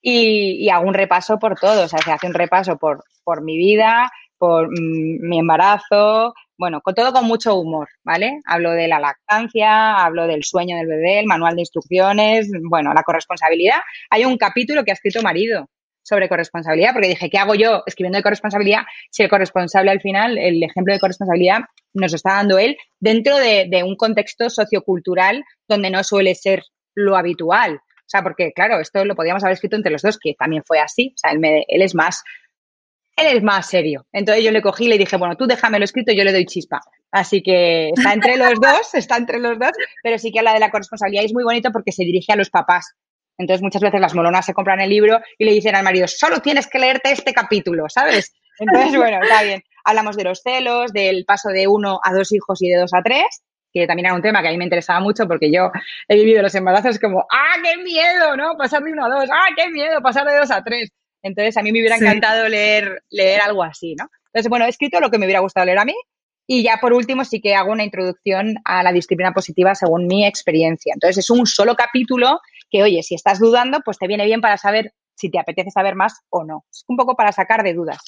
y, 0.01 0.69
hago 0.69 0.87
un 0.87 0.95
repaso 0.95 1.39
por 1.39 1.59
todo, 1.59 1.85
o 1.85 1.89
sea, 1.89 1.99
se 1.99 2.13
hace 2.13 2.27
un 2.27 2.35
repaso 2.35 2.77
por, 2.77 3.05
por 3.25 3.43
mi 3.43 3.57
vida, 3.57 4.11
por 4.38 4.68
mm, 4.68 5.29
mi 5.29 5.38
embarazo, 5.38 6.35
bueno, 6.57 6.81
con 6.81 6.94
todo 6.94 7.12
con 7.12 7.27
mucho 7.27 7.57
humor, 7.57 7.88
¿vale? 8.05 8.40
Hablo 8.47 8.73
de 8.73 8.88
la 8.88 9.01
lactancia, 9.01 9.97
hablo 10.05 10.27
del 10.27 10.44
sueño 10.44 10.77
del 10.77 10.87
bebé, 10.87 11.20
el 11.20 11.27
manual 11.27 11.57
de 11.57 11.62
instrucciones, 11.62 12.49
bueno, 12.68 12.94
la 12.94 13.03
corresponsabilidad. 13.03 13.79
Hay 14.11 14.25
un 14.25 14.37
capítulo 14.37 14.85
que 14.85 14.92
ha 14.92 14.94
escrito 14.94 15.23
marido 15.23 15.68
sobre 16.05 16.29
corresponsabilidad, 16.29 16.92
porque 16.92 17.09
dije, 17.09 17.31
¿qué 17.31 17.38
hago 17.38 17.55
yo 17.55 17.83
escribiendo 17.87 18.18
de 18.18 18.23
corresponsabilidad 18.23 18.83
si 19.11 19.23
el 19.23 19.31
corresponsable 19.31 19.90
al 19.90 20.01
final, 20.01 20.38
el 20.38 20.62
ejemplo 20.62 20.92
de 20.92 21.01
corresponsabilidad 21.01 21.61
nos 21.94 22.12
está 22.12 22.35
dando 22.35 22.59
él 22.59 22.77
dentro 23.01 23.37
de, 23.38 23.83
un 23.85 23.97
contexto 23.97 24.51
sociocultural 24.51 25.42
donde 25.66 25.90
no 25.90 26.05
suele 26.05 26.35
ser 26.35 26.62
lo 26.94 27.16
habitual? 27.16 27.77
O 27.77 28.07
sea, 28.07 28.23
porque 28.23 28.53
claro, 28.53 28.81
esto 28.81 29.05
lo 29.05 29.16
podíamos 29.16 29.42
haber 29.42 29.55
escrito 29.55 29.77
entre 29.77 29.90
los 29.90 30.03
dos, 30.03 30.18
que 30.23 30.35
también 30.35 30.62
fue 30.64 30.79
así. 30.79 31.14
O 31.14 31.18
sea, 31.18 31.33
él 31.33 31.83
es 31.83 31.94
más, 31.94 32.23
él 33.16 33.37
es 33.37 33.42
más 33.42 33.68
serio. 33.68 34.07
Entonces 34.12 34.44
yo 34.44 34.50
le 34.50 34.62
cogí 34.62 34.87
y 34.87 34.88
le 34.88 34.98
dije, 34.98 35.16
bueno, 35.16 35.37
tú 35.37 35.46
déjamelo 35.46 35.85
escrito, 35.85 36.12
yo 36.12 36.24
le 36.24 36.33
doy 36.33 36.46
chispa. 36.46 36.81
Así 37.11 37.42
que 37.42 37.90
está 37.96 38.12
entre 38.12 38.37
los 38.37 38.55
dos, 38.61 38.94
está 38.94 39.16
entre 39.16 39.38
los 39.38 39.59
dos, 39.59 39.72
pero 40.03 40.18
sí 40.18 40.33
que 40.33 40.40
habla 40.40 40.55
de 40.55 40.61
la 40.61 40.70
corresponsabilidad 40.70 41.22
y 41.22 41.27
es 41.27 41.35
muy 41.35 41.44
bonito 41.44 41.70
porque 41.72 41.92
se 41.92 42.05
dirige 42.05 42.33
a 42.33 42.37
los 42.37 42.50
papás. 42.50 42.94
Entonces 43.38 43.62
muchas 43.62 43.83
veces 43.83 44.00
las 44.00 44.14
molonas 44.14 44.46
se 44.46 44.55
compran 44.55 44.81
el 44.81 44.90
libro 44.90 45.20
y 45.38 45.44
le 45.44 45.53
dicen 45.53 45.74
al 45.74 45.85
marido, 45.85 46.07
solo 46.07 46.40
tienes 46.40 46.68
que 46.68 46.79
leerte 46.79 47.12
este 47.12 47.33
capítulo, 47.33 47.88
¿sabes? 47.88 48.33
Entonces, 48.59 48.96
bueno, 48.96 49.18
está 49.22 49.42
bien. 49.42 49.62
Hablamos 49.85 50.16
de 50.16 50.24
los 50.24 50.40
celos, 50.42 50.92
del 50.92 51.24
paso 51.24 51.50
de 51.50 51.66
uno 51.66 52.00
a 52.03 52.12
dos 52.12 52.33
hijos 52.33 52.62
y 52.62 52.68
de 52.68 52.79
dos 52.79 52.94
a 52.94 53.03
tres 53.03 53.42
que 53.74 53.88
también 53.88 54.07
era 54.07 54.14
un 54.14 54.22
tema 54.22 54.40
que 54.40 54.48
a 54.48 54.50
mí 54.53 54.57
me 54.57 54.64
interesaba 54.64 55.00
mucho 55.00 55.27
porque 55.27 55.50
yo 55.53 55.72
he 56.07 56.14
vivido 56.14 56.42
los 56.42 56.55
embarazos 56.55 57.00
como, 57.00 57.27
¡ah, 57.29 57.57
qué 57.62 57.77
miedo! 57.83 58.37
¿no? 58.37 58.57
Pasar 58.57 58.85
de 58.85 58.92
uno 58.92 59.05
a 59.05 59.09
dos, 59.09 59.29
¡ah, 59.33 59.48
qué 59.57 59.68
miedo! 59.68 60.00
Pasar 60.00 60.24
de 60.27 60.38
dos 60.38 60.50
a 60.53 60.62
tres. 60.62 60.90
Entonces, 61.25 61.57
a 61.57 61.63
mí 61.63 61.73
me 61.73 61.81
hubiera 61.81 61.97
encantado 61.97 62.49
leer, 62.49 63.03
leer 63.11 63.41
algo 63.41 63.65
así, 63.65 63.95
¿no? 63.99 64.09
Entonces, 64.27 64.51
bueno, 64.51 64.67
he 64.67 64.69
escrito 64.69 65.01
lo 65.01 65.11
que 65.11 65.19
me 65.19 65.25
hubiera 65.25 65.41
gustado 65.41 65.65
leer 65.65 65.79
a 65.79 65.85
mí 65.85 65.95
y 66.47 66.63
ya 66.63 66.79
por 66.81 66.93
último 66.93 67.25
sí 67.25 67.41
que 67.41 67.55
hago 67.55 67.73
una 67.73 67.85
introducción 67.85 68.57
a 68.65 68.83
la 68.83 68.93
disciplina 68.93 69.33
positiva 69.33 69.75
según 69.75 70.07
mi 70.07 70.27
experiencia. 70.27 70.93
Entonces, 70.95 71.25
es 71.25 71.31
un 71.31 71.47
solo 71.47 71.75
capítulo 71.77 72.41
que, 72.71 72.83
oye, 72.83 73.03
si 73.03 73.15
estás 73.15 73.39
dudando, 73.39 73.81
pues 73.83 73.99
te 73.99 74.07
viene 74.07 74.27
bien 74.27 74.43
para 74.43 74.59
saber 74.59 74.93
si 75.17 75.31
te 75.31 75.39
apetece 75.39 75.71
saber 75.71 75.95
más 75.95 76.21
o 76.29 76.45
no. 76.45 76.65
Es 76.71 76.85
un 76.89 76.99
poco 76.99 77.17
para 77.17 77.33
sacar 77.33 77.63
de 77.63 77.73
dudas. 77.73 78.01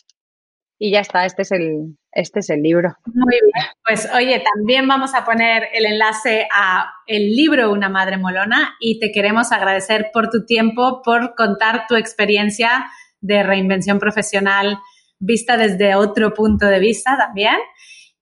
Y 0.79 0.91
ya 0.91 1.01
está, 1.01 1.25
este 1.25 1.43
es 1.43 1.53
el, 1.53 1.97
este 2.13 2.41
es 2.41 2.51
el 2.51 2.61
libro. 2.61 2.95
Muy 3.07 3.39
bien. 3.41 3.67
Pues 3.87 4.11
oye, 4.15 4.43
también 4.55 4.87
vamos 4.87 5.15
a 5.15 5.25
poner 5.25 5.69
el 5.73 5.87
enlace 5.87 6.47
a 6.53 6.93
el 7.07 7.35
libro 7.35 7.73
Una 7.73 7.89
Madre 7.89 8.19
Molona 8.19 8.77
y 8.79 8.99
te 9.01 9.11
queremos 9.11 9.53
agradecer 9.53 10.11
por 10.13 10.29
tu 10.29 10.45
tiempo, 10.45 11.01
por 11.03 11.35
contar 11.35 11.87
tu 11.89 11.97
experiencia 11.97 12.87
de 13.27 13.43
reinvención 13.43 13.99
profesional 13.99 14.79
vista 15.19 15.57
desde 15.57 15.95
otro 15.95 16.35
punto 16.35 16.67
de 16.67 16.79
vista 16.79 17.17
también. 17.17 17.57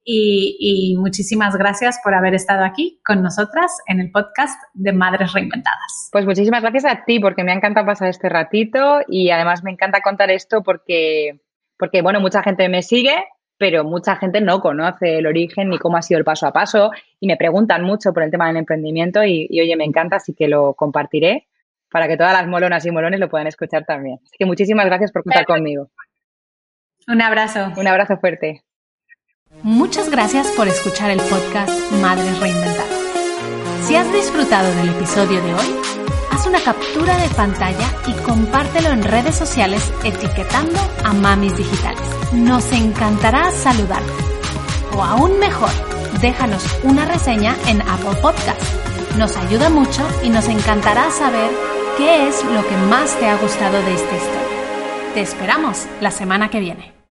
Y, 0.06 0.56
y, 0.60 0.96
muchísimas 0.96 1.56
gracias 1.56 1.98
por 2.04 2.14
haber 2.14 2.34
estado 2.34 2.62
aquí 2.62 3.00
con 3.06 3.22
nosotras 3.22 3.72
en 3.86 4.00
el 4.00 4.10
podcast 4.10 4.60
de 4.74 4.92
Madres 4.92 5.32
Reinventadas. 5.32 6.10
Pues 6.12 6.26
muchísimas 6.26 6.60
gracias 6.60 6.84
a 6.84 7.04
ti 7.06 7.20
porque 7.20 7.42
me 7.42 7.52
ha 7.52 7.54
encantado 7.54 7.86
pasar 7.86 8.08
este 8.08 8.28
ratito 8.28 9.00
y 9.08 9.30
además 9.30 9.64
me 9.64 9.70
encanta 9.70 10.02
contar 10.02 10.30
esto 10.30 10.62
porque 10.62 11.40
porque, 11.78 12.02
bueno, 12.02 12.20
mucha 12.20 12.42
gente 12.42 12.68
me 12.68 12.82
sigue, 12.82 13.24
pero 13.58 13.84
mucha 13.84 14.16
gente 14.16 14.40
no 14.40 14.60
conoce 14.60 15.18
el 15.18 15.26
origen 15.26 15.70
ni 15.70 15.78
cómo 15.78 15.96
ha 15.96 16.02
sido 16.02 16.18
el 16.18 16.24
paso 16.24 16.46
a 16.46 16.52
paso 16.52 16.90
y 17.20 17.26
me 17.26 17.36
preguntan 17.36 17.82
mucho 17.82 18.12
por 18.12 18.22
el 18.22 18.30
tema 18.30 18.46
del 18.48 18.56
emprendimiento 18.56 19.24
y, 19.24 19.48
oye, 19.60 19.76
me 19.76 19.84
encanta, 19.84 20.16
así 20.16 20.34
que 20.34 20.48
lo 20.48 20.74
compartiré 20.74 21.46
para 21.94 22.08
que 22.08 22.16
todas 22.16 22.32
las 22.32 22.48
molonas 22.48 22.84
y 22.86 22.90
molones 22.90 23.20
lo 23.20 23.28
puedan 23.28 23.46
escuchar 23.46 23.84
también. 23.84 24.18
Así 24.24 24.34
que 24.36 24.46
muchísimas 24.46 24.84
gracias 24.84 25.12
por 25.12 25.22
contar 25.22 25.46
conmigo. 25.46 25.90
Un 27.06 27.22
abrazo. 27.22 27.72
Un 27.76 27.86
abrazo 27.86 28.16
fuerte. 28.16 28.64
Muchas 29.62 30.10
gracias 30.10 30.48
por 30.56 30.66
escuchar 30.66 31.12
el 31.12 31.20
podcast 31.20 31.70
Madres 32.02 32.40
Reinventadas. 32.40 32.90
Si 33.82 33.94
has 33.94 34.12
disfrutado 34.12 34.74
del 34.74 34.88
episodio 34.88 35.40
de 35.40 35.54
hoy, 35.54 35.76
haz 36.32 36.44
una 36.48 36.58
captura 36.58 37.16
de 37.16 37.28
pantalla 37.32 37.86
y 38.08 38.12
compártelo 38.24 38.88
en 38.88 39.04
redes 39.04 39.36
sociales 39.36 39.94
etiquetando 40.02 40.80
a 41.04 41.12
Mamis 41.12 41.56
Digitales. 41.56 42.32
Nos 42.32 42.72
encantará 42.72 43.52
saludarte. 43.52 44.10
O 44.96 45.04
aún 45.04 45.38
mejor, 45.38 45.70
déjanos 46.20 46.66
una 46.82 47.04
reseña 47.04 47.54
en 47.68 47.82
Apple 47.82 48.18
Podcast. 48.20 48.60
Nos 49.16 49.36
ayuda 49.36 49.70
mucho 49.70 50.02
y 50.24 50.30
nos 50.30 50.48
encantará 50.48 51.08
saber 51.12 51.73
qué 51.96 52.28
es 52.28 52.44
lo 52.44 52.66
que 52.66 52.76
más 52.88 53.18
te 53.18 53.26
ha 53.26 53.36
gustado 53.36 53.80
de 53.82 53.94
esta 53.94 54.16
historia. 54.16 55.12
Te 55.14 55.20
esperamos 55.20 55.86
la 56.00 56.10
semana 56.10 56.50
que 56.50 56.60
viene. 56.60 56.93